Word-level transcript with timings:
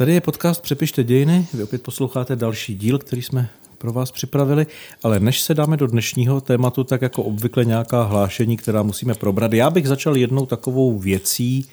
Tady 0.00 0.14
je 0.14 0.20
podcast 0.20 0.62
Přepište 0.62 1.04
dějiny. 1.04 1.46
Vy 1.54 1.62
opět 1.62 1.82
posloucháte 1.82 2.36
další 2.36 2.74
díl, 2.74 2.98
který 2.98 3.22
jsme 3.22 3.48
pro 3.78 3.92
vás 3.92 4.10
připravili, 4.10 4.66
ale 5.02 5.20
než 5.20 5.40
se 5.40 5.54
dáme 5.54 5.76
do 5.76 5.86
dnešního 5.86 6.40
tématu, 6.40 6.84
tak 6.84 7.02
jako 7.02 7.22
obvykle 7.22 7.64
nějaká 7.64 8.02
hlášení, 8.02 8.56
která 8.56 8.82
musíme 8.82 9.14
probrat. 9.14 9.52
Já 9.52 9.70
bych 9.70 9.88
začal 9.88 10.16
jednou 10.16 10.46
takovou 10.46 10.98
věcí, 10.98 11.66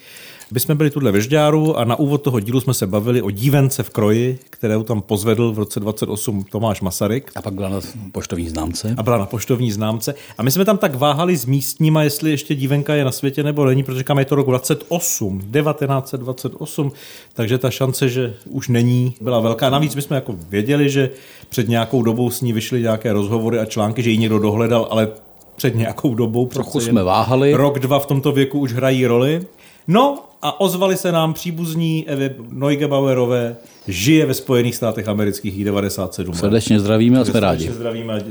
my 0.52 0.60
jsme 0.60 0.75
byli 0.75 0.89
tuhle 0.89 1.12
ve 1.12 1.21
Žďáru 1.21 1.78
a 1.78 1.84
na 1.84 1.96
úvod 1.96 2.21
toho 2.21 2.39
dílu 2.39 2.62
jsme 2.62 2.73
se 2.73 2.88
bavili 2.88 3.21
o 3.21 3.31
dívence 3.31 3.84
v 3.84 3.89
kroji, 3.89 4.39
kterou 4.50 4.84
tam 4.84 5.02
pozvedl 5.02 5.52
v 5.52 5.59
roce 5.59 5.80
28 5.80 6.43
Tomáš 6.43 6.81
Masaryk. 6.81 7.31
A 7.36 7.41
pak 7.41 7.54
byla 7.54 7.70
na 7.70 7.80
poštovní 8.12 8.49
známce. 8.49 8.95
A 8.98 9.04
byla 9.04 9.18
na 9.18 9.25
poštovní 9.25 9.71
známce. 9.71 10.16
A 10.38 10.44
my 10.44 10.52
jsme 10.52 10.66
tam 10.66 10.77
tak 10.77 10.95
váhali 10.95 11.38
s 11.38 11.45
místníma, 11.45 12.04
jestli 12.04 12.31
ještě 12.31 12.55
dívenka 12.55 12.95
je 12.95 13.05
na 13.05 13.12
světě 13.12 13.44
nebo 13.44 13.66
není, 13.66 13.84
protože 13.84 14.04
kam 14.04 14.20
je 14.20 14.25
to 14.25 14.36
rok 14.36 14.48
28, 14.48 15.39
1928, 15.39 16.91
takže 17.34 17.57
ta 17.57 17.70
šance, 17.70 18.09
že 18.09 18.34
už 18.50 18.68
není, 18.68 19.16
byla 19.21 19.39
velká. 19.39 19.70
Navíc 19.70 19.95
my 19.95 20.02
jsme 20.02 20.16
jako 20.16 20.35
věděli, 20.49 20.90
že 20.90 21.09
před 21.49 21.70
nějakou 21.70 22.04
dobou 22.04 22.29
s 22.29 22.41
ní 22.41 22.54
vyšly 22.54 22.82
nějaké 22.82 23.13
rozhovory 23.13 23.59
a 23.59 23.66
články, 23.66 24.04
že 24.04 24.09
ji 24.09 24.18
někdo 24.18 24.40
dohledal, 24.40 24.88
ale 24.90 25.07
před 25.55 25.76
nějakou 25.76 26.16
dobou. 26.16 26.48
Trochu 26.48 26.79
jsme 26.79 27.04
váhali. 27.04 27.54
Rok, 27.54 27.79
dva 27.79 27.99
v 27.99 28.05
tomto 28.05 28.32
věku 28.32 28.59
už 28.59 28.73
hrají 28.73 29.05
roli. 29.05 29.41
No 29.88 30.23
a 30.41 30.59
ozvali 30.59 30.98
se 30.98 31.12
nám 31.12 31.34
příbuzní 31.34 32.08
Evy 32.08 32.36
Neugebauerové, 32.52 33.58
žije 33.88 34.26
ve 34.26 34.34
Spojených 34.34 34.76
státech 34.76 35.08
amerických 35.08 35.66
97. 35.66 36.36
Srdečně 36.36 36.80
zdravíme 36.80 37.20
a 37.20 37.26
jsme 37.26 37.40
rádi. 37.40 37.63
Srdečně 37.63 37.76
zdravíme. 37.76 38.23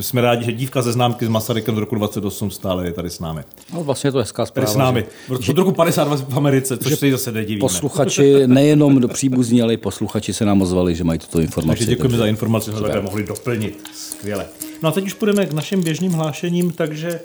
Jsme 0.00 0.20
rádi, 0.20 0.44
že 0.44 0.52
dívka 0.52 0.82
ze 0.82 0.92
známky 0.92 1.26
s 1.26 1.28
Masarykem 1.28 1.74
z 1.74 1.78
roku 1.78 1.94
28 1.94 2.50
stále 2.50 2.86
je 2.86 2.92
tady 2.92 3.10
s 3.10 3.20
námi. 3.20 3.42
No, 3.74 3.84
vlastně 3.84 4.08
je 4.08 4.12
to 4.12 4.18
hezká 4.18 4.46
zpráva. 4.46 4.66
Tady 4.66 4.74
s 4.74 4.78
námi. 4.78 5.04
Že, 5.40 5.52
od 5.52 5.58
roku 5.58 5.72
52 5.72 6.16
v 6.16 6.36
Americe, 6.36 6.76
což 6.76 6.98
se 6.98 7.10
zase 7.10 7.32
nedivíme. 7.32 7.60
Posluchači, 7.60 8.34
nejenom 8.46 9.00
do 9.00 9.08
příbuzní, 9.08 9.62
ale 9.62 9.74
i 9.74 9.76
posluchači 9.76 10.34
se 10.34 10.44
nám 10.44 10.62
ozvali, 10.62 10.94
že 10.94 11.04
mají 11.04 11.18
tuto 11.18 11.40
informaci. 11.40 11.78
Takže 11.78 11.90
děkujeme 11.90 12.12
takže... 12.12 12.18
za 12.18 12.26
informaci, 12.26 12.70
že 12.70 12.76
jsme 12.76 13.00
mohli 13.00 13.22
doplnit. 13.22 13.90
Skvěle. 13.94 14.46
No 14.82 14.88
a 14.88 14.92
teď 14.92 15.06
už 15.06 15.14
půjdeme 15.14 15.46
k 15.46 15.52
našim 15.52 15.82
běžným 15.82 16.12
hlášením, 16.12 16.72
takže 16.72 17.20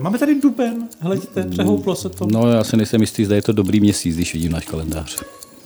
máme 0.00 0.18
tady 0.18 0.40
duben, 0.40 0.88
hledíte, 1.00 1.44
přehouplo 1.44 1.94
se 1.94 2.08
to. 2.08 2.26
No 2.32 2.48
já 2.48 2.64
si 2.64 2.76
nejsem 2.76 3.00
jistý, 3.00 3.24
zda 3.24 3.36
je 3.36 3.42
to 3.42 3.52
dobrý 3.52 3.80
měsíc, 3.80 4.16
když 4.16 4.34
vidím 4.34 4.52
náš 4.52 4.66
kalendář. 4.66 5.22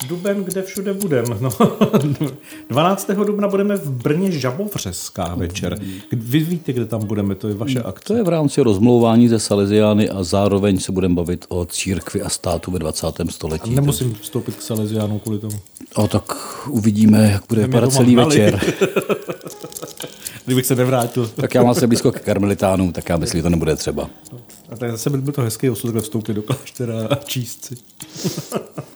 Duben, 0.09 0.45
kde 0.45 0.63
všude 0.63 0.95
budem. 0.95 1.25
No. 1.41 1.51
12. 2.69 3.11
dubna 3.27 3.49
budeme 3.49 3.77
v 3.77 3.91
Brně 3.91 4.33
Žabovřeská 4.33 5.35
večer. 5.35 5.79
Vy 6.13 6.41
víte, 6.41 6.73
kde 6.73 6.85
tam 6.85 7.07
budeme, 7.07 7.35
to 7.35 7.49
je 7.49 7.55
vaše 7.55 7.83
akce. 7.83 8.05
To 8.07 8.15
je 8.15 8.23
v 8.23 8.29
rámci 8.29 8.63
rozmlouvání 8.63 9.29
ze 9.29 9.39
Salesiány 9.39 10.11
a 10.11 10.23
zároveň 10.23 10.79
se 10.79 10.93
budeme 10.93 11.15
bavit 11.15 11.45
o 11.49 11.65
církvi 11.65 12.23
a 12.23 12.29
státu 12.29 12.71
ve 12.71 12.79
20. 12.79 13.07
století. 13.31 13.71
A 13.71 13.75
nemusím 13.75 14.15
vstoupit 14.15 14.57
k 14.57 14.63
Salesiánu 14.63 15.19
kvůli 15.19 15.39
tomu. 15.39 15.59
O, 15.95 16.09
tak 16.09 16.33
uvidíme, 16.69 17.31
jak 17.33 17.43
bude 17.49 17.63
vypadat 17.63 17.93
celý 17.93 18.17
večer. 18.17 18.61
Kdybych 20.45 20.67
se 20.67 20.75
nevrátil. 20.75 21.31
tak 21.37 21.55
já 21.55 21.63
mám 21.63 21.75
se 21.75 21.87
blízko 21.87 22.13
k 22.13 22.21
karmelitánům, 22.21 22.93
tak 22.93 23.09
já 23.09 23.17
myslím, 23.17 23.39
že 23.39 23.43
to 23.43 23.49
nebude 23.51 23.77
třeba. 23.77 24.11
A 24.71 24.77
tak 24.77 24.91
zase 24.91 25.11
byl 25.11 25.33
to 25.33 25.43
hezký 25.43 25.71
osud, 25.71 25.95
vstoupit 26.01 26.33
do 26.35 26.43
kláštera 26.43 26.95
a 27.11 27.15
číst 27.15 27.65
si. 27.65 27.75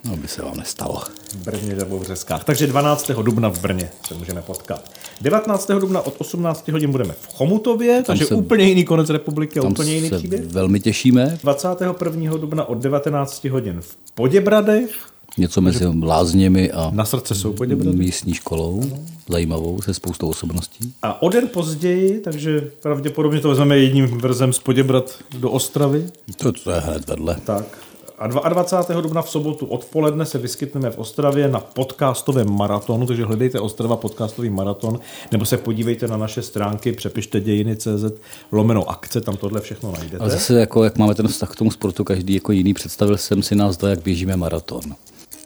no 0.04 0.16
by 0.16 0.28
se 0.28 0.42
vám 0.42 0.56
nestalo. 0.56 1.02
V 1.32 1.36
Brně 1.44 1.74
nebo 1.74 1.98
v 1.98 2.02
Řeskách. 2.02 2.44
Takže 2.44 2.66
12. 2.66 3.10
dubna 3.10 3.48
v 3.48 3.60
Brně 3.60 3.90
se 4.08 4.14
můžeme 4.14 4.42
potkat. 4.42 4.90
19. 5.20 5.70
dubna 5.70 6.00
od 6.00 6.14
18 6.18 6.68
hodin 6.68 6.90
budeme 6.90 7.14
v 7.20 7.34
Chomutově, 7.34 7.94
tam 7.94 8.04
takže 8.04 8.24
se, 8.26 8.34
úplně 8.34 8.64
jiný 8.64 8.84
konec 8.84 9.10
republiky 9.10 9.58
a 9.58 9.62
úplně 9.62 9.94
jiný 9.94 10.10
příběh. 10.10 10.40
velmi 10.44 10.80
těšíme. 10.80 11.38
21. 11.42 12.36
dubna 12.36 12.64
od 12.64 12.78
19 12.78 13.44
hodin 13.44 13.80
v 13.80 13.96
Poděbradech. 14.14 14.90
Něco 15.38 15.60
mezi 15.60 15.84
lázněmi 16.02 16.72
a 16.72 16.90
na 16.94 17.04
srdce 17.04 17.34
jsou 17.34 17.54
místní 17.92 18.34
školou, 18.34 18.82
ano. 18.82 19.04
zajímavou, 19.28 19.82
se 19.82 19.94
spoustou 19.94 20.28
osobností. 20.28 20.92
A 21.02 21.22
o 21.22 21.28
den 21.28 21.48
později, 21.48 22.20
takže 22.20 22.70
pravděpodobně 22.82 23.40
to 23.40 23.48
vezmeme 23.48 23.78
jedním 23.78 24.06
vrzem 24.06 24.52
z 24.52 24.58
Poděbrat 24.58 25.18
do 25.38 25.50
Ostravy. 25.50 26.06
To, 26.36 26.52
to 26.52 26.70
je 26.70 26.80
hned 26.80 27.08
vedle. 27.08 27.36
Tak. 27.44 27.78
A 28.18 28.26
22. 28.48 29.00
dubna 29.00 29.22
v 29.22 29.30
sobotu 29.30 29.66
odpoledne 29.66 30.26
se 30.26 30.38
vyskytneme 30.38 30.90
v 30.90 30.98
Ostravě 30.98 31.48
na 31.48 31.60
podcastovém 31.60 32.56
maratonu, 32.56 33.06
takže 33.06 33.24
hledejte 33.24 33.60
Ostrava 33.60 33.96
podcastový 33.96 34.50
maraton, 34.50 35.00
nebo 35.32 35.44
se 35.44 35.56
podívejte 35.56 36.08
na 36.08 36.16
naše 36.16 36.42
stránky, 36.42 36.92
přepište 36.92 37.40
dějiny.cz 37.40 38.04
lomeno 38.52 38.90
akce, 38.90 39.20
tam 39.20 39.36
tohle 39.36 39.60
všechno 39.60 39.92
najdete. 39.92 40.24
A 40.24 40.28
zase, 40.28 40.60
jako, 40.60 40.84
jak 40.84 40.98
máme 40.98 41.14
ten 41.14 41.28
vztah 41.28 41.50
k 41.50 41.56
tomu 41.56 41.70
sportu, 41.70 42.04
každý 42.04 42.34
jako 42.34 42.52
jiný, 42.52 42.74
představil 42.74 43.16
jsem 43.16 43.42
si 43.42 43.54
nás, 43.54 43.78
jak 43.88 44.02
běžíme 44.02 44.36
maraton. 44.36 44.80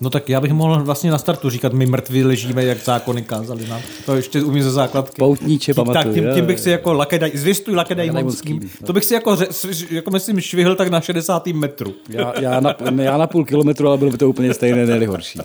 No 0.03 0.11
tak 0.11 0.29
já 0.29 0.41
bych 0.41 0.53
mohl 0.53 0.85
vlastně 0.85 1.11
na 1.11 1.19
startu 1.19 1.51
říkat, 1.51 1.73
my 1.73 1.87
mrtví 1.87 2.25
ležíme, 2.25 2.65
jak 2.65 2.85
zákony 2.85 3.23
kázali 3.23 3.69
nám. 3.69 3.81
To 4.07 4.17
ještě 4.17 4.43
umím 4.43 4.63
ze 4.63 4.71
základky. 4.71 5.19
Poutníče 5.19 5.75
pamatuju. 5.75 6.05
Tak 6.05 6.15
tím, 6.15 6.25
tím 6.35 6.47
bych 6.47 6.61
si 6.61 6.71
jako 6.71 6.93
lakedaj, 6.93 7.31
zvěstuj 7.35 7.75
lakedaj 7.75 8.11
monským. 8.11 8.71
To 8.87 8.93
bych 8.93 9.05
si 9.05 9.15
jako, 9.15 9.37
jako 9.91 10.11
myslím, 10.11 10.41
švihl 10.41 10.75
tak 10.75 10.89
na 10.89 11.01
60. 11.01 11.47
metru. 11.47 11.95
Já, 12.09 12.41
já, 12.41 12.61
na, 12.61 12.75
já 13.03 13.17
na 13.17 13.27
půl 13.27 13.45
kilometru, 13.45 13.89
ale 13.89 13.99
bylo 13.99 14.11
by 14.11 14.19
to 14.19 14.29
úplně 14.29 14.55
stejné, 14.55 14.87
ne 14.87 15.07
horší. 15.07 15.39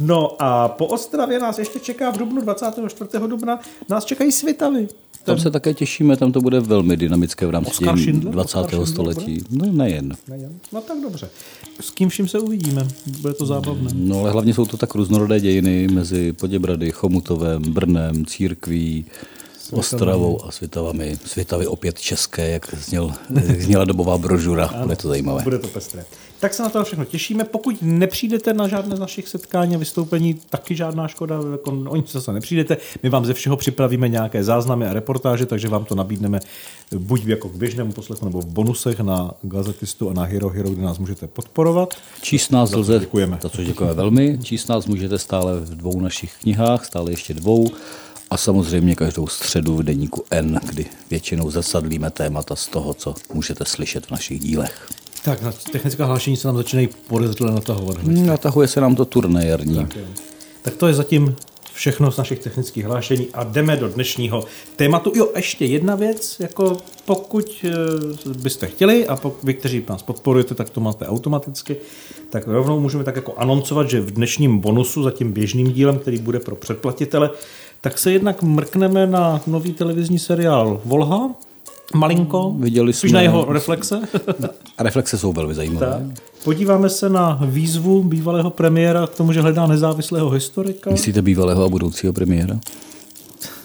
No 0.00 0.42
a 0.42 0.68
po 0.68 0.86
Ostravě 0.86 1.38
nás 1.38 1.58
ještě 1.58 1.78
čeká 1.78 2.10
v 2.10 2.18
dubnu, 2.18 2.40
24. 2.40 3.26
dubna, 3.26 3.60
nás 3.88 4.04
čekají 4.04 4.32
Svitavy. 4.32 4.88
Tam 5.24 5.38
se 5.38 5.50
také 5.50 5.74
těšíme, 5.74 6.16
tam 6.16 6.32
to 6.32 6.40
bude 6.40 6.60
velmi 6.60 6.96
dynamické 6.96 7.46
v 7.46 7.50
rámci 7.50 7.70
Oscar 7.70 7.98
Schindler, 7.98 8.32
20. 8.32 8.58
Oscar 8.58 8.86
století. 8.86 9.44
No 9.50 9.72
nejen. 9.72 10.16
nejen. 10.28 10.52
No 10.72 10.80
tak 10.80 10.96
dobře. 11.02 11.28
S 11.80 11.90
kým 11.90 12.08
vším 12.08 12.28
se 12.28 12.38
uvidíme, 12.38 12.88
bude 13.20 13.34
to 13.34 13.46
zábavné. 13.46 13.90
No 13.94 14.20
ale 14.20 14.30
hlavně 14.30 14.54
jsou 14.54 14.66
to 14.66 14.76
tak 14.76 14.94
různorodé 14.94 15.40
dějiny 15.40 15.88
mezi 15.88 16.32
Poděbrady, 16.32 16.92
Chomutovem, 16.92 17.62
Brnem, 17.62 18.26
Církví, 18.26 19.04
Ostravou 19.72 20.44
a 20.44 20.50
Svitavami. 20.50 21.18
Svitavy 21.24 21.66
opět 21.66 22.00
české, 22.00 22.50
jak, 22.50 22.74
zněl, 22.74 23.12
jak 23.46 23.62
zněla 23.62 23.84
dobová 23.84 24.18
brožura. 24.18 24.66
Ano, 24.66 24.82
bude 24.82 24.96
to 24.96 25.08
zajímavé. 25.08 25.42
Bude 25.42 25.58
to 25.58 25.68
pestré. 25.68 26.04
Tak 26.40 26.54
se 26.54 26.62
na 26.62 26.68
to 26.68 26.84
všechno 26.84 27.04
těšíme. 27.04 27.44
Pokud 27.44 27.76
nepřijdete 27.82 28.54
na 28.54 28.68
žádné 28.68 28.96
z 28.96 29.00
našich 29.00 29.28
setkání 29.28 29.74
a 29.74 29.78
vystoupení, 29.78 30.40
taky 30.50 30.76
žádná 30.76 31.08
škoda, 31.08 31.40
jako 31.52 31.70
o 31.70 31.96
nic 31.96 32.12
zase 32.12 32.32
nepřijdete. 32.32 32.76
My 33.02 33.08
vám 33.08 33.24
ze 33.24 33.34
všeho 33.34 33.56
připravíme 33.56 34.08
nějaké 34.08 34.44
záznamy 34.44 34.86
a 34.86 34.92
reportáže, 34.92 35.46
takže 35.46 35.68
vám 35.68 35.84
to 35.84 35.94
nabídneme 35.94 36.40
buď 36.98 37.26
jako 37.26 37.48
k 37.48 37.56
běžnému 37.56 37.92
poslechu 37.92 38.24
nebo 38.24 38.40
v 38.40 38.46
bonusech 38.46 39.00
na 39.00 39.30
Gazetistu 39.42 40.10
a 40.10 40.12
na 40.12 40.22
Hero 40.22 40.48
Hero, 40.48 40.70
kde 40.70 40.82
nás 40.82 40.98
můžete 40.98 41.26
podporovat. 41.26 41.94
Číst 42.20 42.50
nás 42.50 42.72
lze, 42.72 42.98
děkujeme. 42.98 43.38
Za 43.42 43.48
což 43.48 43.66
děkujeme 43.66 43.94
velmi. 43.94 44.38
Číst 44.42 44.68
nás 44.68 44.86
můžete 44.86 45.18
stále 45.18 45.60
v 45.60 45.76
dvou 45.76 46.00
našich 46.00 46.32
knihách, 46.42 46.84
stále 46.84 47.10
ještě 47.10 47.34
dvou. 47.34 47.70
A 48.30 48.36
samozřejmě 48.36 48.94
každou 48.94 49.26
středu 49.26 49.76
v 49.76 49.82
deníku 49.82 50.24
N, 50.30 50.60
kdy 50.64 50.86
většinou 51.10 51.50
zasadlíme 51.50 52.10
témata 52.10 52.56
z 52.56 52.68
toho, 52.68 52.94
co 52.94 53.14
můžete 53.34 53.64
slyšet 53.64 54.06
v 54.06 54.10
našich 54.10 54.40
dílech. 54.40 54.88
Tak, 55.28 55.54
technická 55.72 56.04
hlášení 56.04 56.36
se 56.36 56.48
nám 56.48 56.56
začínají 56.56 56.88
podezřele 57.06 57.52
natahovat. 57.52 57.98
Hmm, 57.98 58.26
natahuje 58.26 58.68
se 58.68 58.80
nám 58.80 58.96
to 58.96 59.04
turné 59.04 59.46
jarní. 59.46 59.74
Tak, 59.74 59.98
tak 60.62 60.74
to 60.74 60.86
je 60.86 60.94
zatím 60.94 61.36
všechno 61.72 62.12
z 62.12 62.16
našich 62.16 62.38
technických 62.38 62.84
hlášení 62.84 63.28
a 63.32 63.44
jdeme 63.44 63.76
do 63.76 63.88
dnešního 63.88 64.44
tématu. 64.76 65.12
Jo, 65.14 65.28
ještě 65.36 65.64
jedna 65.64 65.94
věc, 65.94 66.36
jako 66.40 66.76
pokud 67.04 67.64
eh, 67.64 67.70
byste 68.38 68.66
chtěli 68.66 69.06
a 69.06 69.16
pokud 69.16 69.44
vy, 69.44 69.54
kteří 69.54 69.84
nás 69.88 70.02
podporujete, 70.02 70.54
tak 70.54 70.70
to 70.70 70.80
máte 70.80 71.06
automaticky, 71.06 71.76
tak 72.30 72.46
rovnou 72.46 72.80
můžeme 72.80 73.04
tak 73.04 73.16
jako 73.16 73.34
anoncovat, 73.36 73.90
že 73.90 74.00
v 74.00 74.10
dnešním 74.10 74.58
bonusu 74.58 75.02
za 75.02 75.10
tím 75.10 75.32
běžným 75.32 75.72
dílem, 75.72 75.98
který 75.98 76.18
bude 76.18 76.40
pro 76.40 76.56
předplatitele, 76.56 77.30
tak 77.80 77.98
se 77.98 78.12
jednak 78.12 78.42
mrkneme 78.42 79.06
na 79.06 79.40
nový 79.46 79.72
televizní 79.72 80.18
seriál 80.18 80.80
Volha, 80.84 81.34
malinko, 81.94 82.54
Viděli 82.58 82.92
jsme... 82.92 83.10
na 83.12 83.20
jeho 83.20 83.52
reflexe. 83.52 84.00
A 84.78 84.82
reflexe 84.82 85.18
jsou 85.18 85.32
velmi 85.32 85.54
zajímavé. 85.54 85.86
Tak. 85.86 86.22
Podíváme 86.44 86.88
se 86.88 87.08
na 87.08 87.40
výzvu 87.46 88.02
bývalého 88.02 88.50
premiéra 88.50 89.06
k 89.06 89.14
tomu, 89.14 89.32
že 89.32 89.40
hledá 89.40 89.66
nezávislého 89.66 90.30
historika. 90.30 90.90
Myslíte 90.90 91.22
bývalého 91.22 91.64
a 91.64 91.68
budoucího 91.68 92.12
premiéra? 92.12 92.58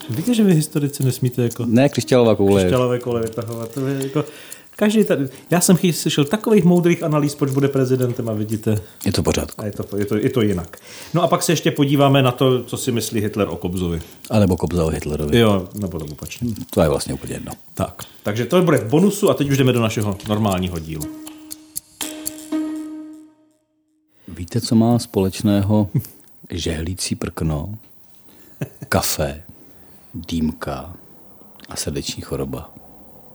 Víte, 0.10 0.34
že 0.34 0.44
vy 0.44 0.54
historici 0.54 1.04
nesmíte 1.04 1.44
jako... 1.44 1.66
Ne, 1.68 1.90
křišťálová 1.90 2.36
koule. 2.36 2.62
Křišťálové 2.62 3.00
koule 3.00 3.22
vytahovat. 3.22 3.72
To 3.72 3.88
je 3.88 4.04
jako... 4.04 4.26
Každý 4.76 5.04
tady, 5.04 5.28
já 5.50 5.62
jsem 5.62 5.78
slyšel 5.92 6.26
takových 6.26 6.64
moudrých 6.64 7.04
analýz, 7.04 7.36
proč 7.36 7.52
bude 7.52 7.68
prezidentem 7.68 8.30
a 8.30 8.34
vidíte. 8.34 8.82
Je 9.06 9.12
to 9.12 9.24
pořádku. 9.24 9.62
A 9.62 9.66
je 9.66 9.72
to, 9.72 9.98
je, 9.98 10.06
to, 10.06 10.16
je 10.18 10.30
to 10.30 10.42
jinak. 10.42 10.78
No 11.14 11.24
a 11.24 11.28
pak 11.28 11.44
se 11.44 11.52
ještě 11.52 11.72
podíváme 11.72 12.22
na 12.22 12.32
to, 12.32 12.64
co 12.64 12.78
si 12.78 12.92
myslí 12.92 13.22
Hitler 13.22 13.48
o 13.50 13.56
Kobzovi. 13.56 14.02
A 14.30 14.40
nebo 14.40 14.58
Kobza 14.58 14.86
o 14.86 14.90
Hitlerovi. 14.90 15.40
Jo, 15.40 15.70
nebo 15.76 16.00
to 16.00 16.06
opačně. 16.06 16.50
To 16.70 16.82
je 16.82 16.90
vlastně 16.90 17.14
úplně 17.14 17.34
jedno. 17.34 17.52
Tak, 17.74 18.04
takže 18.24 18.46
to 18.46 18.62
bude 18.62 18.78
v 18.78 18.90
bonusu 18.90 19.30
a 19.30 19.34
teď 19.34 19.50
už 19.50 19.58
jdeme 19.58 19.74
do 19.74 19.82
našeho 19.82 20.18
normálního 20.28 20.80
dílu. 20.80 21.04
Víte, 24.28 24.62
co 24.62 24.76
má 24.76 25.00
společného 25.00 25.90
žehlící 26.50 27.16
prkno, 27.16 27.76
kafe, 28.90 29.44
dýmka 30.14 30.94
a 31.70 31.76
srdeční 31.76 32.22
choroba? 32.22 32.83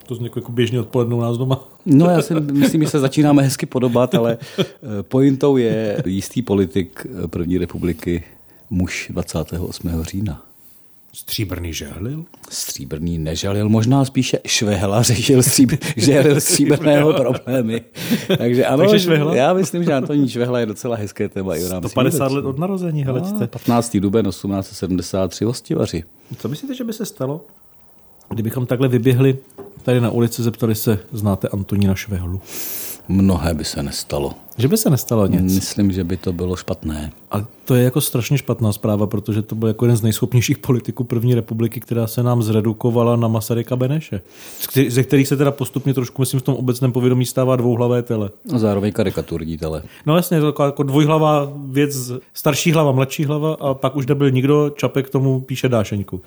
To 0.08 0.14
zní 0.14 0.30
jako 0.36 0.52
běžně 0.52 0.80
odpoledne 0.80 1.14
u 1.14 1.20
nás 1.20 1.38
doma. 1.38 1.68
No 1.86 2.06
já 2.10 2.22
si 2.22 2.34
myslím, 2.34 2.82
že 2.84 2.88
se 2.90 2.98
začínáme 3.00 3.42
hezky 3.42 3.66
podobat, 3.66 4.14
ale 4.14 4.38
eh, 4.60 4.64
pointou 5.02 5.56
je 5.56 6.02
jistý 6.06 6.42
politik 6.42 7.06
eh, 7.24 7.28
první 7.28 7.58
republiky, 7.58 8.24
muž 8.70 9.06
28. 9.10 10.02
října. 10.02 10.42
Stříbrný 11.14 11.72
žehlil? 11.72 12.24
Stříbrný 12.50 13.18
nežalil, 13.18 13.68
možná 13.68 14.04
spíše 14.04 14.38
švehla 14.46 15.02
řešil 15.02 15.42
stříbr, 15.42 15.76
žehlil 15.96 16.40
stříbrného 16.40 17.12
problémy. 17.12 17.82
Takže 18.38 18.66
ano, 18.66 18.78
Takže 18.82 18.98
švehla? 19.04 19.34
já 19.36 19.52
myslím, 19.52 19.84
že 19.84 19.94
Antonín 19.94 20.28
Švehla 20.28 20.60
je 20.60 20.66
docela 20.66 20.96
hezké 20.96 21.28
téma. 21.28 21.56
i 21.56 21.64
v 21.64 21.70
rámci 21.70 21.88
150 21.88 22.32
let 22.32 22.44
od 22.44 22.58
narození, 22.58 23.04
hele, 23.04 23.22
No, 23.40 23.46
15. 23.46 23.96
duben 23.96 24.24
1873 24.26 25.44
hostivaři. 25.44 26.04
Co 26.38 26.48
myslíte, 26.48 26.74
že 26.74 26.84
by 26.84 26.92
se 26.92 27.04
stalo, 27.06 27.40
kdybychom 28.28 28.66
takhle 28.66 28.88
vyběhli 28.88 29.38
tady 29.88 30.00
na 30.00 30.10
ulici, 30.10 30.42
zeptali 30.42 30.74
se, 30.74 30.98
znáte 31.12 31.48
Antonína 31.48 31.94
Švehlu? 31.94 32.40
Mnohé 33.08 33.54
by 33.54 33.64
se 33.64 33.82
nestalo. 33.82 34.32
Že 34.58 34.68
by 34.68 34.76
se 34.76 34.90
nestalo 34.90 35.26
nic. 35.26 35.54
Myslím, 35.54 35.92
že 35.92 36.04
by 36.04 36.16
to 36.16 36.32
bylo 36.32 36.56
špatné. 36.56 37.12
A 37.30 37.44
to 37.64 37.74
je 37.74 37.84
jako 37.84 38.00
strašně 38.00 38.38
špatná 38.38 38.72
zpráva, 38.72 39.06
protože 39.06 39.42
to 39.42 39.54
byl 39.54 39.68
jako 39.68 39.84
jeden 39.84 39.96
z 39.96 40.02
nejschopnějších 40.02 40.58
politiků 40.58 41.04
první 41.04 41.34
republiky, 41.34 41.80
která 41.80 42.06
se 42.06 42.22
nám 42.22 42.42
zredukovala 42.42 43.16
na 43.16 43.28
Masaryka 43.28 43.76
Beneše, 43.76 44.20
ze 44.88 45.02
kterých 45.02 45.28
se 45.28 45.36
teda 45.36 45.50
postupně 45.50 45.94
trošku, 45.94 46.22
myslím, 46.22 46.40
v 46.40 46.42
tom 46.42 46.54
obecném 46.54 46.92
povědomí 46.92 47.26
stává 47.26 47.56
dvouhlavé 47.56 48.02
tele. 48.02 48.30
A 48.54 48.58
zároveň 48.58 48.92
karikaturní 48.92 49.58
tele. 49.58 49.82
No 50.06 50.16
jasně, 50.16 50.36
je 50.36 50.40
to 50.40 50.46
taková 50.46 50.66
jako 50.66 50.82
dvojhlavá 50.82 51.52
věc, 51.66 52.12
starší 52.34 52.72
hlava, 52.72 52.92
mladší 52.92 53.24
hlava 53.24 53.56
a 53.60 53.74
pak 53.74 53.96
už 53.96 54.06
nebyl 54.06 54.30
nikdo, 54.30 54.70
Čapek 54.76 55.06
k 55.06 55.10
tomu 55.10 55.40
píše 55.40 55.68
dášeňku. 55.68 56.20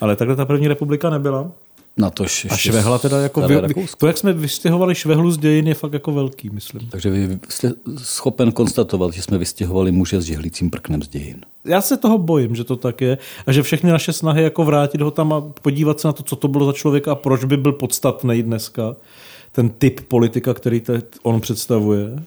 Ale 0.00 0.16
takhle 0.16 0.36
ta 0.36 0.44
první 0.44 0.68
republika 0.68 1.10
nebyla. 1.10 1.50
Na 1.98 2.10
tož 2.10 2.44
A 2.44 2.54
ještě 2.54 2.68
Švehla 2.68 2.98
teda 2.98 3.20
jako... 3.20 3.40
Vy, 3.40 3.56
to, 3.98 4.06
jak 4.06 4.18
jsme 4.18 4.32
vystěhovali 4.32 4.94
Švehlu 4.94 5.30
z 5.30 5.38
dějin, 5.38 5.68
je 5.68 5.74
fakt 5.74 5.92
jako 5.92 6.12
velký, 6.12 6.50
myslím. 6.50 6.88
Takže 6.90 7.10
vy 7.10 7.38
jste 7.48 7.72
schopen 7.96 8.52
konstatovat, 8.52 9.12
že 9.12 9.22
jsme 9.22 9.38
vystěhovali 9.38 9.92
muže 9.92 10.20
s 10.20 10.24
žehlícím 10.24 10.70
prknem 10.70 11.02
z 11.02 11.08
dějin. 11.08 11.40
Já 11.64 11.80
se 11.80 11.96
toho 11.96 12.18
bojím, 12.18 12.54
že 12.54 12.64
to 12.64 12.76
tak 12.76 13.00
je 13.00 13.18
a 13.46 13.52
že 13.52 13.62
všechny 13.62 13.90
naše 13.90 14.12
snahy 14.12 14.42
jako 14.42 14.64
vrátit 14.64 15.00
ho 15.00 15.10
tam 15.10 15.32
a 15.32 15.40
podívat 15.40 16.00
se 16.00 16.08
na 16.08 16.12
to, 16.12 16.22
co 16.22 16.36
to 16.36 16.48
bylo 16.48 16.66
za 16.66 16.72
člověka 16.72 17.12
a 17.12 17.14
proč 17.14 17.44
by 17.44 17.56
byl 17.56 17.72
podstatný 17.72 18.42
dneska, 18.42 18.96
ten 19.52 19.68
typ 19.68 20.00
politika, 20.00 20.54
který 20.54 20.80
te, 20.80 21.02
on 21.22 21.40
představuje. 21.40 22.22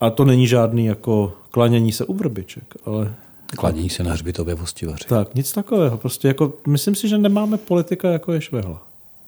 A 0.00 0.10
to 0.10 0.24
není 0.24 0.46
žádný 0.46 0.86
jako 0.86 1.32
klanění 1.50 1.92
se 1.92 2.04
u 2.04 2.14
vrbiček, 2.14 2.74
ale 2.84 3.14
Klanění 3.56 3.90
se 3.90 4.02
na 4.02 4.12
hřbitově 4.12 4.54
vostivaři. 4.54 5.04
tak, 5.08 5.34
nic 5.34 5.52
takového. 5.52 5.98
Prostě 5.98 6.28
jako, 6.28 6.52
myslím 6.66 6.94
si, 6.94 7.08
že 7.08 7.18
nemáme 7.18 7.56
politika, 7.56 8.10
jako 8.10 8.32
je 8.32 8.40
Švehla. 8.40 8.82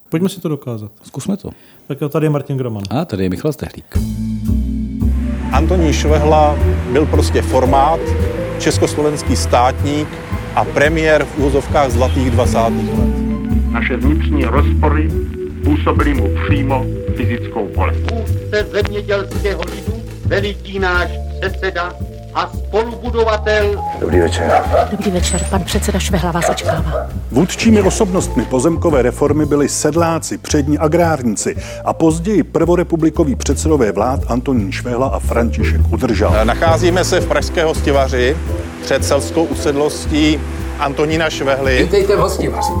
Pojďme 0.09 0.29
si 0.29 0.41
to 0.41 0.49
dokázat. 0.49 0.91
Zkusme 1.03 1.37
to. 1.37 1.49
Tak 1.87 2.01
jo, 2.01 2.09
tady 2.09 2.25
je 2.25 2.29
Martin 2.29 2.57
Groman. 2.57 2.83
A 2.89 3.05
tady 3.05 3.23
je 3.23 3.29
Michal 3.29 3.53
Stehlík. 3.53 3.97
Antonín 5.51 5.93
Švehla 5.93 6.57
byl 6.91 7.05
prostě 7.05 7.41
formát, 7.41 7.99
československý 8.59 9.35
státník 9.35 10.07
a 10.55 10.65
premiér 10.65 11.25
v 11.25 11.37
úzovkách 11.39 11.91
zlatých 11.91 12.31
20. 12.31 12.57
let. 12.57 12.73
Naše 13.71 13.97
vnitřní 13.97 14.45
rozpory 14.45 15.09
působily 15.63 16.13
mu 16.13 16.29
přímo 16.47 16.85
fyzickou 17.15 17.69
bolest. 17.75 18.11
vůdce 18.11 18.67
zemědělského 18.71 19.61
lidu, 19.61 20.03
veliký 20.25 20.79
náš 20.79 21.11
předseda 21.39 21.93
a 22.35 22.49
spolubudovatel 22.57 23.83
Dobrý 23.99 24.19
večer. 24.19 24.63
Dobrý 24.91 25.11
večer, 25.11 25.45
pan 25.49 25.63
předseda 25.63 25.99
Švehla 25.99 26.31
vás 26.31 26.49
očekává. 26.49 26.93
Vůdčími 27.31 27.81
osobnostmi 27.81 28.45
pozemkové 28.45 29.01
reformy 29.01 29.45
byli 29.45 29.69
sedláci, 29.69 30.37
přední 30.37 30.77
agrárníci 30.77 31.55
a 31.85 31.93
později 31.93 32.43
prvorepublikoví 32.43 33.35
předsedové 33.35 33.91
vlád 33.91 34.19
Antonín 34.27 34.71
Švehla 34.71 35.07
a 35.07 35.19
František 35.19 35.81
Udržal. 35.91 36.45
Nacházíme 36.45 37.03
se 37.03 37.19
v 37.19 37.27
Pražské 37.27 37.63
hostivaři 37.63 38.37
před 38.81 39.05
selskou 39.05 39.43
usedlostí 39.43 40.39
Antonína 40.79 41.29
Švehly. 41.29 41.83
Vítejte 41.83 42.15
v 42.15 42.19
hostivaři. 42.19 42.73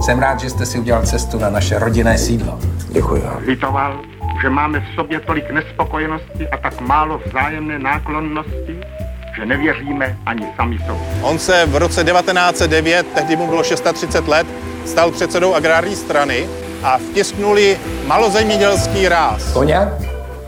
Jsem 0.00 0.18
rád, 0.18 0.40
že 0.40 0.50
jste 0.50 0.66
si 0.66 0.78
udělal 0.78 1.02
cestu 1.02 1.38
na 1.38 1.50
naše 1.50 1.78
rodinné 1.78 2.18
sídlo. 2.18 2.58
Děkuji 2.88 3.22
vám. 3.22 3.42
Litoval, 3.46 4.00
že 4.42 4.50
máme 4.50 4.80
v 4.80 4.94
sobě 4.94 5.20
tolik 5.20 5.50
nespokojenosti 5.50 6.48
a 6.48 6.56
tak 6.56 6.80
málo 6.80 7.20
vzájemné 7.26 7.78
náklonnosti, 7.78 8.80
že 9.36 9.46
nevěříme 9.46 10.18
ani 10.26 10.46
sami 10.56 10.78
sobě. 10.78 11.06
On 11.22 11.38
se 11.38 11.66
v 11.66 11.76
roce 11.76 12.04
1909, 12.04 13.06
tehdy 13.14 13.36
mu 13.36 13.46
bylo 13.46 13.62
630 13.62 14.28
let, 14.28 14.46
stal 14.84 15.10
předsedou 15.10 15.54
agrární 15.54 15.96
strany 15.96 16.48
a 16.82 16.98
vtisknuli 16.98 17.78
malozemědělský 18.06 19.08
ráz. 19.08 19.52
Koněk? 19.52 19.88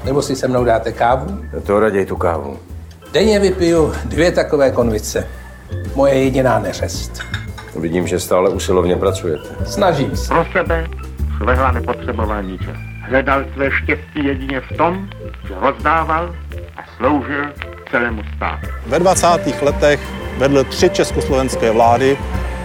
Nebo 0.04 0.22
si 0.22 0.36
se 0.36 0.48
mnou 0.48 0.64
dáte 0.64 0.92
kávu? 0.92 1.44
To 1.66 1.80
raději 1.80 2.06
tu 2.06 2.16
kávu. 2.16 2.58
Denně 3.12 3.38
vypiju 3.38 3.92
dvě 4.04 4.32
takové 4.32 4.70
konvice. 4.70 5.28
Moje 5.94 6.14
jediná 6.14 6.58
neřest. 6.58 7.22
Vidím, 7.76 8.06
že 8.06 8.20
stále 8.20 8.50
usilovně 8.50 8.96
pracujete. 8.96 9.48
Snažím 9.66 10.16
se. 10.16 10.28
Pro 10.28 10.46
sebe 10.52 10.88
Švehla 11.36 11.72
nepotřeboval 11.72 12.42
ničeho. 12.42 12.76
Hledal 13.08 13.44
své 13.54 13.70
štěstí 13.70 14.24
jedině 14.24 14.60
v 14.60 14.76
tom, 14.76 15.08
že 15.48 15.54
rozdával 15.60 16.34
a 16.76 16.80
sloužil 16.96 17.44
celému 17.90 18.22
státu. 18.36 18.66
Ve 18.86 18.98
20. 18.98 19.26
letech 19.62 20.00
vedl 20.38 20.64
tři 20.64 20.90
československé 20.90 21.70
vlády, 21.70 22.18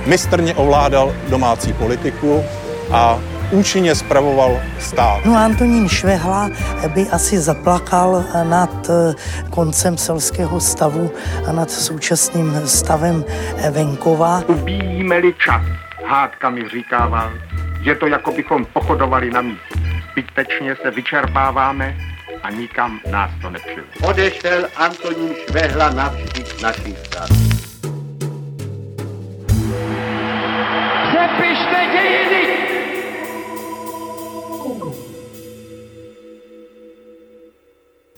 mistrně 0.06 0.56
ovládal 0.56 1.16
domácí 1.30 1.74
politiku 1.74 2.44
a 2.92 3.20
účinně 3.52 3.96
spravoval 3.96 4.62
stát. 4.80 5.26
No 5.26 5.36
Antonín 5.36 5.90
Švehla 5.90 6.50
by 6.88 7.10
asi 7.10 7.40
zaplakal 7.40 8.24
nad 8.44 8.90
eh, 8.90 9.14
koncem 9.50 9.98
selského 9.98 10.60
stavu 10.60 11.12
a 11.48 11.52
nad 11.52 11.72
současným 11.72 12.62
stavem 12.66 13.26
eh, 13.58 13.72
venkova. 13.72 14.44
Ubíjíme-li 14.48 15.34
čas, 15.34 15.62
hádkami 16.06 16.70
říkával, 16.70 17.32
je 17.82 17.96
to 17.96 18.08
jako 18.08 18.32
bychom 18.32 18.66
pochodovali 18.66 19.32
na 19.32 19.42
místě. 19.42 19.80
Zbytečně 20.12 20.76
se 20.76 20.92
vyčerpáváme 20.92 21.96
a 22.44 22.50
nikam 22.52 23.00
nás 23.12 23.32
to 23.42 23.50
nepřivede. 23.50 23.88
odešel 24.08 24.68
Antonín 24.76 25.30
Švehla 25.50 25.90
navždy 25.90 26.46
z 26.46 26.62
našich 26.62 27.04
řad. 27.04 27.30
Přepište 31.10 31.80
dějiny! 31.92 32.44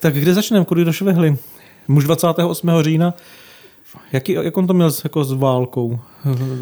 Tak 0.00 0.14
kde 0.14 0.34
začneme? 0.34 0.64
Kudy 0.64 0.84
do 0.84 0.92
Švehly? 0.92 1.36
Muž 1.88 2.04
28. 2.04 2.70
října. 2.80 3.14
Jaký, 4.12 4.32
jak 4.32 4.56
on 4.56 4.66
to 4.66 4.74
měl 4.74 4.90
s, 4.90 5.04
jako 5.04 5.24
s 5.24 5.32
válkou? 5.32 5.98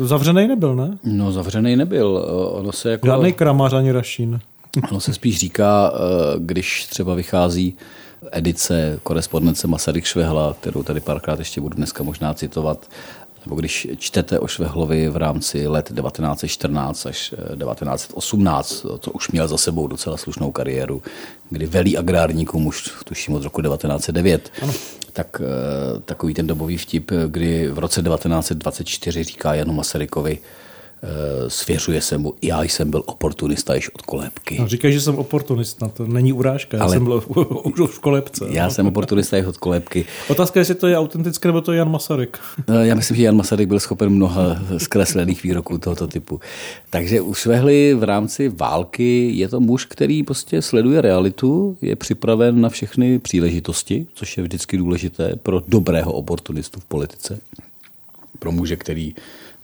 Zavřený 0.00 0.49
nebyl, 0.49 0.76
ne? 0.76 0.99
No, 1.04 1.33
zavřený 1.33 1.76
nebyl. 1.76 2.25
Ono 2.52 2.73
se 2.73 2.90
jako... 2.90 3.06
Žádný 3.06 3.33
kramař 3.33 3.73
ani 3.73 3.92
rašín. 3.92 4.40
Ono 4.90 5.00
se 5.00 5.14
spíš 5.14 5.38
říká, 5.38 5.93
eh, 5.95 5.99
když 6.38 6.87
třeba 6.87 7.14
vychází 7.14 7.76
edice 8.33 9.00
korespondence 9.02 9.66
Masaryk 9.66 10.04
Švehla, 10.04 10.57
kterou 10.61 10.83
tady 10.83 11.00
párkrát 11.00 11.38
ještě 11.38 11.61
budu 11.61 11.76
dneska 11.76 12.02
možná 12.02 12.35
citovat, 12.35 12.90
nebo 13.47 13.57
když 13.57 13.88
čtete 13.99 14.38
o 14.38 14.47
Švehlovi 14.47 15.09
v 15.09 15.16
rámci 15.16 15.66
let 15.66 15.93
1914 15.95 17.07
až 17.07 17.35
eh, 17.38 17.57
1918, 17.57 18.87
to 19.00 19.11
už 19.11 19.31
měl 19.31 19.49
za 19.49 19.59
sebou 19.59 19.87
docela 19.87 20.16
slušnou 20.16 20.52
kariéru, 20.52 21.02
kdy 21.50 21.66
velí 21.66 21.97
agrárníkům 21.97 22.66
už 22.66 22.90
tuším 23.04 23.35
od 23.35 23.43
roku 23.43 23.62
1909, 23.62 24.52
ano. 24.62 24.73
tak 25.12 25.40
eh, 25.40 26.00
takový 26.00 26.35
ten 26.35 26.47
dobový 26.47 26.76
vtip, 26.76 27.11
kdy 27.26 27.69
v 27.69 27.78
roce 27.78 28.02
1924 28.02 29.25
říká 29.25 29.54
Janu 29.54 29.73
Masarykovi, 29.73 30.38
eh, 30.38 30.63
svěřuje 31.49 32.00
se 32.00 32.18
mu, 32.18 32.34
já 32.42 32.62
jsem 32.62 32.90
byl 32.90 33.02
oportunista 33.06 33.75
již 33.75 33.88
od 33.94 34.02
kolébky. 34.02 34.56
No, 34.61 34.68
říkají, 34.68 34.94
že 34.94 35.00
jsem 35.00 35.14
oportunista, 35.18 35.88
to 35.88 36.06
není 36.06 36.32
urážka, 36.32 36.76
já 36.76 36.82
Ale- 36.82 36.92
jsem 36.92 37.04
byl 37.04 37.23
už 37.64 37.90
v 37.90 37.99
kolebce. 37.99 38.44
Já 38.50 38.64
no. 38.64 38.70
jsem 38.70 38.87
oportunista 38.87 39.37
již 39.37 39.46
od 39.46 39.56
kolébky. 39.56 40.04
Otázka 40.28 40.61
je, 40.61 40.62
jestli 40.62 40.75
to 40.75 40.87
je 40.87 40.99
autentické, 40.99 41.49
nebo 41.49 41.61
to 41.61 41.73
je 41.73 41.78
Jan 41.78 41.90
Masaryk. 41.90 42.38
Eh, 42.68 42.87
Já 42.87 42.94
myslím, 42.94 43.16
že 43.16 43.23
Jan 43.23 43.37
Masaryk 43.37 43.68
byl 43.68 43.80
schopen 43.80 44.08
mnoha 44.11 44.62
zkreslených 44.78 45.42
výroků 45.42 45.78
tohoto 45.78 46.06
typu. 46.06 46.40
Takže 46.90 47.20
u 47.20 47.34
Švehly 47.34 47.94
v 47.94 48.02
rámci 48.02 48.49
války 48.49 49.30
je 49.34 49.49
to 49.49 49.61
muž, 49.61 49.84
který 49.84 50.23
prostě 50.23 50.62
sleduje 50.62 51.00
realitu, 51.00 51.76
je 51.82 51.96
připraven 51.96 52.61
na 52.61 52.68
všechny 52.68 53.18
příležitosti, 53.18 54.06
což 54.14 54.37
je 54.37 54.42
vždycky 54.42 54.76
důležité 54.76 55.32
pro 55.42 55.62
dobrého 55.68 56.12
oportunistu 56.12 56.80
v 56.80 56.84
politice. 56.84 57.38
pro 58.38 58.52
muže, 58.52 58.76
který 58.76 59.14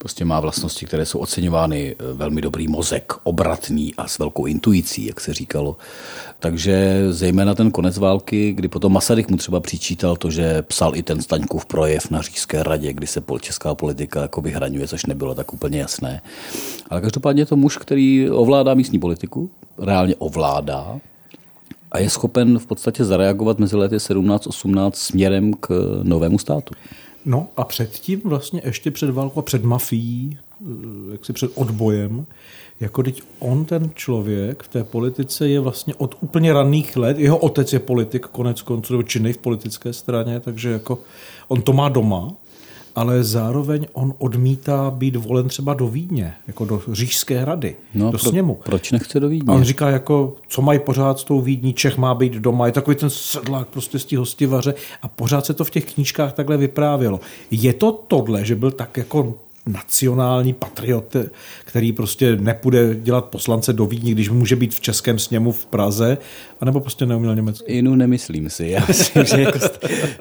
prostě 0.01 0.25
má 0.25 0.41
vlastnosti, 0.41 0.87
které 0.87 1.07
jsou 1.07 1.19
oceňovány 1.19 1.97
eh, 1.99 2.13
velmi 2.13 2.41
dobrý 2.41 2.69
mozek, 2.69 3.13
obratný 3.23 3.95
a 3.95 4.09
s 4.09 4.19
velkou 4.19 4.47
intuicí, 4.47 5.07
jak 5.07 5.21
se 5.21 5.35
říkalo. 5.35 5.77
Takže 6.39 7.07
zejména 7.11 7.55
ten 7.55 7.71
konec 7.71 7.99
války, 7.99 8.53
kdy 8.53 8.69
potom 8.69 8.93
Masaryk 8.93 9.29
mu 9.29 9.37
třeba 9.37 9.61
přičítal 9.61 10.17
to, 10.17 10.31
že 10.31 10.63
psal 10.63 10.97
i 10.97 11.03
ten 11.03 11.23
Staňkův 11.23 11.67
projev 11.67 12.11
na 12.11 12.23
Říšské 12.23 12.63
radě, 12.63 12.93
kdy 12.93 13.07
se 13.07 13.23
česká 13.41 13.75
politika 13.75 14.23
jako 14.23 14.41
vyhraňuje, 14.41 14.89
což 14.89 15.07
nebylo 15.07 15.35
tak 15.35 15.53
úplně 15.53 15.81
jasné. 15.81 16.23
Ale 16.91 17.01
každopádně 17.01 17.43
je 17.43 17.47
to 17.47 17.57
muž, 17.57 17.77
který 17.77 18.31
ovládá 18.31 18.75
místní 18.75 18.99
politiku, 18.99 19.51
reálně 19.79 20.15
ovládá, 20.19 21.01
a 21.93 21.99
je 21.99 22.11
schopen 22.11 22.59
v 22.59 22.67
podstatě 22.67 23.05
zareagovat 23.05 23.59
mezi 23.59 23.77
lety 23.77 23.97
17-18 23.97 24.91
směrem 24.95 25.53
k 25.53 26.01
novému 26.03 26.39
státu. 26.39 26.75
No 27.25 27.49
a 27.57 27.65
předtím 27.65 28.21
vlastně 28.25 28.63
ještě 28.65 28.91
před 28.91 29.11
válkou 29.11 29.43
před 29.43 29.65
mafií, 29.65 30.39
eh, 30.63 31.13
jak 31.13 31.25
si 31.25 31.33
před 31.33 31.51
odbojem, 31.55 32.27
jako 32.81 33.03
teď 33.03 33.23
on 33.39 33.65
ten 33.65 33.91
člověk 33.95 34.63
v 34.63 34.69
té 34.69 34.85
politice 34.85 35.49
je 35.49 35.61
vlastně 35.61 35.95
od 35.95 36.17
úplně 36.21 36.53
raných 36.53 36.97
let, 36.97 37.19
jeho 37.19 37.39
otec 37.39 37.73
je 37.73 37.79
politik, 37.79 38.27
konec 38.27 38.63
konců, 38.63 39.03
činný 39.03 39.33
v 39.33 39.39
politické 39.39 39.93
straně, 39.93 40.41
takže 40.41 40.71
jako 40.71 40.99
on 41.49 41.63
to 41.63 41.73
má 41.73 41.89
doma, 41.89 42.33
ale 42.95 43.25
zároveň 43.25 43.87
on 43.93 44.15
odmítá 44.19 44.91
být 44.91 45.17
volen 45.17 45.49
třeba 45.49 45.75
do 45.75 45.89
Vídně, 45.89 46.35
jako 46.47 46.65
do 46.65 46.83
Řížské 46.93 47.45
rady, 47.45 47.77
no, 47.95 48.05
do 48.05 48.19
pro, 48.19 48.31
sněmu. 48.31 48.59
Proč 48.65 48.93
nechce 48.93 49.21
do 49.21 49.29
Vídně? 49.29 49.53
A 49.53 49.57
on 49.57 49.65
říká, 49.65 49.91
jako, 49.91 50.37
co 50.49 50.63
mají 50.63 50.79
pořád 50.79 51.19
s 51.19 51.25
tou 51.25 51.41
Vídní, 51.41 51.75
Čech 51.75 51.97
má 51.97 52.15
být 52.15 52.33
doma, 52.33 52.67
je 52.67 52.73
takový 52.73 52.97
ten 52.97 53.11
sedlák 53.11 53.69
prostě 53.69 53.99
z 53.99 54.05
té 54.05 54.17
hostivaře 54.17 54.75
a 55.03 55.09
pořád 55.09 55.47
se 55.47 55.55
to 55.55 55.65
v 55.65 55.71
těch 55.71 55.95
knížkách 55.95 56.33
takhle 56.33 56.57
vyprávělo. 56.57 57.21
Je 57.51 57.73
to 57.73 57.93
tohle, 57.93 58.45
že 58.45 58.57
byl 58.57 58.71
tak 58.71 58.97
jako 58.97 59.35
nacionální 59.67 60.53
patriot, 60.53 61.17
který 61.65 61.93
prostě 61.93 62.37
nepůjde 62.37 62.95
dělat 62.95 63.25
poslance 63.25 63.73
do 63.73 63.87
Vídni, 63.87 64.13
když 64.13 64.29
může 64.31 64.57
být 64.57 64.75
v 64.75 64.81
českém 64.81 65.19
sněmu 65.19 65.53
v 65.53 65.67
Praze, 65.67 66.19
anebo 66.61 66.81
prostě 66.81 67.07
neuměl 67.07 67.37
německy? 67.37 67.73
Inu 67.73 67.95
nemyslím 67.95 68.51
si. 68.51 68.67
Já 68.67 68.85
myslím, 68.89 69.25
že 69.25 69.41
jako, 69.41 69.59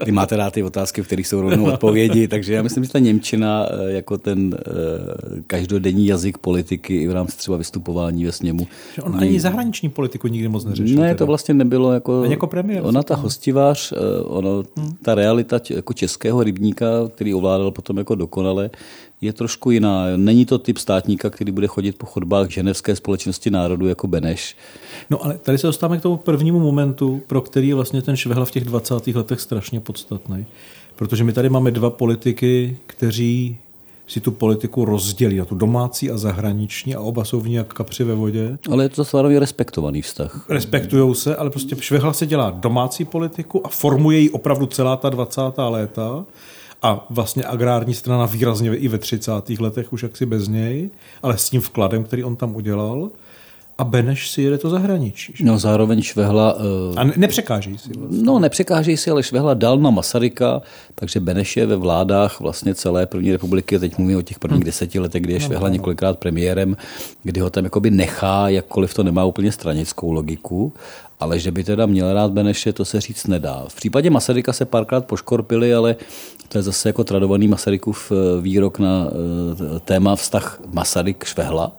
vy 0.06 0.12
máte 0.12 0.36
rád 0.38 0.54
ty 0.54 0.64
otázky, 0.64 1.02
v 1.02 1.06
kterých 1.06 1.28
jsou 1.28 1.42
rovnou 1.42 1.66
odpovědi, 1.66 2.28
takže 2.28 2.54
já 2.54 2.64
myslím, 2.64 2.84
že 2.84 2.92
ta 2.92 3.00
Němčina 3.00 3.68
eh, 3.70 3.92
jako 3.92 4.18
ten 4.18 4.58
eh, 4.60 5.42
každodenní 5.48 6.08
jazyk 6.08 6.38
politiky 6.38 6.98
i 6.98 7.08
v 7.08 7.12
rámci 7.12 7.38
třeba 7.38 7.58
vystupování 7.58 8.26
ve 8.26 8.32
sněmu. 8.32 8.68
Že 8.96 9.02
on 9.02 9.16
ani 9.20 9.40
zahraniční 9.40 9.90
politiku 9.90 10.28
nikdy 10.28 10.48
moc 10.48 10.66
neřešil. 10.66 11.02
Ne, 11.02 11.08
teda. 11.08 11.18
to 11.18 11.26
vlastně 11.26 11.54
nebylo 11.54 11.94
jako... 11.94 12.22
Ani 12.22 12.34
jako 12.34 12.48
premiér. 12.48 12.82
Ona 12.86 13.04
ta 13.04 13.16
hostivář, 13.16 13.92
eh, 13.92 14.24
ono, 14.24 14.64
hmm. 14.78 14.94
ta 15.02 15.16
realita 15.16 15.60
jako 15.70 15.94
českého 15.94 16.44
rybníka, 16.44 16.86
který 17.16 17.34
ovládal 17.34 17.72
potom 17.72 17.98
jako 17.98 18.16
dokonale, 18.16 18.70
je 19.22 19.34
trošku 19.34 19.72
jiná. 19.72 20.06
Není 20.16 20.46
to 20.46 20.60
typ 20.60 20.78
státníka, 20.78 21.30
který 21.30 21.52
bude 21.52 21.68
chodit 21.68 21.98
po 21.98 22.06
chodbách 22.06 22.50
ženevské 22.50 22.96
společnosti 22.96 23.50
národů 23.50 23.88
jako 23.88 24.08
Beneš. 24.08 24.56
No 25.10 25.26
ale 25.26 25.38
tady 25.38 25.58
se 25.58 25.68
dostáváme 25.68 26.00
k 26.00 26.02
tomu 26.02 26.18
prvnímu 26.30 26.60
momentu, 26.60 27.22
pro 27.28 27.42
který 27.42 27.68
je 27.68 27.76
vlastně 27.76 28.02
ten 28.02 28.16
Švehla 28.16 28.46
v 28.46 28.52
těch 28.52 28.64
20. 28.64 29.08
letech 29.08 29.40
strašně 29.40 29.80
podstatný. 29.80 30.46
Protože 30.96 31.24
my 31.24 31.34
tady 31.34 31.50
máme 31.50 31.72
dva 31.72 31.90
politiky, 31.90 32.78
kteří 32.86 33.58
si 34.08 34.20
tu 34.22 34.32
politiku 34.32 34.86
rozdělí 34.86 35.38
na 35.38 35.46
tu 35.46 35.56
domácí 35.56 36.12
a 36.12 36.18
zahraniční 36.18 36.96
a 36.96 37.00
oba 37.00 37.26
jsou 37.26 37.40
v 37.40 37.48
ní 37.48 37.54
jak 37.54 37.74
kapři 37.74 38.04
ve 38.04 38.16
vodě. 38.16 38.58
Ale 38.72 38.86
je 38.86 38.90
to 38.90 39.04
zároveň 39.04 39.38
respektovaný 39.38 40.02
vztah. 40.02 40.46
Respektujou 40.50 41.14
se, 41.14 41.36
ale 41.36 41.50
prostě 41.50 41.76
Švehla 41.80 42.14
se 42.14 42.26
dělá 42.26 42.50
domácí 42.50 43.06
politiku 43.06 43.66
a 43.66 43.70
formuje 43.70 44.20
ji 44.20 44.30
opravdu 44.30 44.66
celá 44.66 44.98
ta 44.98 45.10
20. 45.10 45.42
léta 45.58 46.26
a 46.82 47.06
vlastně 47.10 47.46
agrární 47.46 47.94
strana 47.94 48.26
výrazně 48.26 48.76
i 48.76 48.88
ve 48.88 48.98
30. 48.98 49.32
letech 49.60 49.94
už 49.94 50.04
jaksi 50.04 50.26
bez 50.26 50.48
něj, 50.48 50.90
ale 51.24 51.38
s 51.38 51.50
tím 51.50 51.62
vkladem, 51.62 52.04
který 52.04 52.24
on 52.24 52.36
tam 52.36 52.56
udělal 52.56 53.10
a 53.80 53.84
Beneš 53.84 54.30
si 54.30 54.42
jede 54.42 54.58
to 54.58 54.70
zahraničí. 54.70 55.34
Že? 55.36 55.46
No 55.46 55.60
zároveň 55.60 56.02
Švehla... 56.02 56.54
Uh... 56.54 56.62
A 56.96 57.04
ne- 57.04 57.14
nepřekáží 57.18 57.78
si. 57.78 57.90
Vlastně. 57.94 58.24
No 58.24 58.40
nepřekáží 58.40 58.98
si, 58.98 59.12
ale 59.12 59.24
Švehla 59.24 59.54
dal 59.54 59.78
na 59.78 59.90
Masaryka, 59.90 60.62
takže 60.96 61.20
Beneš 61.20 61.58
je 61.58 61.66
ve 61.66 61.76
vládách 61.76 62.40
vlastně 62.40 62.76
celé 62.76 63.06
první 63.06 63.32
republiky, 63.32 63.80
teď 63.80 63.98
mluvím 63.98 64.18
o 64.18 64.22
těch 64.22 64.40
prvních 64.40 64.60
hmm. 64.60 64.66
deseti 64.66 65.00
letech, 65.00 65.22
kdy 65.22 65.34
je 65.34 65.40
no, 65.40 65.46
Švehla 65.46 65.68
no, 65.68 65.72
no. 65.72 65.74
několikrát 65.74 66.20
premiérem, 66.20 66.78
kdy 67.24 67.40
ho 67.40 67.50
tam 67.50 67.64
jakoby 67.64 67.92
nechá, 67.92 68.50
jakkoliv 68.50 68.94
to 68.94 69.04
nemá 69.04 69.26
úplně 69.26 69.52
stranickou 69.52 70.12
logiku, 70.12 70.74
ale 71.20 71.40
že 71.40 71.52
by 71.52 71.64
teda 71.64 71.86
měl 71.86 72.14
rád 72.14 72.32
Beneše, 72.32 72.74
to 72.74 72.86
se 72.86 73.02
říct 73.02 73.28
nedá. 73.28 73.66
V 73.68 73.76
případě 73.76 74.10
Masaryka 74.10 74.54
se 74.54 74.66
párkrát 74.66 75.06
poškorpili, 75.06 75.74
ale 75.74 75.96
to 76.48 76.58
je 76.58 76.62
zase 76.62 76.90
jako 76.90 77.04
tradovaný 77.04 77.48
Masarykův 77.48 78.12
eh, 78.12 78.42
výrok 78.42 78.80
na 78.80 79.08
eh, 79.08 79.80
téma 79.80 80.16
vztah 80.16 80.60
Masaryk-Švehla, 80.74 81.72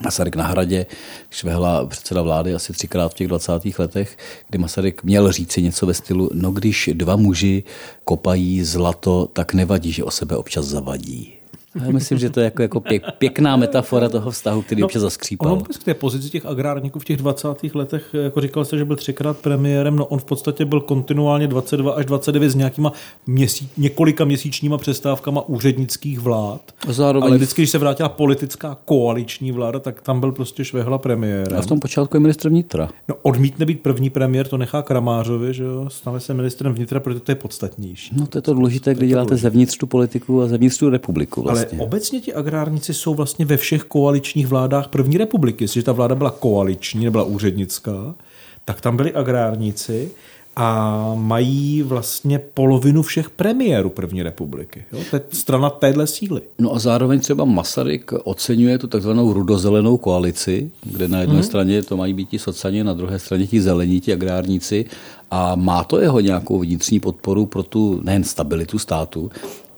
Masaryk 0.00 0.36
na 0.36 0.46
hradě, 0.46 0.86
Švehla 1.30 1.86
předseda 1.86 2.22
vlády 2.22 2.54
asi 2.54 2.72
třikrát 2.72 3.08
v 3.08 3.14
těch 3.14 3.28
20. 3.28 3.52
letech, 3.78 4.18
kdy 4.48 4.58
Masaryk 4.58 5.02
měl 5.02 5.32
říci 5.32 5.62
něco 5.62 5.86
ve 5.86 5.94
stylu, 5.94 6.30
no 6.32 6.50
když 6.50 6.90
dva 6.92 7.16
muži 7.16 7.64
kopají 8.04 8.64
zlato, 8.64 9.28
tak 9.32 9.54
nevadí, 9.54 9.92
že 9.92 10.04
o 10.04 10.10
sebe 10.10 10.36
občas 10.36 10.66
zavadí. 10.66 11.37
Já 11.84 11.90
myslím, 11.90 12.18
že 12.18 12.30
to 12.30 12.40
je 12.40 12.44
jako, 12.44 12.62
jako 12.62 12.80
pěk, 12.80 13.02
pěkná 13.18 13.56
metafora 13.56 14.08
toho 14.08 14.30
vztahu, 14.30 14.62
který 14.62 14.80
no, 14.80 14.86
občas 14.86 15.02
zaskřípal. 15.02 15.52
Ono 15.52 15.62
k 15.62 15.84
té 15.84 15.94
pozici 15.94 16.30
těch 16.30 16.46
agrárníků 16.46 16.98
v 16.98 17.04
těch 17.04 17.16
20. 17.16 17.48
letech, 17.74 18.14
jako 18.22 18.40
říkal 18.40 18.64
jste, 18.64 18.78
že 18.78 18.84
byl 18.84 18.96
třikrát 18.96 19.38
premiérem, 19.38 19.96
no 19.96 20.06
on 20.06 20.18
v 20.18 20.24
podstatě 20.24 20.64
byl 20.64 20.80
kontinuálně 20.80 21.46
22 21.46 21.92
až 21.92 22.06
29 22.06 22.50
s 22.50 22.54
nějakýma 22.54 22.92
měsíc, 23.26 23.70
několika 23.76 24.24
měsíčníma 24.24 24.78
přestávkama 24.78 25.48
úřednických 25.48 26.18
vlád. 26.18 26.60
Zároveň... 26.88 27.28
Ale 27.28 27.36
vždycky, 27.36 27.62
když 27.62 27.70
se 27.70 27.78
vrátila 27.78 28.08
politická 28.08 28.78
koaliční 28.84 29.52
vláda, 29.52 29.78
tak 29.78 30.00
tam 30.00 30.20
byl 30.20 30.32
prostě 30.32 30.64
Švehla 30.64 30.98
premiér. 30.98 31.54
A 31.54 31.62
v 31.62 31.66
tom 31.66 31.80
počátku 31.80 32.16
je 32.16 32.20
ministr 32.20 32.48
vnitra. 32.48 32.88
No 33.08 33.14
odmítne 33.22 33.66
být 33.66 33.80
první 33.80 34.10
premiér, 34.10 34.48
to 34.48 34.56
nechá 34.56 34.82
Kramářovi, 34.82 35.54
že 35.54 35.64
jo, 35.64 35.90
stane 35.90 36.20
se 36.20 36.34
ministrem 36.34 36.72
vnitra, 36.72 37.00
protože 37.00 37.20
to 37.20 37.32
je 37.32 37.36
podstatnější. 37.36 38.14
No 38.18 38.26
to 38.26 38.38
je 38.38 38.42
to 38.42 38.54
důležité, 38.54 38.94
když 38.94 39.08
děláte 39.08 39.36
zevnitř 39.36 39.76
tu 39.76 39.86
politiku 39.86 40.42
a 40.42 40.46
zevnitř 40.46 40.78
tu 40.78 40.90
republiku. 40.90 41.42
Vlastně. 41.42 41.66
Ale 41.66 41.67
Vlastně. 41.76 41.86
obecně 41.86 42.20
ti 42.20 42.34
agrárníci 42.34 42.94
jsou 42.94 43.14
vlastně 43.14 43.44
ve 43.44 43.56
všech 43.56 43.82
koaličních 43.82 44.46
vládách 44.46 44.88
první 44.88 45.18
republiky. 45.18 45.64
Jestliže 45.64 45.84
ta 45.84 45.92
vláda 45.92 46.14
byla 46.14 46.30
koaliční, 46.30 47.04
nebyla 47.04 47.24
úřednická, 47.24 48.14
tak 48.64 48.80
tam 48.80 48.96
byli 48.96 49.12
agrárníci 49.12 50.10
a 50.60 51.12
mají 51.14 51.82
vlastně 51.82 52.38
polovinu 52.38 53.02
všech 53.02 53.30
premiérů 53.30 53.90
první 53.90 54.22
republiky. 54.22 54.84
Jo? 54.92 54.98
To 55.10 55.16
je 55.16 55.22
strana 55.32 55.70
téhle 55.70 56.06
síly. 56.06 56.40
No 56.58 56.74
a 56.74 56.78
zároveň 56.78 57.20
třeba 57.20 57.44
Masaryk 57.44 58.12
oceňuje 58.24 58.78
tu 58.78 58.86
takzvanou 58.86 59.32
rudozelenou 59.32 59.96
koalici, 59.96 60.70
kde 60.82 61.08
na 61.08 61.20
jedné 61.20 61.34
hmm. 61.34 61.42
straně 61.42 61.82
to 61.82 61.96
mají 61.96 62.14
být 62.14 62.28
ti 62.28 62.38
socani, 62.38 62.84
na 62.84 62.92
druhé 62.92 63.18
straně 63.18 63.46
ti 63.46 63.60
zelení, 63.60 64.00
ti 64.00 64.12
agrárníci 64.12 64.84
a 65.30 65.54
má 65.54 65.84
to 65.84 66.00
jeho 66.00 66.20
nějakou 66.20 66.58
vnitřní 66.58 67.00
podporu 67.00 67.46
pro 67.46 67.62
tu 67.62 68.00
nejen 68.04 68.24
stabilitu 68.24 68.78
státu, 68.78 69.30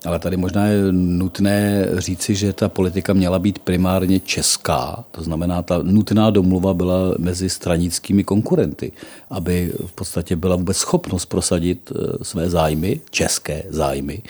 ale 0.05 0.19
tady 0.19 0.37
možná 0.37 0.67
je 0.67 0.93
nutné 0.93 1.87
říci, 1.99 2.35
že 2.35 2.53
ta 2.53 2.69
politika 2.69 3.13
měla 3.13 3.39
být 3.39 3.59
primárně 3.59 4.21
česká, 4.21 5.05
to 5.11 5.23
znamená, 5.23 5.63
ta 5.63 5.79
nutná 5.83 6.31
domluva 6.31 6.75
byla 6.75 7.15
mezi 7.19 7.51
stranickými 7.51 8.25
konkurenty, 8.25 8.93
aby 9.31 9.73
v 9.87 9.93
podstatě 9.93 10.37
byla 10.37 10.57
vůbec 10.57 10.77
schopnost 10.77 11.27
prosadit 11.27 11.93
eh, 11.95 12.25
své 12.25 12.51
zájmy, 12.51 13.01
české 13.11 13.65
zájmy. 13.69 14.23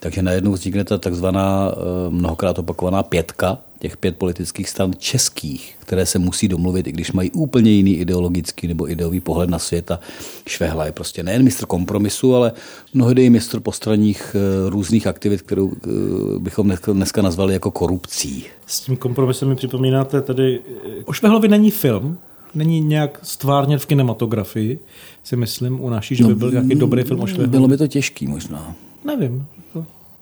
Takže 0.00 0.22
najednou 0.22 0.52
vznikne 0.52 0.84
ta 0.84 0.98
takzvaná 0.98 1.72
eh, 1.72 2.10
mnohokrát 2.10 2.58
opakovaná 2.58 3.02
pětka, 3.02 3.58
těch 3.84 3.96
pět 3.96 4.16
politických 4.16 4.68
stran 4.68 4.92
českých, 4.98 5.76
které 5.78 6.06
se 6.06 6.18
musí 6.18 6.48
domluvit, 6.48 6.86
i 6.86 6.92
když 6.92 7.12
mají 7.12 7.30
úplně 7.30 7.70
jiný 7.70 7.96
ideologický 7.96 8.68
nebo 8.68 8.90
ideový 8.90 9.20
pohled 9.20 9.50
na 9.50 9.58
svět. 9.58 9.90
A 9.90 10.00
Švehla 10.46 10.86
je 10.86 10.92
prostě 10.92 11.22
nejen 11.22 11.42
mistr 11.42 11.66
kompromisu, 11.66 12.34
ale 12.34 12.52
mnohdy 12.94 13.24
i 13.24 13.30
mistr 13.30 13.60
postranních 13.60 14.36
eh, 14.36 14.70
různých 14.70 15.06
aktivit, 15.06 15.42
kterou 15.42 15.72
eh, 15.72 15.88
bychom 16.38 16.72
dneska 16.92 17.22
nazvali 17.22 17.52
jako 17.52 17.70
korupcí. 17.70 18.44
S 18.66 18.80
tím 18.80 18.96
kompromisem 18.96 19.48
mi 19.48 19.56
připomínáte 19.56 20.22
tady, 20.22 20.60
o 21.04 21.12
Švehlovi 21.12 21.48
není 21.48 21.70
film, 21.70 22.18
není 22.54 22.80
nějak 22.80 23.20
stvárněn 23.22 23.78
v 23.78 23.86
kinematografii, 23.86 24.78
si 25.22 25.36
myslím, 25.36 25.80
u 25.80 25.90
naší, 25.90 26.16
že 26.16 26.24
by 26.24 26.30
no, 26.30 26.36
byl 26.36 26.50
nějaký 26.50 26.74
dobrý 26.74 27.02
film 27.02 27.20
o 27.20 27.26
Švehlovi. 27.26 27.50
Bylo 27.50 27.68
by 27.68 27.76
to 27.76 27.86
těžký 27.86 28.26
možná. 28.26 28.74
Nevím 29.04 29.46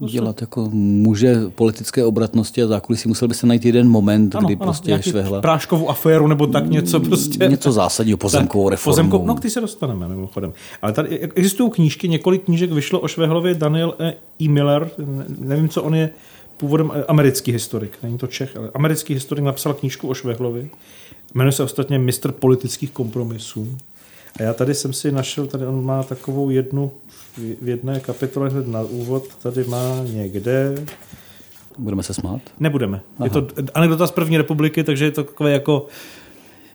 dělat 0.06 0.40
jako 0.40 0.68
muže 0.72 1.36
politické 1.54 2.04
obratnosti 2.04 2.62
a 2.62 2.66
zákulisí, 2.66 3.08
musel 3.08 3.28
by 3.28 3.34
se 3.34 3.46
najít 3.46 3.64
jeden 3.64 3.88
moment, 3.88 4.36
ano, 4.36 4.46
kdy 4.46 4.56
ano, 4.56 4.64
prostě 4.64 4.98
švehla. 5.02 5.40
Práškovou 5.40 5.88
aféru 5.88 6.26
nebo 6.26 6.46
tak 6.46 6.70
něco 6.70 7.00
prostě. 7.00 7.48
Něco 7.48 7.72
zásadního, 7.72 8.18
pozemkovou 8.18 8.68
reformu. 8.68 8.92
Pozemkou, 8.92 9.26
no, 9.26 9.34
ty 9.34 9.50
se 9.50 9.60
dostaneme 9.60 10.08
mimochodem. 10.08 10.52
Ale 10.82 10.92
tady 10.92 11.18
existují 11.18 11.70
knížky, 11.70 12.08
několik 12.08 12.44
knížek 12.44 12.72
vyšlo 12.72 13.00
o 13.00 13.08
Švehlově, 13.08 13.54
Daniel 13.54 13.94
E. 13.98 14.14
e. 14.40 14.48
Miller, 14.48 14.90
nevím, 15.38 15.68
co 15.68 15.82
on 15.82 15.94
je, 15.94 16.10
původem 16.56 16.92
e, 16.94 17.04
americký 17.04 17.52
historik, 17.52 17.98
není 18.02 18.18
to 18.18 18.26
Čech, 18.26 18.56
ale 18.56 18.70
americký 18.74 19.14
historik 19.14 19.44
napsal 19.44 19.74
knížku 19.74 20.08
o 20.08 20.14
Švehlovi. 20.14 20.70
Jmenuje 21.34 21.52
se 21.52 21.62
ostatně 21.62 21.98
Mistr 21.98 22.32
politických 22.32 22.90
kompromisů. 22.90 23.78
A 24.38 24.42
já 24.42 24.54
tady 24.54 24.74
jsem 24.74 24.92
si 24.92 25.12
našel, 25.12 25.46
tady 25.46 25.66
on 25.66 25.84
má 25.84 26.02
takovou 26.02 26.50
jednu 26.50 26.90
v 27.36 27.68
jedné 27.68 28.00
kapitole 28.00 28.48
hned 28.48 28.68
na 28.68 28.82
úvod, 28.82 29.36
tady 29.42 29.64
má 29.64 30.04
někde 30.12 30.74
Budeme 31.78 32.02
se 32.02 32.14
smát? 32.14 32.40
Nebudeme. 32.60 33.00
Aha. 33.18 33.26
Je 33.26 33.30
to 33.30 33.46
anekdota 33.74 34.06
z 34.06 34.10
první 34.10 34.36
republiky, 34.36 34.84
takže 34.84 35.04
je 35.04 35.10
to 35.10 35.24
takové 35.24 35.52
jako 35.52 35.86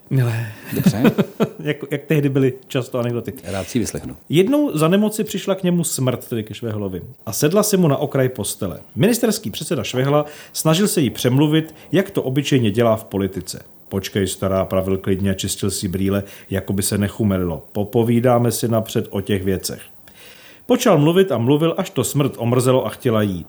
milé. 0.10 0.48
Dobře. 0.74 1.04
jak, 1.60 1.78
jak 1.92 2.04
tehdy 2.04 2.30
byly 2.30 2.54
často 2.68 3.00
anekdoty. 3.00 3.34
Rád 3.44 3.68
si 3.68 3.80
vyslechnu. 3.80 4.16
Jednou 4.30 4.78
za 4.78 4.88
nemoci 4.88 5.24
přišla 5.24 5.56
k 5.56 5.64
němu 5.64 5.84
smrt, 5.84 6.28
tedy 6.28 6.44
ke 6.44 6.54
Švehlovi, 6.54 7.02
a 7.26 7.34
sedla 7.34 7.64
si 7.64 7.78
mu 7.78 7.88
na 7.88 7.98
okraj 7.98 8.30
postele. 8.30 8.80
Ministerský 8.96 9.50
předseda 9.50 9.84
Švehla 9.84 10.26
snažil 10.54 10.88
se 10.88 11.02
jí 11.02 11.10
přemluvit, 11.10 11.76
jak 11.92 12.12
to 12.12 12.24
obyčejně 12.24 12.72
dělá 12.72 12.96
v 12.96 13.04
politice. 13.04 13.64
Počkej, 13.90 14.28
stará, 14.28 14.66
pravil 14.66 14.98
klidně 14.98 15.32
a 15.32 15.34
čistil 15.34 15.72
si 15.72 15.88
brýle, 15.88 16.24
jako 16.50 16.74
by 16.74 16.84
se 16.84 16.98
nechumelilo. 16.98 17.66
Popovídáme 17.72 18.52
si 18.52 18.68
napřed 18.68 19.08
o 19.10 19.22
těch 19.22 19.44
věcech. 19.44 19.82
Počal 20.68 20.98
mluvit 20.98 21.32
a 21.32 21.38
mluvil, 21.38 21.74
až 21.78 21.90
to 21.90 22.04
smrt 22.04 22.34
omrzelo 22.38 22.86
a 22.86 22.90
chtěla 22.90 23.22
jít. 23.22 23.48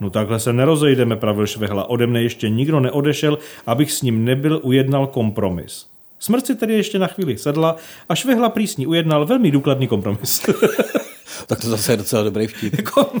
No 0.00 0.10
takhle 0.10 0.40
se 0.40 0.52
nerozejdeme, 0.52 1.16
pravil 1.16 1.46
Švehla. 1.46 1.90
Ode 1.90 2.06
mne 2.06 2.22
ještě 2.22 2.48
nikdo 2.48 2.80
neodešel, 2.80 3.38
abych 3.66 3.92
s 3.92 4.02
ním 4.02 4.24
nebyl 4.24 4.60
ujednal 4.62 5.06
kompromis. 5.06 5.86
Smrt 6.18 6.46
si 6.46 6.54
tedy 6.54 6.74
ještě 6.74 6.98
na 6.98 7.06
chvíli 7.06 7.38
sedla 7.38 7.76
a 8.08 8.14
Švehla 8.14 8.48
prý 8.48 8.86
ujednal 8.86 9.26
velmi 9.26 9.50
důkladný 9.50 9.86
kompromis. 9.86 10.42
tak 11.46 11.60
to 11.60 11.70
zase 11.70 11.92
je 11.92 11.96
docela 11.96 12.22
dobrý 12.22 12.46
vtip. 12.46 12.72
Jako, 12.82 13.12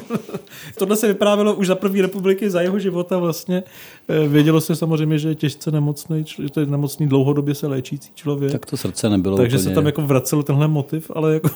tohle 0.78 0.96
se 0.96 1.08
vyprávělo 1.08 1.54
už 1.54 1.66
za 1.66 1.74
první 1.74 2.00
republiky, 2.00 2.50
za 2.50 2.60
jeho 2.60 2.78
života 2.78 3.18
vlastně. 3.18 3.62
Eh, 4.08 4.28
vědělo 4.28 4.60
se 4.60 4.76
samozřejmě, 4.76 5.18
že 5.18 5.28
je 5.28 5.34
těžce 5.34 5.70
nemocný, 5.70 6.24
že 6.42 6.48
to 6.48 6.60
je 6.60 6.66
nemocný 6.66 7.08
dlouhodobě 7.08 7.54
se 7.54 7.66
léčící 7.66 8.10
člověk. 8.14 8.52
Tak 8.52 8.66
to 8.66 8.76
srdce 8.76 9.10
nebylo 9.10 9.36
Takže 9.36 9.56
úplně... 9.56 9.70
se 9.70 9.74
tam 9.74 9.86
jako 9.86 10.02
vracel 10.02 10.42
tenhle 10.42 10.68
motiv, 10.68 11.10
ale 11.14 11.34
jako 11.34 11.50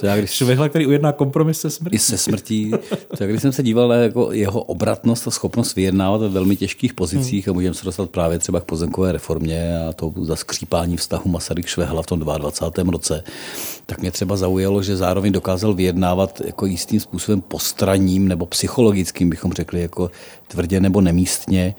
to 0.00 0.06
já, 0.06 0.16
když... 0.16 0.30
Švehla, 0.30 0.68
který 0.68 0.86
ujedná 0.86 1.12
kompromis 1.12 1.60
se 1.60 1.70
smrtí. 1.70 1.96
I 1.96 1.98
se 1.98 2.18
smrtí. 2.18 2.70
To 3.18 3.26
když 3.26 3.42
jsem 3.42 3.52
se 3.52 3.62
díval 3.62 3.88
na 3.88 3.94
jako 3.94 4.32
jeho 4.32 4.62
obratnost 4.62 5.28
a 5.28 5.30
schopnost 5.30 5.74
vyjednávat 5.74 6.20
ve 6.20 6.28
velmi 6.28 6.56
těžkých 6.56 6.94
pozicích 6.94 7.46
hmm. 7.46 7.52
a 7.52 7.54
můžeme 7.54 7.74
se 7.74 7.84
dostat 7.84 8.10
právě 8.10 8.38
třeba 8.38 8.60
k 8.60 8.64
pozemkové 8.64 9.12
reformě 9.12 9.78
a 9.88 9.92
to 9.92 10.12
za 10.20 10.36
skřípání 10.36 10.96
vztahu 10.96 11.30
Masaryk 11.30 11.66
Švehla 11.66 12.02
v 12.02 12.06
tom 12.06 12.20
22. 12.20 12.92
roce, 12.92 13.24
tak 13.86 14.00
mě 14.00 14.10
třeba 14.10 14.36
zaujalo, 14.36 14.82
že 14.82 14.96
zároveň 14.96 15.32
dokázal 15.32 15.74
vyjednávat 15.74 15.87
jako 16.44 16.66
jistým 16.66 17.00
způsobem 17.00 17.40
postraním 17.40 18.28
nebo 18.28 18.46
psychologickým, 18.46 19.30
bychom 19.30 19.52
řekli, 19.52 19.80
jako 19.80 20.10
tvrdě 20.48 20.80
nebo 20.80 21.00
nemístně 21.00 21.74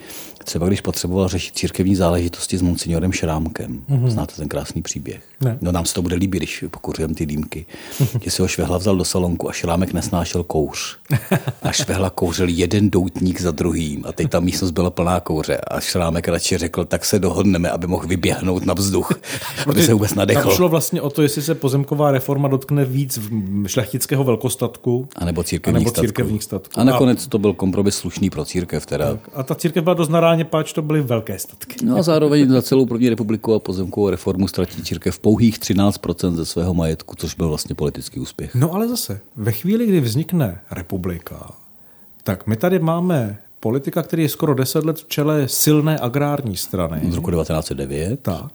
třeba 0.50 0.68
když 0.68 0.82
potřeboval 0.82 1.28
řešit 1.28 1.56
církevní 1.56 1.96
záležitosti 1.96 2.58
s 2.58 2.62
monsignorem 2.62 3.12
Šrámkem. 3.12 3.82
Mm-hmm. 3.90 4.08
Znáte 4.08 4.36
ten 4.36 4.48
krásný 4.48 4.82
příběh? 4.82 5.22
Ne. 5.42 5.58
No 5.62 5.72
nám 5.72 5.86
se 5.86 5.94
to 5.94 6.02
bude 6.02 6.16
líbit, 6.16 6.38
když 6.40 6.64
pokuřujeme 6.72 7.14
ty 7.14 7.26
dýmky. 7.26 7.66
Mm-hmm. 8.00 8.20
Že 8.24 8.32
si 8.32 8.42
ho 8.42 8.48
Švehla 8.48 8.78
vzal 8.78 8.96
do 8.96 9.06
salonku 9.06 9.50
a 9.50 9.52
Šrámek 9.52 9.94
nesnášel 9.94 10.44
kouř. 10.44 10.98
A 11.62 11.72
Švehla 11.72 12.10
kouřil 12.10 12.48
jeden 12.50 12.90
doutník 12.90 13.42
za 13.42 13.52
druhým 13.52 14.06
a 14.08 14.12
teď 14.12 14.30
ta 14.30 14.40
místnost 14.40 14.72
byla 14.72 14.90
plná 14.90 15.20
kouře. 15.20 15.58
A 15.58 15.80
Šrámek 15.80 16.28
radši 16.28 16.58
řekl, 16.58 16.86
tak 16.86 17.06
se 17.06 17.20
dohodneme, 17.20 17.70
aby 17.70 17.88
mohl 17.88 18.08
vyběhnout 18.08 18.66
na 18.66 18.74
vzduch, 18.74 19.12
aby 19.68 19.84
se 19.84 19.94
vůbec 19.94 20.16
nadechl. 20.16 20.44
Tam 20.44 20.52
šlo 20.52 20.70
vlastně 20.70 21.02
o 21.02 21.10
to, 21.10 21.22
jestli 21.22 21.42
se 21.42 21.56
pozemková 21.56 22.12
reforma 22.12 22.48
dotkne 22.48 22.86
víc 22.86 23.20
šlechtického 23.68 24.24
velkostatku, 24.24 25.08
a 25.16 25.26
nebo 25.26 25.44
církevních, 25.44 25.88
a 25.88 25.90
nebo 25.90 26.02
církevních 26.02 26.44
statků. 26.44 26.80
A 26.80 26.84
nakonec 26.84 27.28
to 27.28 27.40
byl 27.40 27.54
kompromis 27.54 27.96
slušný 27.96 28.30
pro 28.30 28.46
církev. 28.46 28.59
Teda. 28.86 29.12
Tak. 29.12 29.30
A 29.34 29.44
ta 29.44 29.56
církev 29.56 29.84
byla 29.84 29.94
dost 29.94 30.10
morálně 30.10 30.46
páč 30.46 30.74
to 30.74 30.82
byly 30.82 31.02
velké 31.02 31.40
statky. 31.40 31.86
No 31.86 31.98
a 31.98 32.02
zároveň 32.02 32.50
za 32.50 32.62
celou 32.62 32.86
první 32.86 33.10
republiku 33.10 33.54
a 33.54 33.60
pozemkovou 33.60 34.10
reformu 34.10 34.48
ztratí 34.48 34.84
církev 34.84 35.20
pouhých 35.20 35.60
13% 35.60 36.36
ze 36.36 36.46
svého 36.46 36.74
majetku, 36.74 37.16
což 37.16 37.36
byl 37.36 37.48
vlastně 37.48 37.76
politický 37.76 38.20
úspěch. 38.20 38.56
No 38.56 38.74
ale 38.74 38.88
zase, 38.88 39.22
ve 39.36 39.52
chvíli, 39.52 39.88
kdy 39.88 40.02
vznikne 40.02 40.62
republika, 40.72 41.52
tak 42.24 42.48
my 42.48 42.56
tady 42.56 42.80
máme 42.80 43.38
politika, 43.60 44.04
který 44.04 44.24
je 44.24 44.30
skoro 44.30 44.54
10 44.54 44.86
let 44.86 44.98
v 44.98 45.08
čele 45.08 45.48
silné 45.48 46.00
agrární 46.00 46.58
strany. 46.58 47.02
Z 47.12 47.16
roku 47.16 47.32
1909. 47.32 48.20
Tak. 48.22 48.52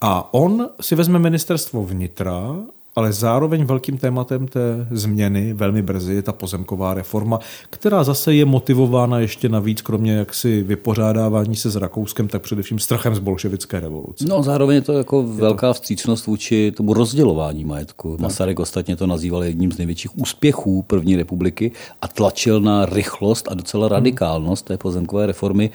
A 0.00 0.34
on 0.34 0.68
si 0.80 0.94
vezme 0.94 1.18
ministerstvo 1.18 1.84
vnitra 1.84 2.56
ale 2.96 3.12
zároveň 3.12 3.64
velkým 3.64 3.98
tématem 3.98 4.48
té 4.48 4.86
změny 4.90 5.52
velmi 5.52 5.82
brzy 5.82 6.14
je 6.14 6.22
ta 6.22 6.32
pozemková 6.32 6.94
reforma, 6.94 7.38
která 7.70 8.04
zase 8.04 8.34
je 8.34 8.44
motivována 8.44 9.18
ještě 9.18 9.48
navíc, 9.48 9.82
kromě 9.82 10.12
jaksi 10.12 10.62
vypořádávání 10.62 11.56
se 11.56 11.70
s 11.70 11.76
Rakouskem, 11.76 12.28
tak 12.28 12.42
především 12.42 12.78
strachem 12.78 13.14
z 13.14 13.18
bolševické 13.18 13.80
revoluce. 13.80 14.24
No 14.28 14.42
zároveň 14.42 14.74
je 14.74 14.82
to 14.82 14.92
jako 14.92 15.20
je 15.20 15.40
velká 15.40 15.68
to... 15.68 15.74
vstřícnost 15.74 16.26
vůči 16.26 16.72
tomu 16.76 16.94
rozdělování 16.94 17.64
majetku. 17.64 18.10
Tak. 18.10 18.20
Masaryk 18.20 18.60
ostatně 18.60 18.96
to 18.96 19.06
nazýval 19.06 19.44
jedním 19.44 19.72
z 19.72 19.78
největších 19.78 20.18
úspěchů 20.18 20.82
první 20.82 21.16
republiky 21.16 21.72
a 22.02 22.08
tlačil 22.08 22.60
na 22.60 22.86
rychlost 22.86 23.48
a 23.50 23.54
docela 23.54 23.86
hmm. 23.86 23.92
radikálnost 23.92 24.64
té 24.64 24.76
pozemkové 24.76 25.26
reformy, 25.26 25.70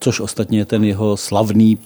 což 0.00 0.20
ostatně 0.20 0.58
je 0.58 0.64
ten 0.64 0.84
jeho 0.84 1.16
slavný 1.16 1.78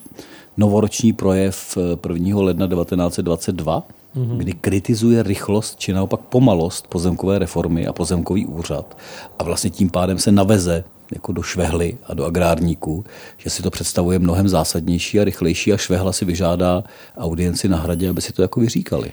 novoroční 0.57 1.12
projev 1.12 1.79
1. 2.09 2.40
ledna 2.40 2.69
1922, 2.69 3.83
mm-hmm. 4.16 4.37
kdy 4.37 4.53
kritizuje 4.53 5.23
rychlost 5.23 5.79
či 5.79 5.92
naopak 5.92 6.20
pomalost 6.20 6.87
pozemkové 6.87 7.38
reformy 7.38 7.87
a 7.87 7.92
pozemkový 7.92 8.46
úřad 8.46 8.96
a 9.38 9.44
vlastně 9.44 9.70
tím 9.70 9.90
pádem 9.90 10.18
se 10.18 10.33
naveze 10.33 10.85
jako 11.12 11.33
do 11.33 11.42
švehly 11.42 11.99
a 12.07 12.14
do 12.14 12.25
agrárníků, 12.25 13.05
že 13.38 13.51
si 13.51 13.62
to 13.62 13.70
představuje 13.70 14.18
mnohem 14.18 14.49
zásadnější 14.49 15.20
a 15.20 15.25
rychlejší 15.25 15.73
a 15.73 15.77
švehla 15.77 16.12
si 16.12 16.25
vyžádá 16.25 16.85
audienci 17.16 17.68
na 17.68 17.77
hradě, 17.77 18.09
aby 18.09 18.20
si 18.20 18.33
to 18.33 18.42
jako 18.42 18.61
vyříkali. 18.61 19.12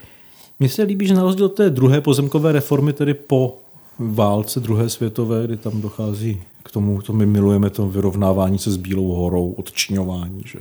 Mně 0.59 0.69
se 0.69 0.83
líbí, 0.83 1.07
že 1.07 1.13
na 1.13 1.23
rozdíl 1.23 1.49
té 1.49 1.69
druhé 1.69 2.01
pozemkové 2.01 2.51
reformy, 2.51 2.93
tedy 2.93 3.13
po 3.13 3.57
válce 3.99 4.59
druhé 4.59 4.89
světové, 4.89 5.43
kdy 5.43 5.57
tam 5.57 5.81
dochází 5.81 6.41
k 6.63 6.71
tomu, 6.71 7.01
to 7.01 7.13
my 7.13 7.25
milujeme 7.25 7.69
to 7.69 7.87
vyrovnávání 7.87 8.59
se 8.59 8.71
s 8.71 8.77
Bílou 8.77 9.07
horou, 9.07 9.51
odčiňování 9.51 10.43
že? 10.45 10.59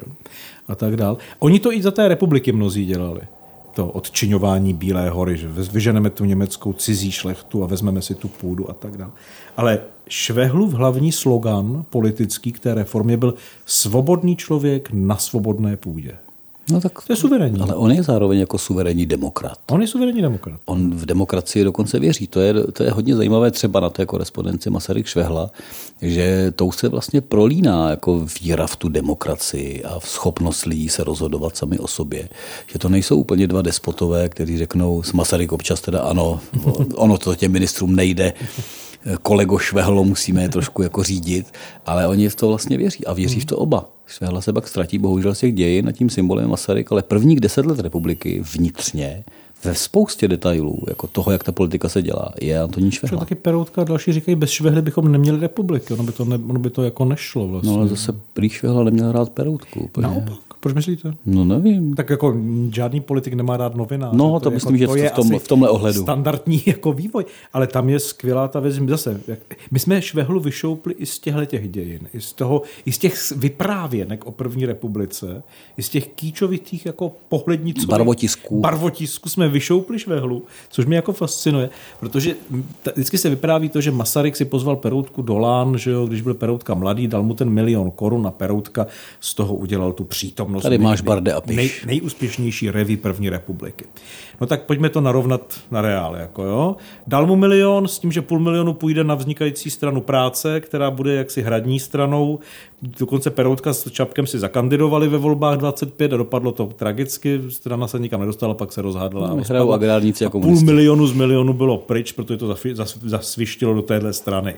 a 0.68 0.74
tak 0.74 0.96
dál. 0.96 1.18
Oni 1.38 1.60
to 1.60 1.72
i 1.72 1.82
za 1.82 1.90
té 1.90 2.08
republiky 2.08 2.52
mnozí 2.52 2.86
dělali 2.86 3.20
to 3.76 3.86
odčiňování 3.86 4.74
Bílé 4.74 5.10
hory, 5.10 5.36
že 5.36 5.48
vyženeme 5.48 6.10
tu 6.10 6.24
německou 6.24 6.72
cizí 6.72 7.12
šlechtu 7.12 7.64
a 7.64 7.66
vezmeme 7.66 8.02
si 8.02 8.14
tu 8.14 8.28
půdu 8.28 8.70
a 8.70 8.72
tak 8.72 8.96
dále. 8.96 9.12
Ale 9.56 9.80
Švehlův 10.08 10.72
hlavní 10.72 11.12
slogan 11.12 11.84
politický 11.90 12.52
k 12.52 12.58
té 12.58 12.74
reformě 12.74 13.16
byl 13.16 13.34
svobodný 13.66 14.36
člověk 14.36 14.88
na 14.92 15.16
svobodné 15.16 15.76
půdě. 15.76 16.18
No 16.70 16.80
tak, 16.80 16.92
to 17.02 17.12
je 17.12 17.16
suverénní. 17.16 17.60
Ale 17.60 17.74
on 17.74 17.92
je 17.92 18.02
zároveň 18.02 18.38
jako 18.38 18.58
suverénní 18.58 19.06
demokrat. 19.06 19.58
On 19.70 19.80
je 19.80 19.88
suverénní 19.88 20.22
demokrat. 20.22 20.60
On 20.64 20.90
v 20.90 21.06
demokracii 21.06 21.64
dokonce 21.64 21.98
věří. 21.98 22.26
To 22.26 22.40
je, 22.40 22.54
to 22.54 22.82
je 22.82 22.90
hodně 22.90 23.16
zajímavé 23.16 23.50
třeba 23.50 23.80
na 23.80 23.90
té 23.90 24.06
korespondenci 24.06 24.70
Masaryk 24.70 25.06
Švehla, 25.06 25.50
že 26.02 26.52
tou 26.56 26.72
se 26.72 26.88
vlastně 26.88 27.20
prolíná 27.20 27.90
jako 27.90 28.26
víra 28.40 28.66
v 28.66 28.76
tu 28.76 28.88
demokracii 28.88 29.84
a 29.84 29.98
v 29.98 30.08
schopnost 30.08 30.64
lidí 30.64 30.88
se 30.88 31.04
rozhodovat 31.04 31.56
sami 31.56 31.78
o 31.78 31.86
sobě. 31.86 32.28
Že 32.66 32.78
to 32.78 32.88
nejsou 32.88 33.16
úplně 33.16 33.46
dva 33.46 33.62
despotové, 33.62 34.28
kteří 34.28 34.58
řeknou, 34.58 35.02
s 35.02 35.12
Masaryk 35.12 35.52
občas 35.52 35.80
teda 35.80 36.00
ano, 36.00 36.40
ono 36.94 37.18
to 37.18 37.34
těm 37.34 37.52
ministrům 37.52 37.96
nejde, 37.96 38.32
kolego 39.22 39.58
Švehlo, 39.58 40.04
musíme 40.04 40.42
je 40.42 40.48
trošku 40.48 40.82
jako 40.82 41.02
řídit, 41.02 41.46
ale 41.86 42.06
oni 42.06 42.28
v 42.28 42.34
to 42.34 42.48
vlastně 42.48 42.76
věří 42.78 43.06
a 43.06 43.12
věří 43.12 43.40
v 43.40 43.44
to 43.44 43.58
oba. 43.58 43.88
Švehla 44.06 44.40
se 44.40 44.52
pak 44.52 44.68
ztratí 44.68 44.98
bohužel 44.98 45.34
z 45.34 45.38
těch 45.38 45.54
dějin 45.54 45.88
a 45.88 45.92
tím 45.92 46.10
symbolem 46.10 46.50
Masaryk, 46.50 46.92
ale 46.92 47.02
prvních 47.02 47.40
deset 47.40 47.66
let 47.66 47.78
republiky 47.78 48.42
vnitřně 48.54 49.24
ve 49.64 49.74
spoustě 49.74 50.28
detailů, 50.28 50.78
jako 50.88 51.06
toho, 51.06 51.32
jak 51.32 51.44
ta 51.44 51.52
politika 51.52 51.88
se 51.88 52.02
dělá, 52.02 52.32
je 52.40 52.60
Antonín 52.60 52.90
Švehla. 52.90 53.18
taky 53.18 53.34
Peroutka 53.34 53.80
a 53.82 53.84
další 53.84 54.12
říkají, 54.12 54.36
bez 54.36 54.50
Švehly 54.50 54.82
bychom 54.82 55.12
neměli 55.12 55.40
republiky, 55.40 55.94
ono 55.94 56.02
by 56.02 56.12
to, 56.12 56.24
ne, 56.24 56.38
ono 56.48 56.58
by 56.58 56.70
to 56.70 56.82
jako 56.82 57.04
nešlo 57.04 57.48
vlastně. 57.48 57.72
No 57.72 57.78
ale 57.78 57.88
zase 57.88 58.12
prý 58.32 58.48
Švehla 58.48 58.84
neměl 58.84 59.12
rád 59.12 59.30
Peroutku. 59.30 59.90
Naopak. 60.00 60.38
Proč 60.66 60.74
myslíte? 60.74 61.14
No 61.26 61.44
nevím. 61.44 61.94
Tak 61.94 62.10
jako 62.10 62.34
žádný 62.74 63.00
politik 63.00 63.34
nemá 63.34 63.56
rád 63.56 63.74
novináře. 63.74 64.16
No, 64.16 64.32
to, 64.32 64.40
to 64.40 64.50
myslím, 64.50 64.76
jako, 64.76 64.96
že 64.96 65.10
to 65.14 65.22
v, 65.22 65.28
tom, 65.30 65.38
v 65.38 65.48
tomhle 65.48 65.68
ohledu. 65.68 66.02
Standardní 66.02 66.62
jako 66.66 66.92
vývoj. 66.92 67.24
Ale 67.52 67.66
tam 67.66 67.88
je 67.88 67.98
skvělá 67.98 68.48
ta 68.48 68.60
věc. 68.60 68.74
Zase, 68.88 69.20
jak, 69.26 69.38
my 69.70 69.78
jsme 69.78 70.02
Švehlu 70.02 70.40
vyšoupli 70.40 70.94
i 70.94 71.06
z 71.06 71.18
těchto 71.18 71.44
těch 71.44 71.70
dějin, 71.70 72.00
i 72.14 72.20
z, 72.20 72.32
toho, 72.32 72.62
i 72.86 72.92
z 72.92 72.98
těch 72.98 73.32
vyprávěnek 73.36 74.26
o 74.26 74.30
první 74.30 74.66
republice, 74.66 75.42
i 75.76 75.82
z 75.82 75.88
těch 75.88 76.08
kýčovitých 76.08 76.86
jako 76.86 77.12
pohledniců. 77.28 77.86
Barvotisků. 77.86 78.60
Barvotisků 78.60 79.28
jsme 79.28 79.48
vyšoupli 79.48 79.98
Švehlu, 79.98 80.42
což 80.70 80.86
mě 80.86 80.96
jako 80.96 81.12
fascinuje, 81.12 81.70
protože 82.00 82.34
t- 82.82 82.92
vždycky 82.94 83.18
se 83.18 83.30
vypráví 83.30 83.68
to, 83.68 83.80
že 83.80 83.90
Masaryk 83.90 84.36
si 84.36 84.44
pozval 84.44 84.76
Peroutku 84.76 85.22
do 85.22 85.38
Lán, 85.38 85.78
že 85.78 85.90
jo, 85.90 86.06
když 86.06 86.20
byl 86.22 86.34
Peroutka 86.34 86.74
mladý, 86.74 87.08
dal 87.08 87.22
mu 87.22 87.34
ten 87.34 87.50
milion 87.50 87.90
korun 87.90 88.26
a 88.26 88.30
Peroutka 88.30 88.86
z 89.20 89.34
toho 89.34 89.54
udělal 89.54 89.92
tu 89.92 90.04
přítomnost 90.04 90.55
přítomnost. 90.58 90.62
Tady 90.62 90.78
máš 90.78 91.00
Barde 91.00 91.32
a 91.32 91.40
Piš. 91.40 91.56
Nej, 91.56 91.70
nejúspěšnější 91.86 92.70
reví 92.70 92.96
první 92.96 93.28
republiky. 93.30 93.84
No 94.40 94.46
tak 94.46 94.62
pojďme 94.62 94.88
to 94.88 95.00
narovnat 95.00 95.60
na 95.70 95.80
reál. 95.80 96.16
Jako 96.16 96.44
jo. 96.44 96.76
Dal 97.06 97.26
mu 97.26 97.36
milion 97.36 97.88
s 97.88 97.98
tím, 97.98 98.12
že 98.12 98.22
půl 98.22 98.38
milionu 98.38 98.72
půjde 98.74 99.04
na 99.04 99.14
vznikající 99.14 99.70
stranu 99.70 100.00
práce, 100.00 100.60
která 100.60 100.90
bude 100.90 101.14
jaksi 101.14 101.42
hradní 101.42 101.80
stranou. 101.80 102.38
Dokonce 102.98 103.30
Peroutka 103.30 103.72
s 103.72 103.90
Čapkem 103.90 104.26
si 104.26 104.38
zakandidovali 104.38 105.08
ve 105.08 105.18
volbách 105.18 105.58
25 105.58 106.12
a 106.12 106.16
dopadlo 106.16 106.52
to 106.52 106.66
tragicky. 106.66 107.40
Strana 107.48 107.86
se 107.86 107.98
nikam 107.98 108.20
nedostala, 108.20 108.54
pak 108.54 108.72
se 108.72 108.82
rozhádla. 108.82 109.28
No, 109.28 109.42
hrajou 109.48 109.72
agrárníci 109.72 110.24
a 110.24 110.30
Půl 110.30 110.60
milionu 110.60 111.06
z 111.06 111.12
milionu 111.12 111.52
bylo 111.52 111.78
pryč, 111.78 112.12
protože 112.12 112.36
to 112.36 112.56
zasvištilo 113.02 113.74
do 113.74 113.82
téhle 113.82 114.12
strany. 114.12 114.54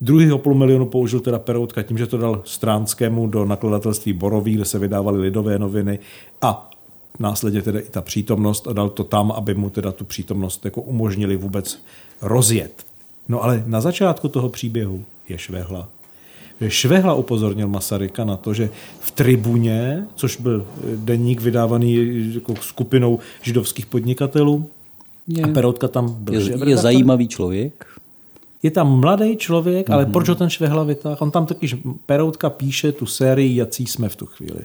Druhýho 0.00 0.38
půl 0.38 0.54
milionu 0.54 0.86
použil 0.86 1.20
teda 1.20 1.38
Peroutka 1.38 1.82
tím, 1.82 1.98
že 1.98 2.06
to 2.06 2.16
dal 2.16 2.42
Stránskému 2.44 3.26
do 3.26 3.44
nakladatelství 3.44 4.12
Boroví, 4.12 4.54
kde 4.54 4.64
se 4.64 4.78
vydávaly 4.78 5.20
lidové 5.20 5.58
noviny 5.58 5.98
a 6.42 6.70
následně 7.22 7.62
teda 7.62 7.80
i 7.80 7.88
ta 7.90 8.02
přítomnost 8.02 8.68
a 8.68 8.72
dal 8.72 8.88
to 8.88 9.04
tam, 9.04 9.32
aby 9.32 9.54
mu 9.54 9.70
teda 9.70 9.92
tu 9.92 10.04
přítomnost 10.04 10.64
jako 10.64 10.82
umožnili 10.82 11.36
vůbec 11.36 11.82
rozjet. 12.22 12.86
No 13.28 13.42
ale 13.42 13.62
na 13.66 13.80
začátku 13.80 14.28
toho 14.28 14.48
příběhu 14.48 15.04
je 15.28 15.38
Švehla. 15.38 15.88
Švehla 16.68 17.14
upozornil 17.14 17.68
Masaryka 17.68 18.24
na 18.24 18.36
to, 18.36 18.54
že 18.54 18.70
v 19.00 19.10
tribuně, 19.10 20.06
což 20.14 20.36
byl 20.36 20.66
denník 20.96 21.40
vydávaný 21.40 21.94
jako 22.34 22.54
skupinou 22.60 23.18
židovských 23.42 23.86
podnikatelů, 23.86 24.70
je, 25.28 25.44
a 25.44 25.48
Peroutka 25.48 25.88
tam 25.88 26.14
byl. 26.18 26.34
Je, 26.34 26.68
je 26.68 26.76
zajímavý 26.76 27.28
člověk. 27.28 27.86
Je 28.62 28.70
tam 28.70 29.00
mladý 29.00 29.36
člověk, 29.36 29.88
mm-hmm. 29.88 29.94
ale 29.94 30.06
proč 30.06 30.28
ho 30.28 30.34
ten 30.34 30.50
Švehla 30.50 30.84
vytáhl? 30.84 31.16
On 31.20 31.30
tam 31.30 31.46
totiž, 31.46 31.76
Peroutka 32.06 32.50
píše 32.50 32.92
tu 32.92 33.06
sérii, 33.06 33.56
jací 33.56 33.86
jsme 33.86 34.08
v 34.08 34.16
tu 34.16 34.26
chvíli 34.26 34.64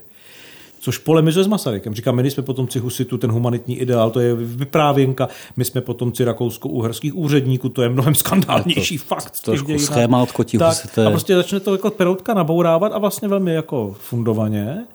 což 0.80 0.98
polemizuje 0.98 1.44
s 1.44 1.48
Masarykem. 1.48 1.94
Říká, 1.94 2.12
my 2.12 2.32
jsme 2.32 2.44
potomci 2.44 2.80
Husitu, 2.80 3.18
ten 3.18 3.32
humanitní 3.32 3.80
ideál, 3.80 4.12
to 4.12 4.20
je 4.20 4.36
vyprávěnka, 4.36 5.30
my 5.58 5.66
jsme 5.66 5.82
potomci 5.82 6.24
rakousko-uherských 6.24 7.16
úředníků, 7.16 7.70
to 7.70 7.82
je 7.82 7.90
mnohem 7.90 8.16
skandálnější 8.16 8.98
to, 8.98 9.04
fakt. 9.06 9.42
Trošku 9.42 9.80
schéma 9.80 10.22
od 10.22 10.32
kotí 10.32 10.58
tak, 10.58 10.68
Husité. 10.68 11.06
A 11.06 11.10
prostě 11.10 11.36
začne 11.36 11.60
to 11.60 11.72
jako 11.72 11.90
peroutka 11.90 12.34
nabourávat 12.34 12.92
a 12.94 12.98
vlastně 12.98 13.28
velmi 13.28 13.54
jako 13.54 13.96
fundovaně. 14.00 14.86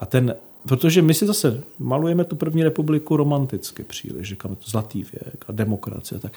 A 0.00 0.06
ten 0.06 0.34
Protože 0.66 1.02
my 1.02 1.14
si 1.14 1.26
zase 1.26 1.60
malujeme 1.78 2.24
tu 2.24 2.36
první 2.36 2.62
republiku 2.62 3.16
romanticky 3.16 3.82
příliš, 3.82 4.28
říkáme 4.28 4.56
to 4.56 4.70
zlatý 4.70 4.98
věk 4.98 5.44
a 5.48 5.52
demokracie. 5.52 6.18
Tak 6.18 6.32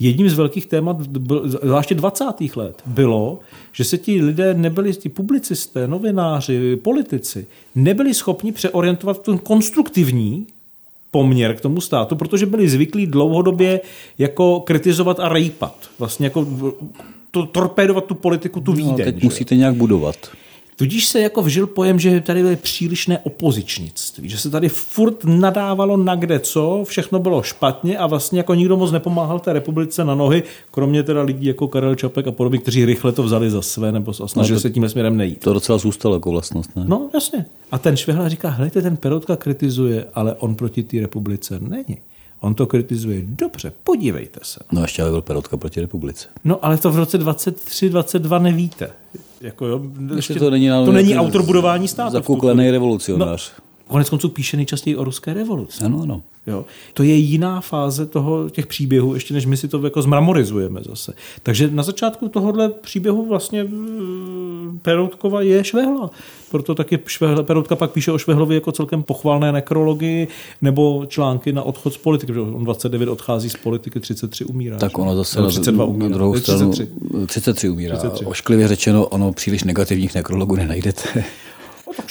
jedním 0.00 0.30
z 0.30 0.34
velkých 0.34 0.66
témat, 0.66 0.96
zvláště 1.44 1.94
20. 1.94 2.24
let, 2.56 2.82
bylo, 2.86 3.38
že 3.72 3.84
se 3.84 3.98
ti 3.98 4.22
lidé 4.22 4.54
nebyli, 4.54 4.94
ti 4.94 5.08
publicisté, 5.08 5.88
novináři, 5.88 6.76
politici, 6.76 7.46
nebyli 7.74 8.14
schopni 8.14 8.52
přeorientovat 8.52 9.22
ten 9.22 9.38
konstruktivní 9.38 10.46
poměr 11.10 11.54
k 11.54 11.60
tomu 11.60 11.80
státu, 11.80 12.16
protože 12.16 12.46
byli 12.46 12.68
zvyklí 12.68 13.06
dlouhodobě 13.06 13.80
jako 14.18 14.60
kritizovat 14.60 15.20
a 15.20 15.28
rejpat. 15.28 15.90
Vlastně 15.98 16.26
jako 16.26 16.46
to, 17.30 17.46
torpédovat 17.46 18.04
tu 18.04 18.14
politiku, 18.14 18.60
tu 18.60 18.72
výdeň. 18.72 18.90
No, 18.98 19.04
teď 19.04 19.16
že? 19.16 19.24
musíte 19.24 19.56
nějak 19.56 19.74
budovat. 19.74 20.16
Tudíž 20.80 21.06
se 21.06 21.20
jako 21.20 21.42
vžil 21.42 21.66
pojem, 21.66 21.98
že 21.98 22.20
tady 22.20 22.42
byly 22.42 22.56
přílišné 22.56 23.18
opozičnictví, 23.18 24.28
že 24.28 24.38
se 24.38 24.50
tady 24.50 24.68
furt 24.68 25.24
nadávalo 25.24 25.96
na 25.96 26.14
kde 26.14 26.40
co, 26.40 26.84
všechno 26.86 27.18
bylo 27.18 27.42
špatně 27.42 27.98
a 27.98 28.06
vlastně 28.06 28.38
jako 28.38 28.54
nikdo 28.54 28.76
moc 28.76 28.92
nepomáhal 28.92 29.38
té 29.38 29.52
republice 29.52 30.04
na 30.04 30.14
nohy, 30.14 30.42
kromě 30.70 31.02
teda 31.02 31.22
lidí 31.22 31.46
jako 31.46 31.68
Karel 31.68 31.94
Čapek 31.94 32.26
a 32.26 32.32
podobně, 32.32 32.58
kteří 32.58 32.84
rychle 32.84 33.12
to 33.12 33.22
vzali 33.22 33.50
za 33.50 33.62
své 33.62 33.92
nebo 33.92 34.12
snažili 34.12 34.56
no, 34.56 34.60
se 34.60 34.70
tím 34.70 34.88
směrem 34.88 35.16
nejít. 35.16 35.40
To 35.40 35.52
docela 35.52 35.78
zůstalo 35.78 36.14
jako 36.14 36.30
vlastnost, 36.30 36.76
ne? 36.76 36.84
No, 36.88 37.10
jasně. 37.14 37.46
A 37.70 37.78
ten 37.78 37.96
Švehla 37.96 38.28
říká, 38.28 38.48
hledajte, 38.48 38.82
ten 38.82 38.96
Peroutka 38.96 39.36
kritizuje, 39.36 40.04
ale 40.14 40.34
on 40.34 40.54
proti 40.54 40.82
té 40.82 41.00
republice 41.00 41.60
není. 41.60 41.98
On 42.40 42.54
to 42.54 42.66
kritizuje. 42.66 43.22
Dobře, 43.24 43.72
podívejte 43.84 44.40
se. 44.42 44.60
No 44.72 44.82
ještě 44.82 45.02
ale 45.02 45.10
byl 45.10 45.22
Peroutka 45.22 45.56
proti 45.56 45.80
republice. 45.80 46.28
No 46.44 46.64
ale 46.64 46.78
to 46.78 46.90
v 46.90 46.96
roce 46.96 47.18
23, 47.18 47.90
22 47.90 48.38
nevíte. 48.38 48.90
Jako 49.40 49.66
jo, 49.66 49.80
ještě, 50.16 50.34
to 50.34 50.50
není, 50.50 50.68
to 50.68 50.92
není 50.92 51.16
autor 51.16 51.42
budování 51.42 51.88
státu. 51.88 52.12
Zakuklený 52.12 52.70
revolucionář. 52.70 53.52
No, 53.58 53.69
konec 53.90 54.10
konců 54.10 54.28
píše 54.28 54.56
nejčastěji 54.56 54.96
o 54.96 55.04
ruské 55.04 55.34
revoluci. 55.34 55.84
Ano, 55.84 56.00
ano. 56.02 56.22
Jo. 56.46 56.64
To 56.94 57.02
je 57.02 57.14
jiná 57.14 57.60
fáze 57.60 58.06
toho, 58.06 58.50
těch 58.50 58.66
příběhů, 58.66 59.14
ještě 59.14 59.34
než 59.34 59.46
my 59.46 59.56
si 59.56 59.68
to 59.68 59.84
jako 59.84 60.02
zmramorizujeme 60.02 60.80
zase. 60.82 61.12
Takže 61.42 61.70
na 61.70 61.82
začátku 61.82 62.28
tohohle 62.28 62.68
příběhu 62.68 63.28
vlastně 63.28 63.64
mm, 63.64 64.78
Peroutkova 64.82 65.42
je 65.42 65.64
Švehla. 65.64 66.10
Proto 66.50 66.74
taky 66.74 66.98
Švehle, 67.06 67.42
Peroutka 67.42 67.76
pak 67.76 67.90
píše 67.90 68.12
o 68.12 68.18
Švehlovi 68.18 68.54
jako 68.54 68.72
celkem 68.72 69.02
pochvalné 69.02 69.52
nekrologii 69.52 70.28
nebo 70.62 71.04
články 71.08 71.52
na 71.52 71.62
odchod 71.62 71.94
z 71.94 71.96
politiky. 71.96 72.32
Protože 72.32 72.40
on 72.40 72.64
29 72.64 73.08
odchází 73.08 73.50
z 73.50 73.56
politiky, 73.56 74.00
33 74.00 74.44
umírá. 74.44 74.76
Tak 74.76 74.98
ono 74.98 75.16
zase 75.16 75.40
no, 75.40 75.48
32 75.48 75.84
umírá. 75.84 76.08
na 76.08 76.14
druhou 76.14 76.38
stranu 76.38 76.72
33, 76.72 77.26
33 77.26 77.68
umírá. 77.68 77.96
33. 77.96 78.24
Ošklivě 78.24 78.68
řečeno, 78.68 79.06
ono 79.06 79.32
příliš 79.32 79.64
negativních 79.64 80.14
nekrologů 80.14 80.56
nenajdete. 80.56 81.24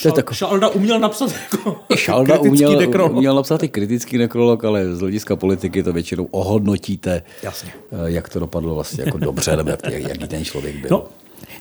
To 0.02 0.08
je 0.08 0.12
tak... 0.12 0.32
Šalda 0.32 0.68
uměl 0.68 1.00
napsat 1.00 1.30
jako 1.52 1.76
Šalda 1.96 2.38
uměl, 2.38 2.76
nekrolog. 2.78 3.12
uměl 3.12 3.34
napsat 3.34 3.62
i 3.62 3.68
kritický 3.68 4.18
nekrolog, 4.18 4.64
ale 4.64 4.94
z 4.94 5.00
hlediska 5.00 5.36
politiky 5.36 5.82
to 5.82 5.92
většinou 5.92 6.28
ohodnotíte, 6.30 7.22
Jasně. 7.42 7.72
Eh, 7.92 7.96
jak 8.04 8.28
to 8.28 8.38
dopadlo 8.38 8.74
vlastně 8.74 9.04
jako 9.04 9.18
dobře, 9.18 9.56
nebo 9.56 9.70
jak, 9.70 9.84
jaký 9.92 10.28
ten 10.28 10.44
člověk 10.44 10.76
byl. 10.76 10.88
No, 10.90 11.04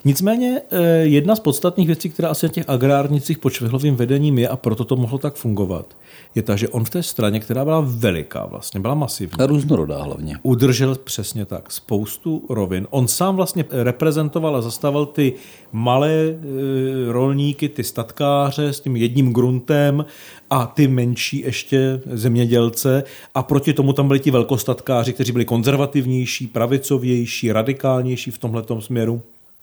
Nicméně 0.06 0.62
eh, 0.72 0.82
jedna 0.90 1.36
z 1.36 1.40
podstatných 1.40 1.88
věcí, 1.88 2.10
která 2.10 2.30
asi 2.30 2.46
na 2.46 2.52
těch 2.52 2.70
agrárnicích 2.70 3.38
pod 3.38 3.50
švehlovým 3.50 3.96
vedením 3.96 4.40
je 4.40 4.48
a 4.48 4.58
proto 4.58 4.86
to 4.86 4.96
mohlo 4.96 5.18
tak 5.18 5.36
fungovat, 5.36 5.86
je 6.36 6.44
ta, 6.44 6.56
že 6.56 6.70
on 6.70 6.84
v 6.86 6.90
té 6.90 7.04
straně, 7.04 7.40
která 7.40 7.66
byla 7.66 7.84
veliká, 7.86 8.46
vlastně 8.46 8.80
byla 8.80 8.96
masivní. 8.96 9.40
A 9.40 9.46
různorodá 9.46 10.04
hlavně. 10.04 10.38
Udržel 10.44 10.96
přesně 10.96 11.46
tak 11.46 11.72
spoustu 11.72 12.46
rovin. 12.50 12.88
On 12.90 13.08
sám 13.08 13.36
vlastně 13.36 13.66
reprezentoval 13.72 14.56
a 14.56 14.62
zastavil 14.62 15.06
ty 15.06 15.34
malé 15.72 16.12
e, 16.12 16.36
rolníky, 17.12 17.70
ty 17.70 17.84
statkáře 17.84 18.74
s 18.74 18.80
tím 18.80 18.96
jedním 18.96 19.34
gruntem 19.34 20.06
a 20.50 20.66
ty 20.66 20.88
menší 20.88 21.40
ještě 21.40 22.02
zemědělce 22.12 23.04
a 23.36 23.44
proti 23.44 23.74
tomu 23.74 23.94
tam 23.94 24.08
byli 24.08 24.20
ti 24.20 24.32
velkostatkáři, 24.32 25.14
kteří 25.14 25.32
byli 25.32 25.46
konzervativnější, 25.46 26.48
pravicovější, 26.48 27.52
radikálnější 27.52 28.32
v 28.32 28.38
tomhle 28.38 28.64
směru. 28.80 29.22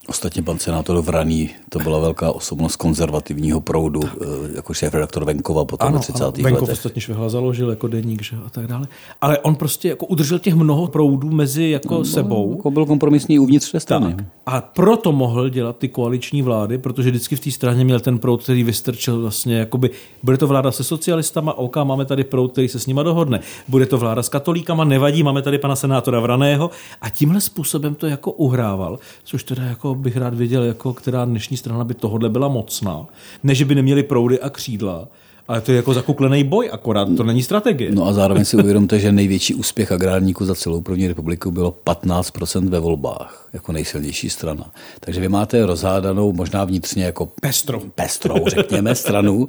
Ostatně 0.09 0.43
pan 0.43 0.59
senátor 0.59 1.01
Vraný, 1.01 1.49
to 1.69 1.79
byla 1.79 1.99
velká 1.99 2.31
osobnost 2.31 2.75
konzervativního 2.75 3.61
proudu, 3.61 3.99
tak. 3.99 4.11
Eh, 4.21 4.55
jako 4.55 4.73
šéf 4.73 4.93
redaktor 4.93 5.25
Venkova 5.25 5.65
potom 5.65 5.87
ano, 5.87 5.99
v 5.99 6.01
30. 6.01 6.23
Ano, 6.23 6.31
Venkov 6.31 6.61
letech. 6.61 6.73
ostatně 6.73 7.01
Švehla 7.01 7.29
založil 7.29 7.69
jako 7.69 7.87
deník 7.87 8.23
že, 8.23 8.35
a 8.45 8.49
tak 8.49 8.67
dále. 8.67 8.87
Ale 9.21 9.39
on 9.39 9.55
prostě 9.55 9.89
jako 9.89 10.05
udržel 10.05 10.39
těch 10.39 10.55
mnoho 10.55 10.87
proudů 10.87 11.31
mezi 11.31 11.63
jako 11.63 11.93
no, 11.93 12.05
sebou. 12.05 12.53
Jako 12.57 12.71
byl 12.71 12.85
kompromisní 12.85 13.39
uvnitř 13.39 13.71
té 13.71 13.79
strany. 13.79 14.15
Tak. 14.15 14.25
A 14.45 14.61
proto 14.61 15.11
mohl 15.11 15.49
dělat 15.49 15.77
ty 15.77 15.87
koaliční 15.87 16.41
vlády, 16.41 16.77
protože 16.77 17.09
vždycky 17.09 17.35
v 17.35 17.39
té 17.39 17.51
straně 17.51 17.85
měl 17.85 17.99
ten 17.99 18.19
proud, 18.19 18.43
který 18.43 18.63
vystrčil 18.63 19.21
vlastně, 19.21 19.57
jakoby, 19.57 19.89
bude 20.23 20.37
to 20.37 20.47
vláda 20.47 20.71
se 20.71 20.83
socialistama, 20.83 21.57
OK, 21.57 21.75
máme 21.75 22.05
tady 22.05 22.23
proud, 22.23 22.51
který 22.51 22.67
se 22.67 22.79
s 22.79 22.87
nima 22.87 23.03
dohodne. 23.03 23.39
Bude 23.67 23.85
to 23.85 23.97
vláda 23.97 24.23
s 24.23 24.29
katolíkama, 24.29 24.83
nevadí, 24.83 25.23
máme 25.23 25.41
tady 25.41 25.57
pana 25.57 25.75
senátora 25.75 26.19
Vraného 26.19 26.69
a 27.01 27.09
tímhle 27.09 27.41
způsobem 27.41 27.95
to 27.95 28.07
jako 28.07 28.31
uhrával, 28.31 28.99
což 29.23 29.43
teda 29.43 29.63
jako 29.63 29.86
bych 29.95 30.17
rád 30.17 30.33
věděl, 30.33 30.63
jako 30.63 30.93
která 30.93 31.25
dnešní 31.25 31.57
strana 31.57 31.83
by 31.83 31.93
tohle 31.93 32.29
byla 32.29 32.47
mocná. 32.47 33.05
Ne, 33.43 33.55
že 33.55 33.65
by 33.65 33.75
neměli 33.75 34.03
proudy 34.03 34.39
a 34.39 34.49
křídla, 34.49 35.07
ale 35.47 35.61
to 35.61 35.71
je 35.71 35.75
jako 35.75 35.93
zakuklený 35.93 36.43
boj, 36.43 36.69
akorát 36.71 37.07
to 37.17 37.23
není 37.23 37.43
strategie. 37.43 37.91
No 37.91 38.05
a 38.05 38.13
zároveň 38.13 38.45
si 38.45 38.57
uvědomte, 38.57 38.99
že 38.99 39.11
největší 39.11 39.53
úspěch 39.53 39.91
agrárníků 39.91 40.45
za 40.45 40.55
celou 40.55 40.81
první 40.81 41.07
republiku 41.07 41.51
bylo 41.51 41.75
15% 41.85 42.69
ve 42.69 42.79
volbách, 42.79 43.49
jako 43.53 43.71
nejsilnější 43.71 44.29
strana. 44.29 44.71
Takže 44.99 45.21
vy 45.21 45.29
máte 45.29 45.65
rozhádanou, 45.65 46.33
možná 46.33 46.65
vnitřně 46.65 47.03
jako 47.03 47.25
pestrou, 47.41 47.81
pestrou 47.95 48.47
řekněme, 48.47 48.95
stranu, 48.95 49.47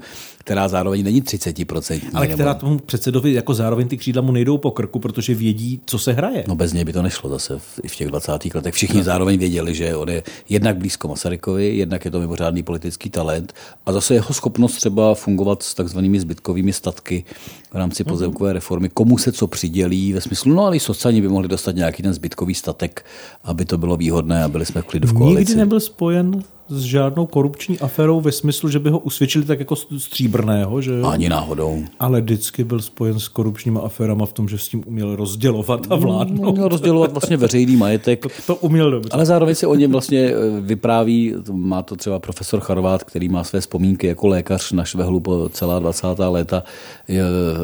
která 0.48 0.68
zároveň 0.68 1.04
není 1.04 1.22
30%. 1.22 2.00
Ale 2.14 2.26
která 2.26 2.52
nebo... 2.52 2.60
tomu 2.60 2.78
předsedovi 2.78 3.32
jako 3.32 3.54
zároveň 3.54 3.88
ty 3.88 3.96
křídla 3.96 4.22
mu 4.22 4.32
nejdou 4.32 4.58
po 4.58 4.70
krku, 4.70 4.98
protože 4.98 5.34
vědí, 5.34 5.80
co 5.86 5.98
se 5.98 6.12
hraje. 6.12 6.44
No 6.48 6.56
bez 6.56 6.72
něj 6.72 6.84
by 6.84 6.92
to 6.92 7.02
nešlo 7.02 7.30
zase 7.30 7.58
v, 7.58 7.80
i 7.82 7.88
v 7.88 7.96
těch 7.96 8.08
20. 8.08 8.54
letech. 8.54 8.74
Všichni 8.74 8.98
no. 8.98 9.04
zároveň 9.04 9.38
věděli, 9.38 9.74
že 9.74 9.96
on 9.96 10.08
je 10.08 10.22
jednak 10.48 10.76
blízko 10.76 11.08
Masarykovi, 11.08 11.76
jednak 11.76 12.04
je 12.04 12.10
to 12.10 12.20
mimořádný 12.20 12.62
politický 12.62 13.10
talent 13.10 13.52
a 13.86 13.92
zase 13.92 14.14
jeho 14.14 14.34
schopnost 14.34 14.76
třeba 14.76 15.14
fungovat 15.14 15.62
s 15.62 15.74
takzvanými 15.74 16.20
zbytkovými 16.20 16.72
statky 16.72 17.24
v 17.70 17.74
rámci 17.74 18.02
mhm. 18.04 18.08
pozemkové 18.08 18.52
reformy, 18.52 18.88
komu 18.88 19.18
se 19.18 19.32
co 19.32 19.46
přidělí 19.46 20.12
ve 20.12 20.20
smyslu, 20.20 20.54
no 20.54 20.64
ale 20.64 20.80
sociální 20.80 21.20
by 21.20 21.28
mohli 21.28 21.48
dostat 21.48 21.74
nějaký 21.74 22.02
ten 22.02 22.14
zbytkový 22.14 22.54
statek, 22.54 23.04
aby 23.44 23.64
to 23.64 23.78
bylo 23.78 23.96
výhodné 23.96 24.44
a 24.44 24.48
byli 24.48 24.66
jsme 24.66 24.82
v 24.82 24.84
klidu 24.84 25.08
v 25.08 25.12
koalici. 25.12 25.38
Nikdy 25.38 25.54
nebyl 25.54 25.80
spojen 25.80 26.42
s 26.68 26.82
žádnou 26.82 27.26
korupční 27.26 27.78
aferou 27.78 28.20
ve 28.20 28.32
smyslu, 28.32 28.68
že 28.68 28.78
by 28.78 28.90
ho 28.90 28.98
usvědčili 28.98 29.44
tak 29.44 29.58
jako 29.58 29.76
stříbrného, 29.76 30.82
že 30.82 30.92
jo? 30.92 31.06
Ani 31.06 31.28
náhodou. 31.28 31.84
Ale 32.00 32.20
vždycky 32.20 32.64
byl 32.64 32.80
spojen 32.80 33.20
s 33.20 33.28
korupčníma 33.28 33.80
aferama 33.80 34.26
v 34.26 34.32
tom, 34.32 34.48
že 34.48 34.58
s 34.58 34.68
tím 34.68 34.82
uměl 34.86 35.16
rozdělovat 35.16 35.86
a 35.90 35.96
vládnout. 35.96 36.48
Uměl 36.48 36.68
rozdělovat 36.68 37.12
vlastně 37.12 37.36
veřejný 37.36 37.76
majetek. 37.76 38.22
To, 38.22 38.28
to 38.46 38.56
uměl 38.56 38.90
dobře. 38.90 39.10
Ale 39.12 39.26
zároveň 39.26 39.54
se 39.54 39.66
o 39.66 39.74
něm 39.74 39.92
vlastně 39.92 40.20
eh, 40.20 40.60
vypráví, 40.60 41.34
má 41.50 41.82
to 41.82 41.96
třeba 41.96 42.18
profesor 42.18 42.60
Charvát, 42.60 43.04
který 43.04 43.28
má 43.28 43.44
své 43.44 43.60
vzpomínky 43.60 44.06
jako 44.06 44.26
lékař 44.28 44.72
na 44.72 44.84
Švehlu 44.84 45.20
po 45.20 45.48
celá 45.48 45.78
20. 45.78 46.06
léta. 46.18 46.62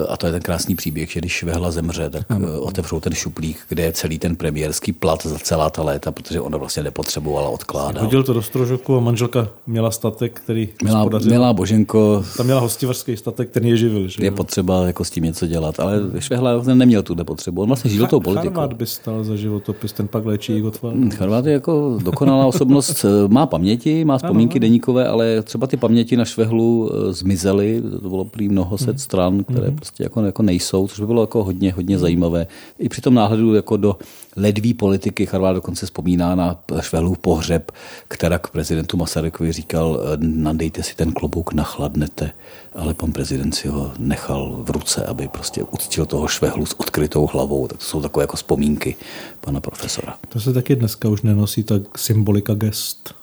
A 0.08 0.16
to 0.16 0.26
je 0.26 0.32
ten 0.32 0.42
krásný 0.42 0.74
příběh, 0.74 1.10
že 1.10 1.20
když 1.20 1.32
Švehla 1.32 1.70
zemře, 1.70 2.10
tak 2.10 2.26
ano. 2.28 2.48
Eh, 2.48 2.58
otevřou 2.58 3.00
ten 3.00 3.14
šuplík, 3.14 3.56
kde 3.68 3.82
je 3.82 3.92
celý 3.92 4.18
ten 4.18 4.36
premiérský 4.36 4.92
plat 4.92 5.26
za 5.26 5.38
celá 5.38 5.70
ta 5.70 5.82
léta, 5.82 6.12
protože 6.12 6.40
ona 6.40 6.58
vlastně 6.58 6.82
nepotřebovala 6.82 7.48
odkládat. 7.48 8.02
Hodil 8.02 8.22
to 8.22 8.32
do 8.32 8.42
strožoku 8.42 8.93
Boženkova 8.94 9.04
manželka 9.04 9.48
měla 9.66 9.90
statek, 9.90 10.40
který 10.40 10.68
Milá, 10.84 10.98
hospodařil. 10.98 11.30
milá 11.30 11.52
Boženko, 11.52 12.24
Ta 12.36 12.42
měla 12.42 12.60
hostivařský 12.60 13.16
statek, 13.16 13.50
ten 13.50 13.66
je 13.66 13.76
živil. 13.76 14.08
Že? 14.08 14.24
je 14.24 14.30
potřeba 14.30 14.86
jako 14.86 15.04
s 15.04 15.10
tím 15.10 15.24
něco 15.24 15.46
dělat, 15.46 15.80
ale 15.80 16.00
Švehla 16.18 16.60
ten 16.60 16.78
neměl 16.78 17.02
tuhle 17.02 17.24
potřebu. 17.24 17.62
On 17.62 17.68
vlastně 17.68 17.90
žil 17.90 18.06
tou 18.06 18.20
politikou. 18.20 18.54
Charvát 18.54 18.72
by 18.72 18.86
stal 18.86 19.24
za 19.24 19.36
životopis, 19.36 19.92
ten 19.92 20.08
pak 20.08 20.24
léčí 20.24 20.52
Jigotvar. 20.52 20.92
Hmm, 20.94 21.10
Charvát 21.10 21.46
je 21.46 21.52
jako 21.52 21.98
dokonalá 22.04 22.46
osobnost, 22.46 23.04
eh, 23.04 23.28
má 23.28 23.46
paměti, 23.46 24.04
má 24.04 24.18
vzpomínky 24.18 24.60
deníkové, 24.60 25.08
ale 25.08 25.42
třeba 25.42 25.66
ty 25.66 25.76
paměti 25.76 26.16
na 26.16 26.24
Švehlu 26.24 26.90
eh, 26.90 27.12
zmizely, 27.12 27.82
to 28.02 28.08
bylo 28.08 28.24
prý 28.24 28.48
mnoho 28.48 28.78
set 28.78 29.00
stran, 29.00 29.44
které 29.44 29.70
prostě 29.70 30.02
jako, 30.02 30.22
jako 30.22 30.42
nejsou, 30.42 30.88
což 30.88 31.00
by 31.00 31.06
bylo 31.06 31.22
jako 31.22 31.44
hodně, 31.44 31.72
hodně 31.72 31.98
zajímavé. 31.98 32.46
I 32.78 32.88
při 32.88 33.00
tom 33.00 33.14
náhledu 33.14 33.54
jako 33.54 33.76
do 33.76 33.96
ledví 34.36 34.74
politiky 34.74 35.26
Charvát 35.26 35.54
dokonce 35.54 35.86
vzpomíná 35.86 36.34
na 36.34 36.60
Švehlův 36.80 37.18
pohřeb, 37.18 37.72
která 38.08 38.38
k 38.38 38.50
prezidentu 38.50 38.83
Masarykovi 38.92 39.52
říkal, 39.52 40.00
eh, 40.02 40.16
nadejte 40.20 40.82
si 40.82 40.96
ten 40.96 41.12
klobouk, 41.12 41.52
nachladnete, 41.52 42.32
ale 42.74 42.94
pan 42.94 43.12
prezident 43.12 43.54
si 43.54 43.68
ho 43.68 43.92
nechal 43.98 44.56
v 44.62 44.70
ruce, 44.70 45.04
aby 45.04 45.28
prostě 45.28 45.62
uctil 45.62 46.06
toho 46.06 46.28
Švehlu 46.28 46.66
s 46.66 46.80
odkrytou 46.80 47.26
hlavou. 47.26 47.68
Tak 47.68 47.78
to 47.78 47.84
jsou 47.84 48.00
takové 48.00 48.22
jako 48.22 48.36
vzpomínky 48.36 48.96
pana 49.40 49.60
profesora. 49.60 50.16
To 50.28 50.40
se 50.40 50.52
taky 50.52 50.76
dneska 50.76 51.08
už 51.08 51.22
nenosí 51.22 51.62
tak 51.62 51.98
symbolika 51.98 52.54
gest. 52.54 53.14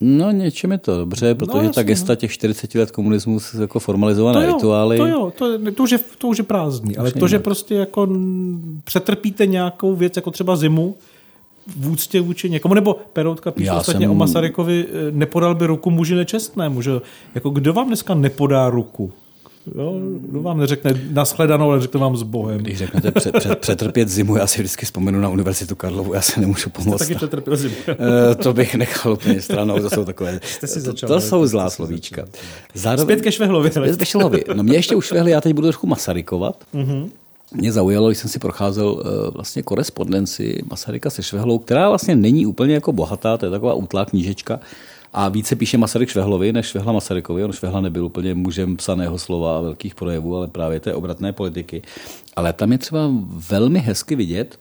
No 0.00 0.30
něčem 0.30 0.72
je 0.72 0.78
to 0.78 0.96
dobře, 0.96 1.34
protože 1.34 1.58
jasně, 1.58 1.72
ta 1.72 1.82
gesta 1.82 2.14
těch 2.14 2.32
40 2.32 2.74
let 2.74 2.90
komunismu 2.90 3.40
jsou 3.40 3.60
jako 3.60 3.80
formalizované 3.80 4.40
To 4.40 4.46
jo, 4.46 4.54
rituály. 4.56 4.96
to 4.96 5.06
jo, 5.06 5.32
to, 5.38 5.72
to, 5.72 5.82
už 5.82 5.90
je, 5.90 5.98
to 6.18 6.28
už 6.28 6.38
je 6.38 6.44
prázdný, 6.44 6.96
ale 6.96 7.12
to, 7.12 7.28
že 7.28 7.38
prostě 7.38 7.74
jako 7.74 8.08
přetrpíte 8.84 9.46
nějakou 9.46 9.94
věc, 9.94 10.16
jako 10.16 10.30
třeba 10.30 10.56
zimu, 10.56 10.94
v 11.76 11.90
úctě 11.90 12.20
vůči 12.20 12.50
někomu, 12.50 12.74
nebo 12.74 12.96
Peroutka 13.12 13.50
píše 13.50 13.66
Já 13.66 13.76
ostatně 13.76 14.04
jsem- 14.06 14.10
o 14.10 14.14
Masarykovi, 14.14 14.84
eh, 14.88 14.92
nepodal 15.10 15.54
by 15.54 15.66
ruku 15.66 15.90
muži 15.90 16.14
nečestnému, 16.14 16.82
že 16.82 16.90
jako 17.34 17.50
kdo 17.50 17.72
vám 17.72 17.86
dneska 17.86 18.14
nepodá 18.14 18.70
ruku? 18.70 19.12
Jo, 19.78 19.94
kdo 20.30 20.42
vám 20.42 20.58
neřekne 20.58 21.00
nashledanou, 21.12 21.70
ale 21.70 21.80
řekne 21.80 22.00
vám 22.00 22.16
s 22.16 22.22
Bohem. 22.22 22.58
Když 22.58 22.78
řeknete 22.78 23.10
před, 23.12 23.36
před, 23.38 23.58
přetrpět 23.58 24.08
zimu, 24.08 24.36
já 24.36 24.46
si 24.46 24.58
vždycky 24.58 24.86
vzpomenu 24.86 25.20
na 25.20 25.28
Univerzitu 25.28 25.74
Karlovu, 25.74 26.14
já 26.14 26.20
se 26.20 26.40
nemůžu 26.40 26.70
pomoct. 26.70 26.98
taky 26.98 27.14
přetrpěl 27.14 27.56
zimu. 27.56 27.74
Eh, 27.88 28.34
to 28.34 28.52
bych 28.52 28.74
nechal 28.74 29.12
úplně 29.12 29.40
stranou, 29.42 29.78
to 29.78 29.90
jsou 29.90 30.04
takové, 30.04 30.40
si 30.64 30.74
to, 30.74 30.80
začal, 30.80 31.08
to 31.08 31.20
jsou 31.20 31.46
zlá 31.46 31.70
jste 31.70 31.76
slovíčka. 31.76 32.24
Zároveň, 32.74 33.04
Zpět 33.04 33.20
ke 33.22 33.32
Švehlovi. 33.32 33.70
Zpět 33.70 33.96
ke 33.96 34.06
Švehlovi. 34.06 34.44
No 34.54 34.62
mě 34.62 34.76
ještě 34.76 34.96
u 34.96 35.00
Švehly, 35.00 35.30
já 35.30 35.40
teď 35.40 35.52
budu 35.54 35.66
trošku 35.66 35.86
Masarykovat. 35.86 36.64
Mhm. 36.72 37.10
Mě 37.54 37.72
zaujalo, 37.72 38.08
když 38.08 38.18
jsem 38.18 38.30
si 38.30 38.38
procházel 38.38 39.02
eh, 39.04 39.30
vlastně 39.30 39.62
korespondenci 39.62 40.62
Masaryka 40.70 41.10
se 41.10 41.22
Švehlou, 41.22 41.58
která 41.58 41.88
vlastně 41.88 42.16
není 42.16 42.46
úplně 42.46 42.74
jako 42.74 42.92
bohatá, 42.92 43.36
to 43.36 43.46
je 43.46 43.50
taková 43.50 43.74
útlá 43.74 44.04
knížečka. 44.04 44.60
A 45.12 45.28
více 45.28 45.56
píše 45.56 45.78
Masaryk 45.78 46.08
Švehlovi 46.08 46.52
než 46.52 46.66
Švehla 46.66 46.92
Masarykovi. 46.92 47.44
On 47.44 47.52
Švehla 47.52 47.80
nebyl 47.80 48.04
úplně 48.04 48.34
mužem 48.34 48.76
psaného 48.76 49.18
slova 49.18 49.58
a 49.58 49.60
velkých 49.60 49.94
projevů, 49.94 50.36
ale 50.36 50.48
právě 50.48 50.80
té 50.80 50.94
obratné 50.94 51.32
politiky. 51.32 51.82
Ale 52.36 52.52
tam 52.52 52.72
je 52.72 52.78
třeba 52.78 53.10
velmi 53.50 53.78
hezky 53.78 54.16
vidět, 54.16 54.58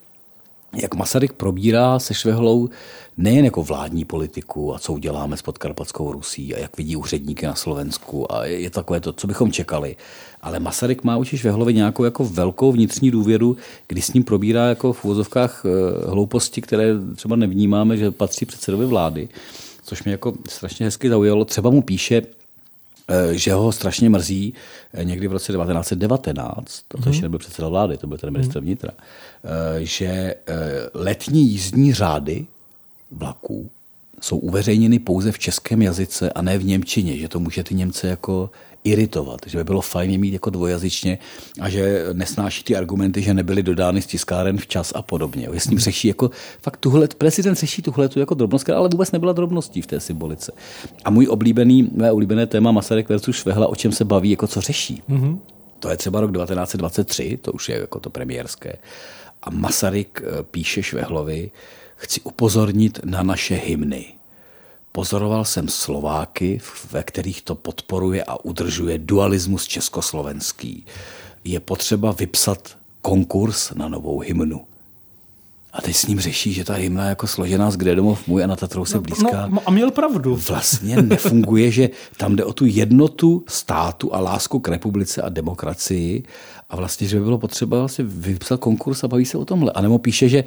jak 0.76 0.96
Masaryk 0.96 1.34
probírá 1.34 2.00
se 2.00 2.14
Švehlou 2.14 2.70
nejen 3.18 3.46
jako 3.46 3.64
vládní 3.64 4.06
politiku 4.06 4.76
a 4.76 4.80
co 4.80 4.94
uděláme 4.94 5.38
s 5.38 5.42
podkarpatskou 5.42 6.12
Rusí 6.12 6.56
a 6.56 6.60
jak 6.60 6.78
vidí 6.78 6.96
úředníky 6.96 7.46
na 7.46 7.56
Slovensku 7.56 8.32
a 8.32 8.46
je 8.46 8.70
takové 8.70 9.00
to, 9.00 9.14
co 9.14 9.28
bychom 9.28 9.52
čekali. 9.52 9.96
Ale 10.42 10.60
Masaryk 10.60 11.04
má 11.04 11.18
už 11.18 11.28
Švehlovi 11.28 11.74
nějakou 11.74 12.04
jako 12.04 12.26
velkou 12.26 12.72
vnitřní 12.72 13.12
důvěru, 13.12 13.58
kdy 13.88 14.02
s 14.02 14.14
ním 14.14 14.24
probírá 14.24 14.68
jako 14.70 14.94
v 14.94 15.06
úvozovkách 15.06 15.64
eh, 15.66 16.10
hlouposti, 16.10 16.62
které 16.62 16.94
třeba 17.16 17.36
nevnímáme, 17.36 17.98
že 17.98 18.12
patří 18.12 18.46
předsedovi 18.46 18.86
vlády, 18.86 19.30
což 19.84 20.04
mě 20.04 20.12
jako 20.12 20.34
strašně 20.50 20.86
hezky 20.86 21.10
zaujalo. 21.10 21.46
Třeba 21.46 21.70
mu 21.70 21.82
píše, 21.82 22.22
že 23.32 23.54
ho 23.54 23.72
strašně 23.72 24.10
mrzí 24.10 24.54
eh, 24.94 25.06
někdy 25.06 25.28
v 25.28 25.32
roce 25.32 25.54
1919, 25.54 26.82
to 26.88 27.10
ještě 27.10 27.24
nebyl 27.24 27.40
předseda 27.40 27.68
vlády, 27.68 27.98
to 27.98 28.08
byl 28.08 28.18
ten 28.18 28.34
ministr 28.34 28.60
vnitra, 28.60 28.92
eh, 28.92 29.86
že 29.86 30.06
eh, 30.06 30.36
letní 30.94 31.50
jízdní 31.50 31.94
řády 31.94 32.46
vlaků 33.12 33.70
jsou 34.22 34.38
uveřejněny 34.38 35.00
pouze 35.00 35.32
v 35.32 35.40
českém 35.40 35.82
jazyce 35.82 36.30
a 36.30 36.42
ne 36.42 36.58
v 36.58 36.66
Němčině, 36.66 37.18
že 37.18 37.28
to 37.28 37.40
může 37.40 37.64
ty 37.64 37.76
Němce 37.76 38.08
jako 38.08 38.50
iritovat, 38.86 39.40
že 39.46 39.58
by 39.58 39.64
bylo 39.64 39.82
fajn 39.82 40.20
mít 40.20 40.34
jako 40.34 40.50
dvojazyčně 40.50 41.18
a 41.62 41.70
že 41.70 42.06
nesnáší 42.14 42.64
ty 42.64 42.76
argumenty, 42.76 43.22
že 43.22 43.34
nebyly 43.34 43.64
dodány 43.64 44.02
z 44.02 44.06
tiskáren 44.06 44.58
včas 44.58 44.94
a 44.96 45.02
podobně. 45.02 45.50
Je 45.54 45.60
s 45.60 45.68
ním 45.68 45.80
řeší 45.80 46.08
jako, 46.08 46.32
fakt 46.62 46.78
tuhle, 46.78 47.08
prezident 47.18 47.56
řeší 47.56 47.82
tuhle 47.82 48.10
tu 48.10 48.20
jako 48.20 48.34
drobnost, 48.34 48.64
která 48.64 48.78
ale 48.78 48.90
vůbec 48.90 49.12
nebyla 49.12 49.34
drobností 49.34 49.82
v 49.82 49.88
té 49.88 50.00
symbolice. 50.00 50.52
A 51.06 51.10
můj 51.10 51.28
oblíbený, 51.28 51.90
mé 51.96 52.12
oblíbené 52.12 52.48
téma 52.48 52.72
Masaryk 52.72 53.10
versus 53.10 53.36
Švehla, 53.36 53.68
o 53.68 53.76
čem 53.76 53.92
se 53.92 54.06
baví, 54.06 54.30
jako 54.30 54.48
co 54.48 54.62
řeší. 54.62 55.04
Mhm. 55.08 55.40
To 55.80 55.90
je 55.90 55.98
třeba 55.98 56.22
rok 56.22 56.32
1923, 56.32 57.40
to 57.42 57.52
už 57.52 57.70
je 57.70 57.80
jako 57.80 58.00
to 58.00 58.10
premiérské. 58.10 58.74
A 59.44 59.50
Masaryk 59.50 60.24
eh, 60.26 60.44
píše 60.44 60.84
Švehlovi, 60.84 61.52
chci 61.96 62.22
upozornit 62.22 63.00
na 63.06 63.24
naše 63.24 63.56
hymny. 63.56 64.06
Pozoroval 64.96 65.46
jsem 65.46 65.68
Slováky, 65.68 66.62
ve 66.92 67.04
kterých 67.04 67.42
to 67.42 67.56
podporuje 67.56 68.24
a 68.24 68.46
udržuje 68.46 68.98
dualismus 68.98 69.68
československý. 69.68 70.86
Je 71.44 71.60
potřeba 71.60 72.12
vypsat 72.12 72.78
konkurs 73.02 73.74
na 73.74 73.88
novou 73.88 74.20
hymnu. 74.20 74.62
A 75.74 75.82
teď 75.82 75.96
s 75.96 76.08
ním 76.08 76.20
řeší, 76.20 76.54
že 76.54 76.64
ta 76.64 76.74
hymna 76.74 77.04
je 77.04 77.10
jako 77.10 77.28
složená 77.28 77.72
z 77.72 77.76
Kde 77.76 77.96
domov 77.96 78.28
můj 78.28 78.44
a 78.44 78.48
na 78.48 78.56
Tatrou 78.56 78.86
se 78.86 79.00
blízká 79.00 79.48
No, 79.48 79.62
a 79.66 79.72
měl 79.72 79.92
pravdu. 79.92 80.36
vlastně 80.36 81.02
nefunguje, 81.02 81.72
že 81.72 81.90
tam 82.18 82.36
jde 82.36 82.44
o 82.44 82.54
tu 82.54 82.66
jednotu 82.66 83.44
státu 83.48 84.16
a 84.16 84.20
lásku 84.20 84.60
k 84.60 84.68
republice 84.68 85.22
a 85.22 85.30
demokracii 85.30 86.24
a 86.70 86.76
vlastně, 86.76 87.08
že 87.08 87.18
by 87.20 87.24
bylo 87.24 87.38
potřeba 87.38 87.80
vlastně 87.80 88.06
vypsat 88.08 88.60
konkurs 88.60 89.04
a 89.04 89.08
baví 89.08 89.26
se 89.26 89.38
o 89.38 89.46
tomhle. 89.46 89.72
A 89.72 89.82
nebo 89.82 90.00
píše, 90.00 90.30
že, 90.30 90.44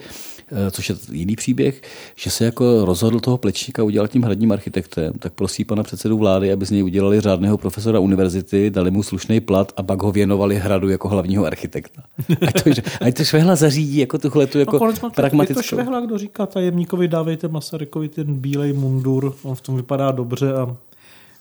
což 0.71 0.89
je 0.89 0.97
jiný 1.13 1.37
příběh, 1.37 1.83
že 2.17 2.31
se 2.31 2.45
jako 2.45 2.85
rozhodl 2.85 3.21
toho 3.21 3.39
plečníka 3.39 3.83
udělat 3.83 4.11
tím 4.11 4.23
hradním 4.23 4.53
architektem, 4.53 5.13
tak 5.19 5.33
prosí 5.33 5.65
pana 5.65 5.83
předsedu 5.83 6.19
vlády, 6.19 6.53
aby 6.53 6.67
z 6.67 6.71
něj 6.71 6.85
udělali 6.85 7.21
řádného 7.21 7.59
profesora 7.59 7.99
univerzity, 7.99 8.71
dali 8.71 8.91
mu 8.91 9.03
slušný 9.03 9.41
plat 9.41 9.73
a 9.77 9.83
pak 9.83 10.03
ho 10.03 10.13
věnovali 10.13 10.57
hradu 10.57 10.89
jako 10.89 11.09
hlavního 11.09 11.45
architekta. 11.45 12.03
Ať 12.47 12.63
to, 12.63 12.71
ať 13.01 13.17
to 13.17 13.25
Švehla 13.25 13.57
zařídí 13.57 13.99
jako 13.99 14.19
tuhle 14.19 14.47
tu 14.47 14.59
jako 14.59 14.73
No, 14.73 14.79
konců, 14.79 15.07
Je 15.07 15.11
to 15.11 15.15
pragmatickou. 15.15 15.63
Švehla, 15.63 16.01
kdo 16.01 16.19
říká 16.19 16.47
tajemníkovi, 16.47 17.09
dávejte 17.09 17.49
Masarykovi 17.49 18.09
ten 18.09 18.35
bílej 18.35 18.73
mundur, 18.73 19.35
on 19.43 19.55
v 19.55 19.61
tom 19.61 19.77
vypadá 19.77 20.11
dobře 20.13 20.53
a 20.53 20.77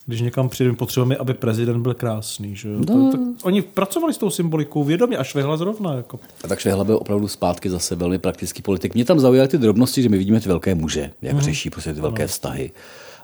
když 0.07 0.21
někam 0.21 0.49
přijdeme, 0.49 0.77
potřebujeme, 0.77 1.15
aby 1.15 1.33
prezident 1.33 1.81
byl 1.81 1.93
krásný. 1.93 2.55
Že 2.55 2.69
jo? 2.69 2.75
No. 2.79 2.85
To, 2.85 3.11
tak 3.11 3.21
oni 3.43 3.61
pracovali 3.61 4.13
s 4.13 4.17
tou 4.17 4.29
symbolikou 4.29 4.83
vědomě 4.83 5.17
a 5.17 5.23
Švehla 5.23 5.57
zrovna. 5.57 5.93
Jako. 5.93 6.19
A 6.43 6.47
tak 6.47 6.59
Švehla 6.59 6.83
byl 6.83 6.95
opravdu 7.01 7.27
zpátky 7.27 7.69
zase 7.69 7.95
velmi 7.95 8.19
praktický 8.19 8.61
politik. 8.61 8.93
Mě 8.93 9.05
tam 9.05 9.19
zaujaly 9.19 9.47
ty 9.47 9.57
drobnosti, 9.57 10.01
že 10.03 10.09
my 10.09 10.17
vidíme 10.17 10.39
ty 10.39 10.49
velké 10.49 10.75
muže, 10.75 11.11
jak 11.21 11.33
Mhm. 11.33 11.41
řeší 11.43 11.69
prostě 11.69 11.93
ty 11.93 12.01
velké 12.01 12.27
vztahy 12.27 12.71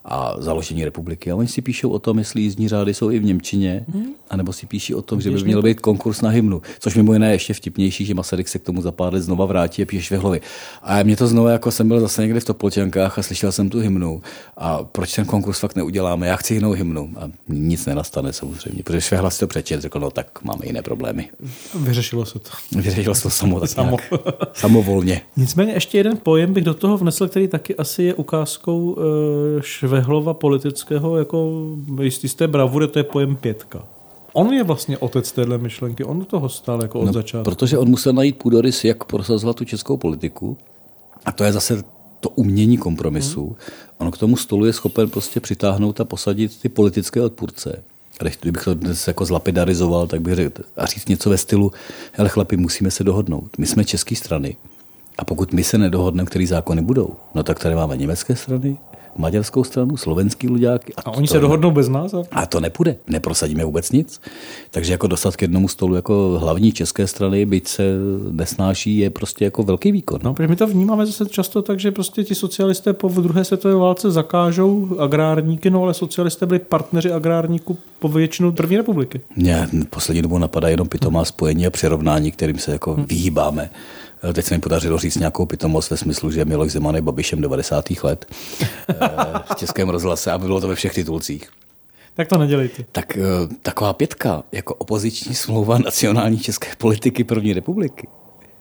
a 0.05 0.35
založení 0.37 0.85
republiky. 0.85 1.31
A 1.31 1.35
oni 1.35 1.47
si 1.47 1.61
píšou 1.61 1.89
o 1.89 1.99
tom, 1.99 2.19
jestli 2.19 2.41
jízdní 2.41 2.67
řády 2.69 2.93
jsou 2.93 3.11
i 3.11 3.19
v 3.19 3.23
Němčině, 3.23 3.85
Mhm. 3.87 4.03
anebo 4.29 4.53
si 4.53 4.65
píší 4.65 4.95
o 4.95 5.01
tom, 5.01 5.21
že 5.21 5.31
by 5.31 5.43
měl 5.43 5.61
být 5.61 5.79
konkurs 5.79 6.21
na 6.21 6.29
hymnu. 6.29 6.61
Což 6.79 6.95
mimo 6.95 7.13
jiné 7.13 7.27
je 7.27 7.33
ještě 7.33 7.53
vtipnější, 7.53 8.05
že 8.05 8.13
Masaryk 8.13 8.47
se 8.47 8.59
k 8.59 8.63
tomu 8.63 8.81
za 8.81 8.91
pár 8.91 9.13
let 9.13 9.21
znova 9.21 9.45
vrátí 9.45 9.81
a 9.81 9.85
píše 9.85 10.03
Švehlovi. 10.03 10.41
A 10.83 11.03
mě 11.03 11.15
to 11.15 11.27
znovu, 11.27 11.47
jako 11.47 11.71
jsem 11.71 11.87
byl 11.87 11.99
zase 11.99 12.21
někde 12.21 12.39
v 12.39 12.45
Topolčankách 12.45 13.19
a 13.19 13.21
slyšel 13.23 13.51
jsem 13.51 13.69
tu 13.69 13.79
hymnu. 13.79 14.21
A 14.57 14.83
proč 14.83 15.15
ten 15.15 15.25
konkurs 15.25 15.59
fakt 15.59 15.75
neuděláme? 15.75 16.27
Já 16.27 16.35
chci 16.35 16.53
jinou 16.53 16.71
hymnu. 16.71 17.09
A 17.19 17.29
nic 17.49 17.85
nenastane 17.85 18.33
samozřejmě, 18.33 18.83
protože 18.83 19.01
Švehla 19.01 19.29
si 19.29 19.39
to 19.39 19.47
přečet, 19.47 19.81
řekl, 19.81 19.99
no 19.99 20.11
tak 20.11 20.43
máme 20.43 20.65
jiné 20.65 20.81
problémy. 20.81 21.29
Vyřešilo 21.79 22.25
se 22.25 22.39
to. 22.39 22.49
Vyřešil 22.75 23.15
se 23.15 23.23
to 23.23 23.29
samo, 23.29 23.59
tak 23.59 23.69
Samo. 23.69 23.97
Samo. 24.09 24.21
samovolně. 24.53 25.21
Nicméně 25.37 25.73
ještě 25.73 25.97
jeden 25.97 26.17
pojem 26.23 26.53
bych 26.53 26.63
do 26.63 26.73
toho 26.73 26.97
vnesl, 26.97 27.27
který 27.27 27.47
taky 27.47 27.75
asi 27.75 28.03
je 28.03 28.13
ukázkou 28.13 28.97
e, 29.57 29.61
Švehlova 29.93 30.33
politického 30.33 31.17
jako 31.17 31.67
jistý 32.01 32.29
z 32.29 32.35
té 32.35 32.47
bravury, 32.47 32.87
to 32.87 32.99
je 32.99 33.03
pojem 33.03 33.35
pětka. 33.35 33.83
On 34.33 34.53
je 34.53 34.63
vlastně 34.63 34.97
otec 34.97 35.31
téhle 35.31 35.57
myšlenky, 35.57 36.03
on 36.03 36.19
do 36.19 36.25
toho 36.25 36.49
stál 36.49 36.81
jako 36.81 36.99
od 36.99 37.05
no, 37.05 37.13
začátku. 37.13 37.43
Protože 37.43 37.77
on 37.77 37.89
musel 37.89 38.13
najít 38.13 38.37
půdorys, 38.37 38.83
jak 38.83 39.03
prosazovat 39.03 39.55
tu 39.55 39.65
českou 39.65 39.97
politiku. 39.97 40.57
A 41.25 41.31
to 41.31 41.43
je 41.43 41.51
zase 41.51 41.83
to 42.19 42.29
umění 42.29 42.77
kompromisu. 42.77 43.45
Hmm. 43.45 43.55
On 43.97 44.11
k 44.11 44.17
tomu 44.17 44.37
stolu 44.37 44.65
je 44.65 44.73
schopen 44.73 45.09
prostě 45.09 45.39
přitáhnout 45.39 46.01
a 46.01 46.05
posadit 46.05 46.61
ty 46.61 46.69
politické 46.69 47.21
odpůrce. 47.21 47.83
Kdybych 48.41 48.63
to 48.63 48.73
dnes 48.73 49.07
jako 49.07 49.25
zlapidarizoval, 49.25 50.07
tak 50.07 50.21
bych 50.21 50.35
řekl 50.35 50.63
a 50.77 50.85
říct 50.85 51.07
něco 51.07 51.29
ve 51.29 51.37
stylu, 51.37 51.71
hele 52.11 52.29
chlapi, 52.29 52.57
musíme 52.57 52.91
se 52.91 53.03
dohodnout. 53.03 53.57
My 53.57 53.67
jsme 53.67 53.85
české 53.85 54.15
strany 54.15 54.55
a 55.17 55.25
pokud 55.25 55.53
my 55.53 55.63
se 55.63 55.77
nedohodneme, 55.77 56.27
který 56.27 56.45
zákony 56.45 56.81
budou, 56.81 57.15
no 57.35 57.43
tak 57.43 57.59
tady 57.59 57.75
máme 57.75 57.97
německé 57.97 58.35
strany, 58.35 58.77
maďarskou 59.17 59.63
stranu, 59.63 59.97
slovenský 59.97 60.47
luďáky. 60.47 60.93
A, 60.95 61.01
a 61.01 61.11
oni 61.11 61.27
se 61.27 61.39
dohodnou 61.39 61.71
bez 61.71 61.89
nás? 61.89 62.13
A... 62.13 62.23
a 62.31 62.45
to 62.45 62.59
nepůjde, 62.59 62.95
neprosadíme 63.07 63.65
vůbec 63.65 63.91
nic. 63.91 64.21
Takže 64.71 64.91
jako 64.91 65.07
dostat 65.07 65.35
k 65.35 65.41
jednomu 65.41 65.67
stolu 65.67 65.95
jako 65.95 66.37
hlavní 66.41 66.71
české 66.71 67.07
strany, 67.07 67.45
byť 67.45 67.67
se 67.67 67.83
nesnáší, 68.31 68.97
je 68.97 69.09
prostě 69.09 69.45
jako 69.45 69.63
velký 69.63 69.91
výkon. 69.91 70.19
No, 70.23 70.33
protože 70.33 70.47
my 70.47 70.55
to 70.55 70.67
vnímáme 70.67 71.05
zase 71.05 71.25
často 71.25 71.61
tak, 71.61 71.79
že 71.79 71.91
prostě 71.91 72.23
ti 72.23 72.35
socialisté 72.35 72.93
po 72.93 73.07
druhé 73.07 73.45
světové 73.45 73.75
válce 73.75 74.11
zakážou 74.11 74.99
agrárníky, 74.99 75.69
no 75.69 75.83
ale 75.83 75.93
socialisté 75.93 76.45
byli 76.45 76.59
partneři 76.59 77.11
agrárníků 77.11 77.77
po 77.99 78.09
většinu 78.09 78.51
první 78.51 78.77
republiky. 78.77 79.21
Mě 79.35 79.67
poslední 79.89 80.21
dobou 80.21 80.37
napadá 80.37 80.67
jenom 80.67 80.87
pitomá 80.87 81.25
spojení 81.25 81.67
a 81.67 81.69
přirovnání, 81.69 82.31
kterým 82.31 82.57
se 82.59 82.71
jako 82.71 82.93
hmm. 82.93 83.05
vyhýbáme. 83.05 83.69
Teď 84.33 84.45
se 84.45 84.55
mi 84.55 84.61
podařilo 84.61 84.97
říct 84.97 85.15
nějakou 85.15 85.45
pitomost 85.45 85.91
ve 85.91 85.97
smyslu, 85.97 86.31
že 86.31 86.45
Miloš 86.45 86.71
Zeman 86.71 86.95
je 86.95 87.01
Babišem 87.01 87.41
90. 87.41 87.85
let 88.03 88.25
eh, 88.61 88.95
v 89.53 89.55
Českém 89.55 89.89
rozhlase 89.89 90.31
a 90.31 90.37
bylo 90.37 90.61
to 90.61 90.67
ve 90.67 90.75
všech 90.75 90.93
titulcích. 90.93 91.49
Tak 92.15 92.27
to 92.27 92.37
nedělejte. 92.37 92.85
Tak 92.91 93.17
eh, 93.17 93.21
taková 93.61 93.93
pětka 93.93 94.43
jako 94.51 94.73
opoziční 94.75 95.35
smlouva 95.35 95.77
nacionální 95.77 96.39
české 96.39 96.67
politiky 96.77 97.23
první 97.23 97.53
republiky 97.53 98.07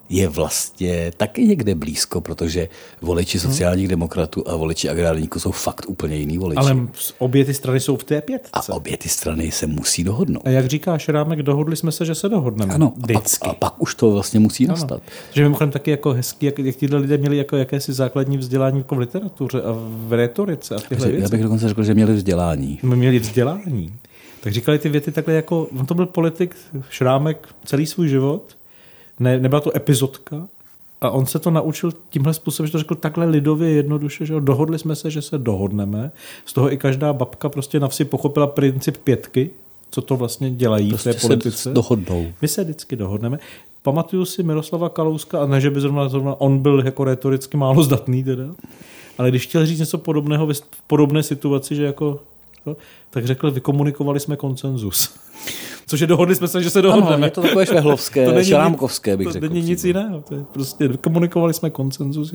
je 0.08 0.28
vlastně 0.28 1.12
taky 1.16 1.44
někde 1.46 1.74
blízko, 1.74 2.20
protože 2.20 2.68
voliči 3.00 3.38
hmm. 3.38 3.50
sociálních 3.50 3.88
demokratů 3.88 4.48
a 4.48 4.56
voliči 4.56 4.88
agrárníků 4.88 5.40
jsou 5.40 5.50
fakt 5.50 5.84
úplně 5.88 6.16
jiný 6.16 6.38
voliči. 6.38 6.58
Ale 6.58 6.76
obě 7.18 7.44
ty 7.44 7.54
strany 7.54 7.80
jsou 7.80 7.96
v 7.96 8.04
té 8.04 8.20
pětce. 8.20 8.50
A 8.52 8.72
obě 8.72 8.96
ty 8.96 9.08
strany 9.08 9.50
se 9.50 9.66
musí 9.66 10.04
dohodnout. 10.04 10.42
A 10.46 10.50
jak 10.50 10.66
říká 10.66 10.98
Šrámek, 10.98 11.42
dohodli 11.42 11.76
jsme 11.76 11.92
se, 11.92 12.04
že 12.04 12.14
se 12.14 12.28
dohodneme. 12.28 12.74
Ano, 12.74 12.92
a 13.02 13.12
pak, 13.12 13.24
a 13.40 13.54
pak 13.54 13.82
už 13.82 13.94
to 13.94 14.10
vlastně 14.10 14.40
musí 14.40 14.64
ano. 14.64 14.74
nastat. 14.74 15.02
Že 15.32 15.42
mimochodem 15.42 15.70
taky 15.70 15.90
jako 15.90 16.12
hezký, 16.12 16.46
jak, 16.46 16.58
jak 16.58 16.76
tyhle 16.76 16.98
lidé 16.98 17.18
měli 17.18 17.36
jako 17.36 17.56
jakési 17.56 17.92
základní 17.92 18.38
vzdělání 18.38 18.78
jako 18.78 18.94
v 18.94 18.98
literatuře 18.98 19.62
a 19.62 19.72
v 19.88 20.12
retorice 20.12 20.74
a 20.74 20.78
tyhle 20.80 21.12
Já 21.12 21.28
bych 21.28 21.42
dokonce 21.42 21.68
řekl, 21.68 21.82
že 21.82 21.94
měli 21.94 22.14
vzdělání. 22.14 22.78
My 22.82 22.96
měli 22.96 23.18
vzdělání. 23.18 23.94
Tak 24.40 24.52
říkali 24.52 24.78
ty 24.78 24.88
věty 24.88 25.12
takhle 25.12 25.34
jako, 25.34 25.68
on 25.78 25.86
to 25.86 25.94
byl 25.94 26.06
politik, 26.06 26.56
Šrámek 26.90 27.48
celý 27.64 27.86
svůj 27.86 28.08
život, 28.08 28.56
ne, 29.22 29.38
nebyla 29.38 29.60
to 29.60 29.76
epizodka, 29.76 30.48
a 31.00 31.10
on 31.10 31.26
se 31.26 31.38
to 31.38 31.50
naučil 31.50 31.92
tímhle 32.10 32.34
způsobem, 32.34 32.66
že 32.66 32.72
to 32.72 32.78
řekl 32.78 32.94
takhle 32.94 33.26
lidově 33.26 33.70
jednoduše, 33.70 34.26
že 34.26 34.40
dohodli 34.40 34.78
jsme 34.78 34.96
se, 34.96 35.10
že 35.10 35.22
se 35.22 35.38
dohodneme. 35.38 36.12
Z 36.46 36.52
toho 36.52 36.72
i 36.72 36.76
každá 36.76 37.12
babka 37.12 37.48
prostě 37.48 37.80
na 37.80 37.88
vsi 37.88 38.04
pochopila 38.04 38.46
princip 38.46 38.96
pětky, 38.96 39.50
co 39.90 40.02
to 40.02 40.16
vlastně 40.16 40.50
dělají 40.50 40.88
prostě 40.88 41.12
v 41.12 41.14
té 41.14 41.20
politice. 41.20 41.58
Se 41.58 41.72
dohodnou. 41.72 42.26
My 42.42 42.48
se 42.48 42.64
vždycky 42.64 42.96
dohodneme. 42.96 43.38
Pamatuju 43.82 44.24
si 44.24 44.42
Miroslava 44.42 44.88
Kalouska, 44.88 45.42
a 45.42 45.46
ne, 45.46 45.60
že 45.60 45.70
by 45.70 45.80
zrovna, 45.80 46.08
zrovna 46.08 46.40
on 46.40 46.58
byl 46.58 46.82
jako 46.84 47.04
retoricky 47.04 47.56
málo 47.56 47.82
zdatný 47.82 48.24
teda, 48.24 48.44
ale 49.18 49.30
když 49.30 49.46
chtěl 49.46 49.66
říct 49.66 49.78
něco 49.78 49.98
podobného 49.98 50.46
v 50.46 50.82
podobné 50.86 51.22
situaci, 51.22 51.76
že 51.76 51.84
jako, 51.84 52.20
to, 52.64 52.76
tak 53.10 53.26
řekl, 53.26 53.50
vykomunikovali 53.50 54.20
jsme 54.20 54.36
konsenzus. 54.36 55.14
Což 55.92 56.00
je 56.00 56.06
dohodli 56.06 56.36
jsme 56.36 56.48
se, 56.48 56.62
že 56.62 56.70
se 56.70 56.82
dohodneme. 56.82 57.14
Ano, 57.14 57.24
je 57.24 57.30
to 57.30 57.42
takové 57.42 57.66
švehlovské, 57.66 58.26
to 58.32 58.44
šrámkovské, 58.44 59.16
bych 59.16 59.26
to 59.26 59.32
řekl. 59.32 59.48
To 59.48 59.54
není 59.54 59.66
nic 59.66 59.84
jiného. 59.84 60.24
To 60.28 60.34
je 60.34 60.44
prostě 60.52 60.88
komunikovali 60.88 61.54
jsme 61.54 61.70
koncenzus, 61.70 62.34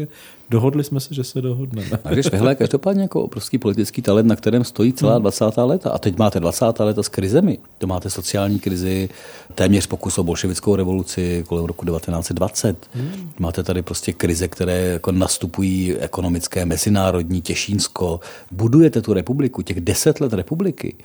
dohodli 0.49 0.83
jsme 0.83 0.99
se, 0.99 1.13
že 1.13 1.23
se 1.23 1.41
dohodneme. 1.41 1.99
A 2.03 2.09
když 2.09 2.25
Švehle 2.25 2.51
je 2.51 2.55
každopádně 2.55 3.01
jako 3.01 3.21
obrovský 3.21 3.57
politický 3.57 4.01
talent, 4.01 4.27
na 4.27 4.35
kterém 4.35 4.63
stojí 4.63 4.93
celá 4.93 5.13
hmm. 5.13 5.21
20. 5.21 5.45
léta. 5.57 5.89
A 5.89 5.97
teď 5.97 6.17
máte 6.17 6.39
20. 6.39 6.65
léta 6.79 7.03
s 7.03 7.07
krizemi. 7.07 7.57
To 7.77 7.87
máte 7.87 8.09
sociální 8.09 8.59
krizi, 8.59 9.09
téměř 9.55 9.87
pokus 9.87 10.17
o 10.17 10.23
bolševickou 10.23 10.75
revoluci 10.75 11.43
kolem 11.47 11.65
roku 11.65 11.85
1920. 11.85 12.89
Hmm. 12.93 13.31
Máte 13.39 13.63
tady 13.63 13.81
prostě 13.81 14.13
krize, 14.13 14.47
které 14.47 14.85
jako 14.85 15.11
nastupují 15.11 15.95
ekonomické, 15.95 16.65
mezinárodní, 16.65 17.41
Těšínsko. 17.41 18.19
Budujete 18.51 19.01
tu 19.01 19.13
republiku, 19.13 19.61
těch 19.61 19.81
deset 19.81 20.21
let 20.21 20.33
republiky 20.33 20.95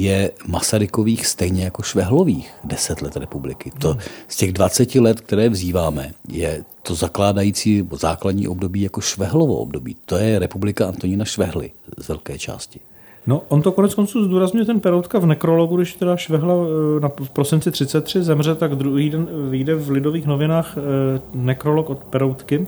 je 0.00 0.30
Masarykových 0.46 1.26
stejně 1.26 1.64
jako 1.64 1.82
Švehlových 1.82 2.50
deset 2.64 3.02
let 3.02 3.16
republiky. 3.16 3.72
To 3.78 3.96
z 4.28 4.36
těch 4.36 4.52
20 4.52 4.94
let, 4.94 5.20
které 5.20 5.48
vzýváme, 5.48 6.10
je 6.28 6.64
to 6.82 6.94
zakládající 6.94 7.88
základní 7.92 8.48
období 8.48 8.80
jako 8.80 9.00
Švehlovo 9.00 9.56
období. 9.56 9.96
To 10.06 10.16
je 10.16 10.38
republika 10.38 10.88
Antonína 10.88 11.24
Švehly 11.24 11.70
z 11.98 12.08
velké 12.08 12.38
části. 12.38 12.80
No, 13.26 13.42
on 13.48 13.62
to 13.62 13.72
konec 13.72 13.94
konců 13.94 14.24
zdůrazňuje 14.24 14.66
ten 14.66 14.80
Peroutka 14.80 15.18
v 15.18 15.26
nekrologu, 15.26 15.76
když 15.76 15.94
teda 15.94 16.16
Švehla 16.16 16.54
eh, 16.54 17.00
na 17.00 17.08
prosinci 17.08 17.70
33 17.70 18.22
zemře, 18.22 18.54
tak 18.54 18.74
druhý 18.74 19.10
den 19.10 19.28
vyjde 19.50 19.74
v 19.74 19.90
Lidových 19.90 20.26
novinách 20.26 20.76
eh, 20.76 21.20
nekrolog 21.34 21.90
od 21.90 21.98
Peroutky, 21.98 22.66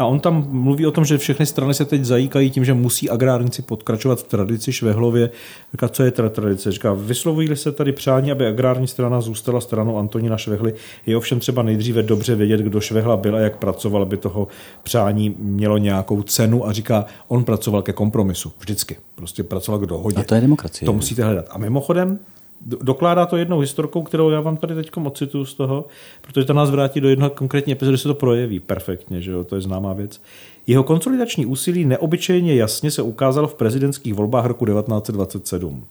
a 0.00 0.06
on 0.06 0.20
tam 0.20 0.46
mluví 0.50 0.86
o 0.86 0.90
tom, 0.90 1.04
že 1.04 1.18
všechny 1.18 1.46
strany 1.46 1.74
se 1.74 1.84
teď 1.84 2.04
zajíkají 2.04 2.50
tím, 2.50 2.64
že 2.64 2.74
musí 2.74 3.10
agrárníci 3.10 3.62
podkračovat 3.62 4.18
v 4.18 4.22
tradici 4.22 4.72
Švehlově. 4.72 5.30
Říká, 5.72 5.88
co 5.88 6.02
je 6.02 6.10
teda 6.10 6.28
tradice? 6.28 6.72
Říká, 6.72 6.92
vyslovují 6.92 7.56
se 7.56 7.72
tady 7.72 7.92
přání, 7.92 8.32
aby 8.32 8.46
agrární 8.46 8.86
strana 8.86 9.20
zůstala 9.20 9.60
stranou 9.60 9.98
Antonína 9.98 10.36
Švehly. 10.36 10.74
Je 11.06 11.16
ovšem 11.16 11.40
třeba 11.40 11.62
nejdříve 11.62 12.02
dobře 12.02 12.34
vědět, 12.34 12.60
kdo 12.60 12.80
Švehla 12.80 13.16
byl 13.16 13.36
a 13.36 13.38
jak 13.38 13.56
pracoval, 13.56 14.02
aby 14.02 14.16
toho 14.16 14.48
přání 14.82 15.34
mělo 15.38 15.78
nějakou 15.78 16.22
cenu. 16.22 16.66
A 16.66 16.72
říká, 16.72 17.04
on 17.28 17.44
pracoval 17.44 17.82
ke 17.82 17.92
kompromisu. 17.92 18.52
Vždycky. 18.60 18.96
Prostě 19.14 19.42
pracoval 19.42 19.78
k 19.78 19.86
dohodě. 19.86 20.16
A 20.16 20.22
to 20.22 20.34
je 20.34 20.40
demokracie. 20.40 20.86
To 20.86 20.92
musíte 20.92 21.24
hledat. 21.24 21.46
A 21.50 21.58
mimochodem, 21.58 22.18
dokládá 22.60 23.26
to 23.26 23.36
jednou 23.36 23.58
historkou, 23.58 24.02
kterou 24.02 24.30
já 24.30 24.40
vám 24.40 24.56
tady 24.56 24.74
teď 24.74 24.90
ocituju 25.04 25.44
z 25.44 25.54
toho, 25.54 25.84
protože 26.22 26.46
to 26.46 26.52
nás 26.52 26.70
vrátí 26.70 27.00
do 27.00 27.08
jednoho 27.08 27.30
konkrétní 27.30 27.72
epizody, 27.72 27.98
se 27.98 28.08
to 28.08 28.14
projeví 28.14 28.60
perfektně, 28.60 29.22
že 29.22 29.30
jo, 29.30 29.44
to 29.44 29.54
je 29.54 29.60
známá 29.60 29.92
věc. 29.92 30.20
Jeho 30.66 30.84
konsolidační 30.84 31.46
úsilí 31.46 31.84
neobyčejně 31.84 32.54
jasně 32.54 32.90
se 32.90 33.02
ukázalo 33.02 33.48
v 33.48 33.54
prezidentských 33.54 34.14
volbách 34.14 34.44
roku 34.44 34.66
1927. 34.66 35.84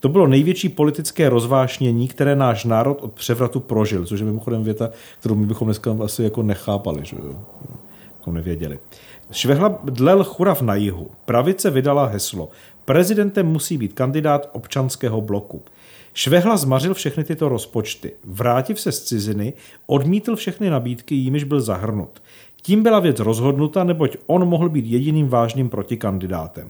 To 0.00 0.08
bylo 0.08 0.26
největší 0.26 0.68
politické 0.68 1.28
rozvášnění, 1.28 2.08
které 2.08 2.36
náš 2.36 2.64
národ 2.64 2.98
od 3.02 3.12
převratu 3.12 3.60
prožil, 3.60 4.06
což 4.06 4.20
je 4.20 4.26
mimochodem 4.26 4.64
věta, 4.64 4.90
kterou 5.20 5.34
my 5.34 5.46
bychom 5.46 5.66
dneska 5.66 5.96
asi 6.04 6.22
jako 6.22 6.42
nechápali, 6.42 7.00
že 7.04 7.16
jo, 7.16 7.34
jako 8.18 8.32
nevěděli. 8.32 8.78
Švehla 9.30 9.78
dlel 9.84 10.24
churav 10.24 10.62
na 10.62 10.74
jihu. 10.74 11.10
Pravice 11.24 11.70
vydala 11.70 12.06
heslo. 12.06 12.48
Prezidentem 12.84 13.46
musí 13.46 13.78
být 13.78 13.92
kandidát 13.92 14.50
občanského 14.52 15.20
bloku. 15.20 15.62
Švehla 16.16 16.56
zmařil 16.56 16.94
všechny 16.94 17.24
tyto 17.24 17.48
rozpočty. 17.48 18.12
Vrátiv 18.24 18.80
se 18.80 18.92
z 18.92 19.04
ciziny, 19.04 19.52
odmítl 19.86 20.36
všechny 20.36 20.70
nabídky, 20.70 21.14
jimiž 21.14 21.44
byl 21.44 21.60
zahrnut. 21.60 22.22
Tím 22.62 22.82
byla 22.82 23.00
věc 23.00 23.20
rozhodnuta, 23.20 23.84
neboť 23.84 24.16
on 24.26 24.48
mohl 24.48 24.68
být 24.68 24.86
jediným 24.86 25.28
vážným 25.28 25.68
protikandidátem. 25.68 26.68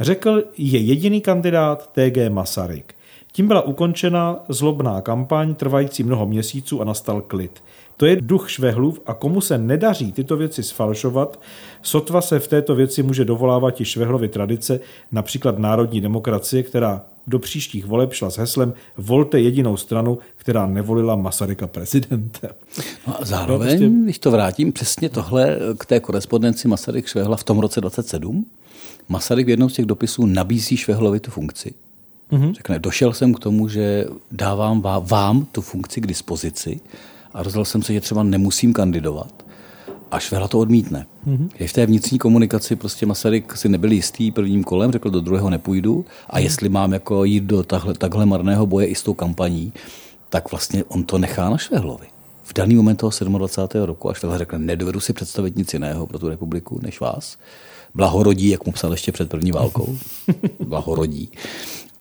Řekl, 0.00 0.42
je 0.58 0.78
jediný 0.78 1.20
kandidát 1.20 1.90
TG 1.92 2.28
Masaryk. 2.28 2.94
Tím 3.32 3.48
byla 3.48 3.62
ukončena 3.62 4.38
zlobná 4.48 5.00
kampaň 5.00 5.54
trvající 5.54 6.02
mnoho 6.02 6.26
měsíců 6.26 6.82
a 6.82 6.84
nastal 6.84 7.20
klid. 7.20 7.62
To 7.96 8.06
je 8.06 8.20
duch 8.20 8.50
švehlův 8.50 9.00
a 9.06 9.14
komu 9.14 9.40
se 9.40 9.58
nedaří 9.58 10.12
tyto 10.12 10.36
věci 10.36 10.62
sfalšovat, 10.62 11.40
sotva 11.82 12.20
se 12.20 12.38
v 12.38 12.48
této 12.48 12.74
věci 12.74 13.02
může 13.02 13.24
dovolávat 13.24 13.80
i 13.80 13.84
švehlovy 13.84 14.28
tradice, 14.28 14.80
například 15.12 15.58
národní 15.58 16.00
demokracie, 16.00 16.62
která 16.62 17.02
do 17.26 17.38
příštích 17.38 17.86
voleb 17.86 18.12
šla 18.12 18.30
s 18.30 18.36
heslem 18.36 18.72
volte 18.96 19.40
jedinou 19.40 19.76
stranu, 19.76 20.18
která 20.36 20.66
nevolila 20.66 21.16
Masaryka 21.16 21.66
prezidentem. 21.66 22.50
No 23.06 23.20
a 23.20 23.24
zároveň, 23.24 23.68
no, 23.68 23.88
prostě... 23.88 24.04
když 24.04 24.18
to 24.18 24.30
vrátím, 24.30 24.72
přesně 24.72 25.08
tohle 25.08 25.58
k 25.78 25.86
té 25.86 26.00
korespondenci 26.00 26.68
Masaryk 26.68 27.06
Švehla 27.06 27.36
v 27.36 27.44
tom 27.44 27.58
roce 27.58 27.80
27, 27.80 28.46
Masaryk 29.08 29.46
v 29.46 29.50
jednom 29.50 29.70
z 29.70 29.74
těch 29.74 29.86
dopisů 29.86 30.26
nabízí 30.26 30.76
Švehlovi 30.76 31.20
tu 31.20 31.30
funkci. 31.30 31.74
Mm-hmm. 32.32 32.54
Řekne, 32.54 32.78
došel 32.78 33.12
jsem 33.12 33.34
k 33.34 33.40
tomu, 33.40 33.68
že 33.68 34.06
dávám 34.30 34.82
vám 35.00 35.44
tu 35.52 35.60
funkci 35.60 36.00
k 36.00 36.06
dispozici 36.06 36.80
a 37.34 37.42
rozhodl 37.42 37.64
jsem 37.64 37.82
se, 37.82 37.92
že 37.92 38.00
třeba 38.00 38.22
nemusím 38.22 38.72
kandidovat. 38.72 39.32
A 40.10 40.18
Švehla 40.18 40.48
to 40.48 40.58
odmítne. 40.58 41.06
Mm-hmm. 41.26 41.66
v 41.66 41.72
té 41.72 41.86
vnitřní 41.86 42.18
komunikaci 42.18 42.76
prostě 42.76 43.06
Masaryk 43.06 43.56
si 43.56 43.68
nebyl 43.68 43.92
jistý 43.92 44.30
prvním 44.30 44.64
kolem, 44.64 44.92
řekl, 44.92 45.10
do 45.10 45.20
druhého 45.20 45.50
nepůjdu 45.50 46.04
a 46.30 46.36
mm-hmm. 46.36 46.42
jestli 46.42 46.68
mám 46.68 46.92
jako 46.92 47.24
jít 47.24 47.44
do 47.44 47.62
tahle, 47.62 47.94
takhle 47.94 48.26
marného 48.26 48.66
boje 48.66 48.86
i 48.86 48.94
s 48.94 49.02
tou 49.02 49.14
kampaní, 49.14 49.72
tak 50.28 50.50
vlastně 50.50 50.84
on 50.84 51.04
to 51.04 51.18
nechá 51.18 51.50
na 51.50 51.58
Švehlovi. 51.58 52.06
V 52.42 52.54
daný 52.54 52.74
moment 52.74 52.96
toho 52.96 53.12
27. 53.24 53.84
roku 53.84 54.10
a 54.10 54.14
Švehla 54.14 54.38
řekl, 54.38 54.58
nedovedu 54.58 55.00
si 55.00 55.12
představit 55.12 55.56
nic 55.56 55.72
jiného 55.72 56.06
pro 56.06 56.18
tu 56.18 56.28
republiku 56.28 56.80
než 56.82 57.00
vás. 57.00 57.36
Blahorodí, 57.94 58.48
jak 58.48 58.66
mu 58.66 58.72
psal 58.72 58.92
ještě 58.92 59.12
před 59.12 59.28
první 59.28 59.52
válkou. 59.52 59.96
Blahorodí. 60.66 61.28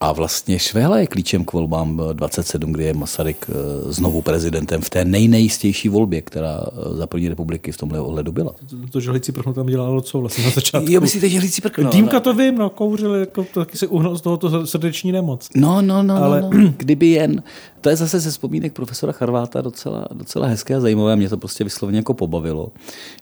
A 0.01 0.11
vlastně 0.11 0.59
Švehla 0.59 0.99
je 0.99 1.07
klíčem 1.07 1.45
k 1.45 1.53
volbám 1.53 2.01
27, 2.13 2.71
kdy 2.71 2.83
je 2.83 2.93
Masaryk 2.93 3.45
eh, 3.49 3.53
znovu 3.93 4.21
prezidentem 4.21 4.81
v 4.81 4.89
té 4.89 5.05
nejnejistější 5.05 5.89
volbě, 5.89 6.21
která 6.21 6.59
eh, 6.67 6.95
za 6.95 7.07
první 7.07 7.29
republiky 7.29 7.71
v 7.71 7.77
tomhle 7.77 7.99
ohledu 7.99 8.31
byla. 8.31 8.55
To 8.91 8.99
želící 8.99 9.31
prkno 9.31 9.53
tam 9.53 9.65
dělalo 9.65 10.01
co 10.01 10.19
vlastně 10.19 10.43
na 10.43 10.49
začátku. 10.49 10.91
Jo, 10.91 11.01
myslíte 11.01 11.29
želící 11.29 11.61
prkno? 11.61 11.89
Dýmka 11.89 12.19
to 12.19 12.33
vím, 12.33 12.57
no, 12.57 12.69
kouřil, 12.69 13.15
jako, 13.15 13.45
to 13.53 13.59
taky 13.59 13.77
se 13.77 13.87
uhnul 13.87 14.17
z 14.17 14.21
tohoto 14.21 14.67
srdeční 14.67 15.11
nemoc. 15.11 15.49
No, 15.55 15.81
no, 15.81 16.03
no, 16.03 16.15
Ale- 16.15 16.25
ale... 16.25 16.41
no, 16.41 16.49
no. 16.53 16.73
kdyby 16.77 17.07
jen. 17.07 17.43
To 17.81 17.89
je 17.89 17.95
zase 17.95 18.19
ze 18.19 18.31
vzpomínek 18.31 18.73
profesora 18.73 19.11
Charváta 19.11 19.61
docela, 19.61 20.05
docela 20.13 20.47
hezké 20.47 20.75
a 20.75 20.79
zajímavé. 20.79 21.15
Mě 21.15 21.29
to 21.29 21.37
prostě 21.37 21.63
vysloveně 21.63 21.97
jako 21.97 22.13
pobavilo, 22.13 22.71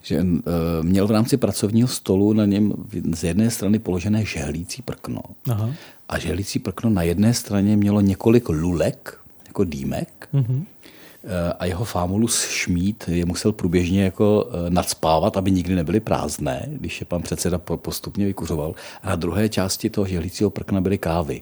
že 0.03 0.21
uh, 0.21 0.29
měl 0.81 1.07
v 1.07 1.11
rámci 1.11 1.37
pracovního 1.37 1.87
stolu 1.87 2.33
na 2.33 2.45
něm 2.45 2.73
z 3.15 3.23
jedné 3.23 3.49
strany 3.49 3.79
položené 3.79 4.25
žehlící 4.25 4.81
prkno. 4.81 5.21
Aha. 5.49 5.69
A 6.09 6.19
žehlící 6.19 6.59
prkno 6.59 6.89
na 6.89 7.01
jedné 7.03 7.33
straně 7.33 7.77
mělo 7.77 8.01
několik 8.01 8.49
lulek, 8.49 9.17
jako 9.47 9.63
dýmek, 9.63 10.29
Mhm. 10.33 10.65
Eh, 11.23 11.53
a 11.59 11.65
jeho 11.65 11.85
fámulus 11.85 12.47
Šmít 12.47 13.03
je 13.07 13.25
musel 13.25 13.51
průběžně 13.51 14.03
jako 14.03 14.49
eh, 14.51 14.69
nadspávat, 14.69 15.37
aby 15.37 15.51
nikdy 15.51 15.75
nebyly 15.75 15.99
prázdné, 15.99 16.65
když 16.71 16.99
je 16.99 17.05
pan 17.05 17.21
předseda 17.21 17.57
po- 17.57 17.77
postupně 17.77 18.25
vykuřoval. 18.25 18.75
A 19.03 19.09
na 19.09 19.15
druhé 19.15 19.49
části 19.49 19.89
toho 19.89 20.07
žehlícího 20.07 20.49
prkna 20.49 20.81
byly 20.81 20.97
kávy, 20.97 21.41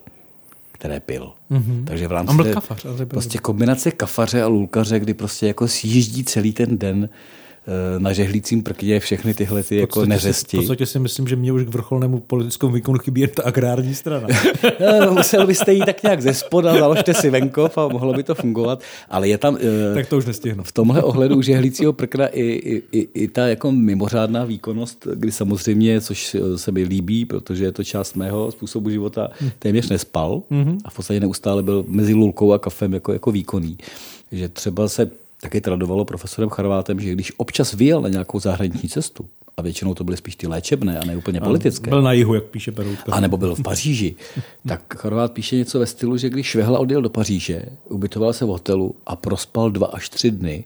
které 0.72 0.99
pil. 0.99 1.32
Mhm. 1.49 1.86
Takže 1.88 2.07
v 2.07 2.11
On 2.11 2.15
rámci 2.18 2.36
byl 2.36 2.53
kafař, 2.53 2.86
ale 2.86 2.95
byl- 2.97 3.05
prostě 3.05 3.38
kombinace 3.38 3.91
kafaře 3.91 4.43
a 4.43 4.47
lulkaře, 4.47 4.99
kdy 4.99 5.13
prostě 5.13 5.47
jako 5.47 5.68
sjíždí 5.68 6.24
celý 6.24 6.53
ten 6.53 6.78
den 6.78 7.09
na 7.97 8.13
žehlícím 8.13 8.63
prkně 8.63 8.99
všechny 8.99 9.34
tyhle 9.34 9.63
ty 9.63 9.76
jako 9.78 9.88
podstatě 9.88 10.09
neřesti. 10.09 10.57
V 10.57 10.59
podstatě 10.59 10.86
si 10.86 10.99
myslím, 10.99 11.28
že 11.28 11.36
mě 11.36 11.51
už 11.51 11.63
k 11.63 11.68
vrcholnému 11.68 12.20
politickému 12.20 12.72
výkonu 12.72 12.97
chybí 12.99 13.22
jen 13.22 13.30
ta 13.30 13.43
agrární 13.43 13.95
strana. 13.95 14.28
No, 15.05 15.11
musel 15.13 15.47
byste 15.47 15.74
jít 15.74 15.86
tak 15.86 16.03
nějak 16.03 16.22
ze 16.22 16.34
spoda, 16.34 16.80
založte 16.80 17.13
si 17.13 17.30
venkov 17.30 17.78
a 17.78 17.88
mohlo 17.88 18.13
by 18.13 18.24
to 18.24 18.36
fungovat, 18.36 18.82
ale 19.09 19.28
je 19.28 19.38
tam... 19.38 19.57
eh, 19.91 19.93
tak 19.95 20.07
to 20.07 20.18
už 20.18 20.26
nestihnu. 20.26 20.63
V 20.63 20.72
tomhle 20.72 21.03
ohledu 21.03 21.36
už 21.38 21.47
je 21.47 21.57
hlícího 21.57 21.93
prkna 21.93 22.28
i, 22.28 22.41
i, 22.41 22.84
i, 22.91 23.09
i 23.13 23.28
ta 23.28 23.47
jako 23.47 23.72
mimořádná 23.72 24.45
výkonnost, 24.45 25.07
kdy 25.13 25.32
samozřejmě, 25.32 26.01
což 26.01 26.36
se 26.55 26.72
mi 26.72 26.84
líbí, 26.84 27.26
protože 27.26 27.63
je 27.65 27.72
to 27.72 27.84
část 27.84 28.15
mého 28.15 28.51
způsobu 28.51 28.89
života, 28.89 29.30
téměř 29.59 29.89
nespal 29.89 30.41
Mhm. 30.49 30.78
a 30.86 30.89
v 30.89 30.95
podstatě 30.95 31.20
neustále 31.20 31.63
byl 31.63 31.86
mezi 31.88 32.13
lulkou 32.13 32.53
a 32.53 32.59
kafem 32.59 32.93
jako, 32.93 33.13
jako 33.13 33.32
výkonný. 33.32 33.78
Že 34.32 34.49
třeba 34.49 34.88
se 34.88 35.09
taky 35.41 35.61
tradovalo 35.61 36.05
profesorem 36.05 36.49
Charvátem, 36.49 36.99
že 36.99 37.11
když 37.11 37.31
občas 37.38 37.73
vyjel 37.73 38.01
na 38.01 38.09
nějakou 38.09 38.39
zahraniční 38.39 38.89
cestu, 38.89 39.25
a 39.57 39.61
většinou 39.61 39.93
to 39.93 40.03
byly 40.03 40.17
spíš 40.17 40.35
ty 40.35 40.47
léčebné 40.47 40.99
a 40.99 41.05
ne 41.05 41.17
úplně 41.17 41.41
politické. 41.41 41.89
Byl 41.89 42.01
na 42.01 42.13
jihu, 42.13 42.33
jak 42.33 42.43
píše 42.43 42.71
Peroutka. 42.71 43.11
A 43.11 43.19
nebo 43.19 43.38
byl 43.38 43.55
v 43.55 43.63
Paříži. 43.63 44.15
tak 44.67 44.97
Chorvát 44.97 45.31
píše 45.31 45.55
něco 45.55 45.79
ve 45.79 45.85
stylu, 45.85 46.17
že 46.17 46.29
když 46.29 46.47
Švehla 46.47 46.79
odjel 46.79 47.01
do 47.01 47.09
Paříže, 47.09 47.61
ubytoval 47.89 48.33
se 48.33 48.45
v 48.45 48.47
hotelu 48.47 48.95
a 49.05 49.15
prospal 49.15 49.71
dva 49.71 49.88
až 49.88 50.09
tři 50.09 50.31
dny, 50.31 50.63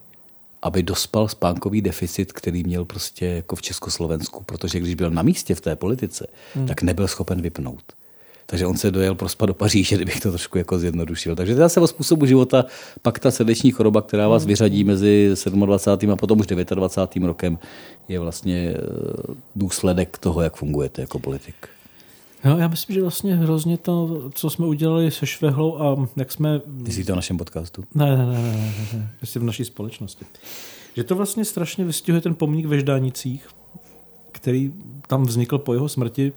aby 0.62 0.84
dospal 0.84 1.28
spánkový 1.28 1.82
deficit, 1.82 2.34
který 2.34 2.64
měl 2.64 2.86
prostě 2.86 3.26
jako 3.26 3.56
v 3.56 3.62
Československu, 3.62 4.44
protože 4.44 4.80
když 4.80 4.96
byl 4.96 5.12
na 5.12 5.22
místě 5.22 5.56
v 5.56 5.62
té 5.62 5.76
politice, 5.76 6.28
Hmm. 6.54 6.68
tak 6.68 6.82
nebyl 6.82 7.08
schopen 7.08 7.42
vypnout. 7.42 7.84
Takže 8.46 8.66
on 8.66 8.78
se 8.78 8.92
dojel 8.92 9.16
prospat 9.16 9.48
do 9.48 9.54
Paříže, 9.54 9.96
kdybych 9.96 10.20
to 10.20 10.30
trošku 10.30 10.58
jako 10.58 10.80
zjednodušil. 10.80 11.36
Takže 11.36 11.56
to 11.56 11.62
je 11.62 11.66
zase 11.66 11.80
o 11.80 11.88
způsobu 11.88 12.26
života, 12.26 12.66
pak 13.02 13.20
ta 13.20 13.32
srdeční 13.32 13.72
choroba, 13.72 14.02
která 14.02 14.28
vás 14.28 14.46
vyřadí 14.46 14.84
mezi 14.84 15.34
27. 15.46 16.12
a 16.12 16.16
potom 16.16 16.40
už 16.40 16.48
29. 16.48 17.28
rokem, 17.28 17.60
je 18.08 18.20
vlastně 18.20 18.74
eh, 18.76 19.34
důsledek 19.56 20.18
toho, 20.18 20.42
jak 20.42 20.56
fungujete 20.56 21.02
jako 21.02 21.20
politik. 21.20 21.56
No, 22.44 22.58
já 22.58 22.68
myslím, 22.68 22.94
že 22.94 23.02
vlastně 23.02 23.36
hrozně 23.36 23.78
to, 23.78 24.24
co 24.34 24.50
jsme 24.50 24.66
udělali 24.66 25.12
se 25.12 25.26
Švehlou 25.26 25.78
a 25.78 26.08
jak 26.18 26.32
jsme... 26.32 26.62
Ty 26.86 26.92
jsi 26.92 27.06
to 27.06 27.14
v 27.14 27.16
našem 27.16 27.38
podcastu? 27.38 27.84
Ne, 27.96 28.18
ne, 28.18 28.26
ne, 28.26 28.42
ne, 28.42 28.74
ne, 28.78 28.88
ne. 28.94 29.10
V 29.22 29.44
naší 29.44 29.66
společnosti. 29.66 30.26
Že 30.96 31.04
to 31.04 31.16
vlastně 31.16 31.46
strašně 31.46 31.86
vystihuje 31.86 32.22
ten 32.22 32.36
pomník 32.36 32.66
ve 32.66 32.80
Ždánicích, 32.80 33.48
který 34.32 34.74
tam 35.08 35.24
vznikl 35.24 35.58
po 35.58 35.74
jeho 35.74 35.90
smrti. 35.90 36.34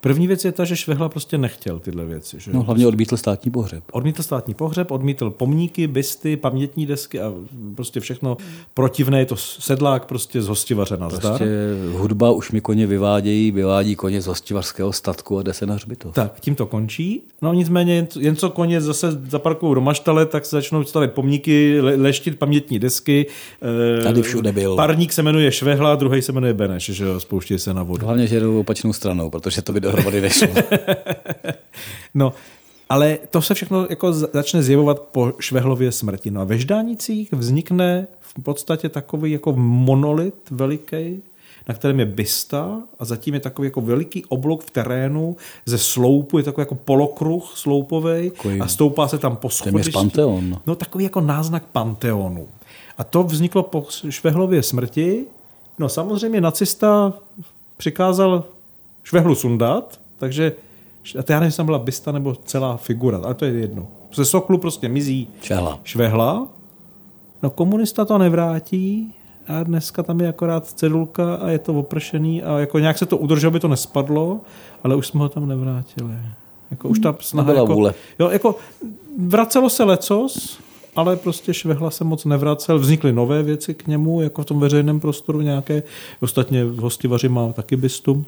První 0.00 0.26
věc 0.26 0.44
je 0.44 0.52
ta, 0.52 0.64
že 0.64 0.76
Švehla 0.76 1.08
prostě 1.08 1.38
nechtěl 1.38 1.78
tyhle 1.78 2.04
věci. 2.04 2.36
Že? 2.40 2.50
No, 2.54 2.62
hlavně 2.62 2.86
odmítl 2.86 3.16
státní 3.16 3.50
pohřeb. 3.50 3.84
Odmítl 3.92 4.22
státní 4.22 4.54
pohřeb, 4.54 4.90
odmítl 4.90 5.30
pomníky, 5.30 5.86
bysty, 5.86 6.36
pamětní 6.36 6.86
desky 6.86 7.20
a 7.20 7.32
prostě 7.74 8.00
všechno 8.00 8.36
protivné. 8.74 9.18
Je 9.18 9.26
to 9.26 9.36
sedlák 9.36 10.04
prostě 10.04 10.42
z 10.42 10.48
hostivaře 10.48 10.96
na 10.96 11.08
zdar. 11.10 11.20
Prostě 11.20 11.48
hudba 11.92 12.30
už 12.30 12.52
mi 12.52 12.60
koně 12.60 12.86
vyvádějí, 12.86 13.50
vyvádí 13.50 13.96
koně 13.96 14.20
z 14.20 14.26
hostivařského 14.26 14.92
statku 14.92 15.38
a 15.38 15.42
jde 15.42 15.52
se 15.52 15.66
na 15.66 15.74
hřbitov. 15.74 16.14
Tak, 16.14 16.40
tím 16.40 16.54
to 16.54 16.66
končí. 16.66 17.22
No 17.42 17.52
nicméně, 17.52 17.94
jen, 17.94 18.06
jen 18.18 18.36
co 18.36 18.50
koně 18.50 18.80
zase 18.80 19.20
zaparkují 19.28 19.74
do 19.74 19.80
maštale, 19.80 20.26
tak 20.26 20.46
se 20.46 20.56
začnou 20.56 20.84
stavět 20.84 21.12
pomníky, 21.12 21.80
le, 21.80 21.96
leštit 21.96 22.38
pamětní 22.38 22.78
desky. 22.78 23.26
Eh, 24.00 24.02
Tady 24.02 24.22
všude 24.22 24.52
byl. 24.52 24.76
Parník 24.76 25.12
se 25.12 25.22
jmenuje 25.22 25.52
Švehla, 25.52 25.94
druhý 25.94 26.22
se 26.22 26.32
jmenuje 26.32 26.54
Beneš, 26.54 26.84
že 26.84 27.04
jo, 27.04 27.20
spouští 27.20 27.58
se 27.58 27.74
na 27.74 27.82
vodu. 27.82 28.06
Hlavně, 28.06 28.26
že 28.26 28.40
jdou 28.40 28.60
opačnou 28.60 28.92
stranou, 28.92 29.30
protože 29.30 29.62
to 29.62 29.72
by 29.72 29.80
dohromady 29.90 30.20
nešlo. 30.20 30.48
No, 32.14 32.32
ale 32.88 33.18
to 33.30 33.42
se 33.42 33.54
všechno 33.54 33.86
jako 33.90 34.12
za- 34.12 34.28
začne 34.32 34.62
zjevovat 34.62 35.00
po 35.00 35.32
Švehlově 35.40 35.92
smrti. 35.92 36.30
No 36.30 36.40
a 36.40 36.44
ve 36.44 36.58
Ždánicích 36.58 37.32
vznikne 37.32 38.06
v 38.20 38.42
podstatě 38.42 38.88
takový 38.88 39.32
jako 39.32 39.52
monolit 39.56 40.34
veliký, 40.50 41.22
na 41.68 41.74
kterém 41.74 42.00
je 42.00 42.06
bysta 42.06 42.80
a 42.98 43.04
zatím 43.04 43.34
je 43.34 43.40
takový 43.40 43.66
jako 43.66 43.80
veliký 43.80 44.24
oblok 44.24 44.64
v 44.64 44.70
terénu 44.70 45.36
ze 45.66 45.78
sloupu, 45.78 46.38
je 46.38 46.44
takový 46.44 46.62
jako 46.62 46.74
polokruh 46.74 47.52
sloupovej 47.54 48.30
Takový 48.30 48.60
a 48.60 48.68
stoupá 48.68 49.08
se 49.08 49.18
tam 49.18 49.36
po 49.36 49.50
schodišti. 49.50 49.92
panteon. 49.92 50.60
No 50.66 50.74
takový 50.74 51.04
jako 51.04 51.20
náznak 51.20 51.62
panteonu. 51.72 52.48
A 52.98 53.04
to 53.04 53.22
vzniklo 53.22 53.62
po 53.62 53.86
Švehlově 54.10 54.62
smrti. 54.62 55.24
No 55.78 55.88
samozřejmě 55.88 56.40
nacista 56.40 57.12
přikázal 57.76 58.44
Švehlu 59.02 59.34
sundat, 59.34 60.00
takže 60.18 60.52
a 61.18 61.22
to 61.22 61.32
já 61.32 61.40
nevím, 61.40 61.48
jestli 61.48 61.56
tam 61.56 61.66
byla 61.66 61.78
bysta 61.78 62.12
nebo 62.12 62.34
celá 62.34 62.76
figura, 62.76 63.20
ale 63.24 63.34
to 63.34 63.44
je 63.44 63.52
jedno. 63.52 63.86
Ze 64.14 64.24
soklu 64.24 64.58
prostě 64.58 64.88
mizí 64.88 65.28
Švehla. 65.42 65.80
Švehla. 65.84 66.46
No 67.42 67.50
komunista 67.50 68.04
to 68.04 68.18
nevrátí 68.18 69.14
a 69.48 69.62
dneska 69.62 70.02
tam 70.02 70.20
je 70.20 70.28
akorát 70.28 70.66
cedulka 70.66 71.34
a 71.34 71.50
je 71.50 71.58
to 71.58 71.74
opršený 71.74 72.42
a 72.42 72.58
jako 72.58 72.78
nějak 72.78 72.98
se 72.98 73.06
to 73.06 73.16
udrželo, 73.16 73.50
aby 73.50 73.60
to 73.60 73.68
nespadlo, 73.68 74.40
ale 74.84 74.96
už 74.96 75.06
jsme 75.06 75.20
ho 75.20 75.28
tam 75.28 75.48
nevrátili. 75.48 76.14
Jako 76.70 76.88
už 76.88 76.98
ta 76.98 77.16
snaha 77.20 77.46
Nebyla 77.46 77.64
jako, 77.64 77.74
vůle. 77.74 77.94
Jo, 78.18 78.30
jako 78.30 78.56
vracelo 79.26 79.70
se 79.70 79.84
lecos, 79.84 80.58
ale 80.96 81.16
prostě 81.16 81.54
Švehla 81.54 81.90
se 81.90 82.04
moc 82.04 82.24
nevracel. 82.24 82.78
Vznikly 82.78 83.12
nové 83.12 83.42
věci 83.42 83.74
k 83.74 83.86
němu, 83.86 84.20
jako 84.20 84.42
v 84.42 84.46
tom 84.46 84.60
veřejném 84.60 85.00
prostoru 85.00 85.40
nějaké. 85.40 85.82
Ostatně 86.20 86.64
Hostivaři 86.64 87.28
má 87.28 87.52
taky 87.52 87.76
bystu. 87.76 88.24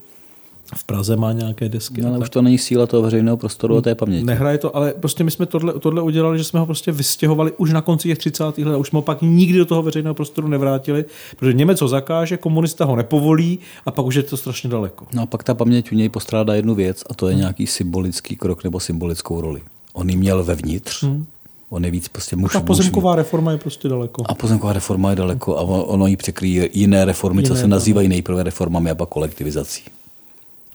V 0.76 0.84
Praze 0.84 1.16
má 1.16 1.32
nějaké 1.32 1.68
desky. 1.68 2.00
No, 2.00 2.06
a 2.06 2.10
ale 2.10 2.18
tak. 2.18 2.22
už 2.22 2.30
to 2.30 2.42
není 2.42 2.58
síla 2.58 2.86
toho 2.86 3.02
veřejného 3.02 3.36
prostoru 3.36 3.76
a 3.76 3.80
té 3.80 3.94
paměti. 3.94 4.24
Nehraje 4.24 4.58
to, 4.58 4.76
ale 4.76 4.94
prostě 5.00 5.24
my 5.24 5.30
jsme 5.30 5.46
tohle, 5.46 5.72
tohle 5.72 6.02
udělali, 6.02 6.38
že 6.38 6.44
jsme 6.44 6.60
ho 6.60 6.66
prostě 6.66 6.92
vystěhovali 6.92 7.52
už 7.56 7.72
na 7.72 7.80
konci 7.80 8.08
těch 8.08 8.18
30. 8.18 8.44
let 8.58 8.74
a 8.74 8.76
už 8.76 8.88
jsme 8.88 8.96
ho 8.96 9.02
pak 9.02 9.18
nikdy 9.22 9.58
do 9.58 9.64
toho 9.64 9.82
veřejného 9.82 10.14
prostoru 10.14 10.48
nevrátili, 10.48 11.04
protože 11.36 11.52
Němec 11.52 11.80
ho 11.80 11.88
zakáže, 11.88 12.36
komunista 12.36 12.84
ho 12.84 12.96
nepovolí 12.96 13.58
a 13.86 13.90
pak 13.90 14.06
už 14.06 14.14
je 14.14 14.22
to 14.22 14.36
strašně 14.36 14.70
daleko. 14.70 15.06
No 15.14 15.22
a 15.22 15.26
pak 15.26 15.44
ta 15.44 15.54
paměť 15.54 15.92
u 15.92 15.94
něj 15.94 16.08
postrádá 16.08 16.54
jednu 16.54 16.74
věc 16.74 17.04
a 17.10 17.14
to 17.14 17.28
je 17.28 17.34
nějaký 17.34 17.66
symbolický 17.66 18.36
krok 18.36 18.64
nebo 18.64 18.80
symbolickou 18.80 19.40
roli. 19.40 19.60
On 19.92 20.10
ji 20.10 20.16
měl 20.16 20.44
vevnitř, 20.44 21.02
Hmm. 21.02 21.26
on 21.70 21.84
je 21.84 21.90
víc 21.90 22.08
prostě 22.08 22.36
muž. 22.36 22.52
Ta 22.52 22.58
muž 22.58 22.66
pozemková 22.66 23.16
reforma 23.16 23.52
je 23.52 23.58
prostě 23.58 23.88
daleko. 23.88 24.22
A 24.26 24.34
pozemková 24.34 24.72
reforma 24.72 25.10
je 25.10 25.16
daleko 25.16 25.56
a 25.58 25.60
on- 25.60 25.84
ono 25.86 26.06
jí 26.06 26.16
překryje 26.16 26.68
jiné 26.72 27.04
reformy, 27.04 27.42
co 27.42 27.52
Jiné, 27.52 27.60
se 27.60 27.68
nazývají 27.68 28.08
nejprve 28.08 28.42
reformami 28.42 28.90
a 28.90 28.94
pak 28.94 29.08
kolektivizací. 29.08 29.82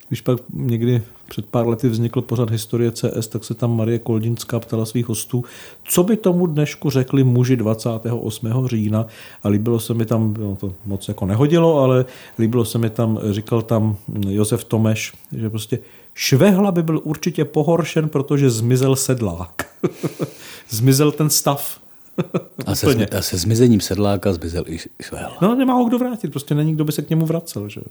Když 0.08 0.22
pak 0.22 0.40
někdy 0.54 1.02
před 1.30 1.46
pár 1.46 1.68
lety 1.68 1.90
vznikl 1.90 2.22
pořad 2.22 2.50
historie 2.50 2.92
CS, 2.92 3.28
tak 3.28 3.44
se 3.44 3.54
tam 3.54 3.78
Marie 3.78 4.00
Koldinská 4.00 4.60
ptala 4.60 4.86
svých 4.86 5.10
hostů, 5.10 5.44
co 5.84 6.04
by 6.04 6.18
tomu 6.18 6.48
dnešku 6.48 6.90
řekli 6.90 7.24
muži 7.24 7.56
28. 7.56 8.68
října 8.68 9.06
a 9.44 9.50
líbilo 9.50 9.80
se 9.80 9.94
mi 9.94 10.06
tam, 10.06 10.34
no 10.40 10.56
to 10.56 10.74
moc 10.86 11.08
jako 11.08 11.26
nehodilo, 11.26 11.80
ale 11.80 12.06
líbilo 12.40 12.66
se 12.66 12.78
mi 12.78 12.90
tam, 12.90 13.20
říkal 13.32 13.62
tam 13.62 13.98
Josef 14.28 14.64
Tomeš, 14.64 15.14
že 15.32 15.50
prostě 15.50 15.80
Švehla 16.20 16.72
by 16.72 16.84
byl 16.84 17.02
určitě 17.04 17.46
pohoršen, 17.46 18.10
protože 18.10 18.50
zmizel 18.50 18.96
sedlák. 18.96 19.68
zmizel 20.70 21.12
ten 21.12 21.30
stav. 21.30 21.80
A 22.66 22.76
se, 22.76 22.88
zmi- 22.88 23.18
a 23.18 23.22
se 23.22 23.38
zmizením 23.38 23.82
sedláka 23.82 24.34
zmizel 24.34 24.64
i 24.68 24.78
Švehla. 25.02 25.38
No 25.42 25.56
nemá 25.56 25.74
ho 25.74 25.86
kdo 25.86 25.98
vrátit, 25.98 26.32
prostě 26.32 26.56
není 26.56 26.74
kdo 26.74 26.86
by 26.86 26.92
se 26.92 27.02
k 27.02 27.10
němu 27.10 27.26
vracel. 27.26 27.70
Že? 27.70 27.82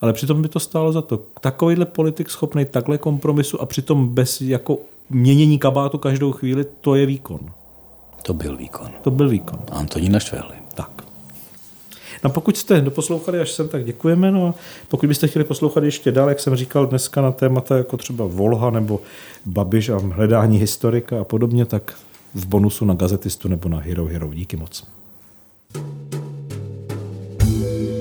Ale 0.00 0.12
přitom 0.12 0.42
by 0.42 0.48
to 0.48 0.60
stálo 0.60 0.92
za 0.92 1.02
to. 1.02 1.20
Takovýhle 1.40 1.86
politik 1.86 2.30
schopný 2.30 2.64
takhle 2.64 2.98
kompromisu 2.98 3.60
a 3.60 3.66
přitom 3.66 4.08
bez 4.08 4.40
jako 4.40 4.78
měnění 5.10 5.58
kabátu 5.58 5.98
každou 5.98 6.32
chvíli, 6.32 6.64
to 6.80 6.94
je 6.94 7.06
výkon. 7.06 7.40
To 8.22 8.34
byl 8.34 8.56
výkon. 8.56 8.88
To 9.02 9.10
byl 9.10 9.28
výkon. 9.28 9.58
Antonína 9.72 10.20
Švehly. 10.20 10.56
Tak. 10.74 11.04
No 12.24 12.30
pokud 12.30 12.56
jste 12.56 12.80
doposlouchali 12.80 13.40
až 13.40 13.52
sem, 13.52 13.68
tak 13.68 13.84
děkujeme. 13.84 14.32
No 14.32 14.46
a 14.46 14.54
pokud 14.88 15.06
byste 15.06 15.28
chtěli 15.28 15.44
poslouchat 15.44 15.84
ještě 15.84 16.12
dál, 16.12 16.28
jak 16.28 16.40
jsem 16.40 16.56
říkal 16.56 16.86
dneska 16.86 17.22
na 17.22 17.32
témata 17.32 17.76
jako 17.76 17.96
třeba 17.96 18.26
Volha 18.26 18.70
nebo 18.70 19.00
Babiš 19.46 19.88
a 19.88 19.96
hledání 19.96 20.58
historika 20.58 21.20
a 21.20 21.24
podobně, 21.24 21.64
tak 21.64 21.94
v 22.34 22.46
bonusu 22.46 22.84
na 22.84 22.94
gazetistu 22.94 23.48
nebo 23.48 23.68
na 23.68 23.78
Hero 23.78 24.04
Hero. 24.04 24.34
Díky 24.34 24.56
moc. 24.56 24.84
thank 25.74 26.14
you 27.88 27.93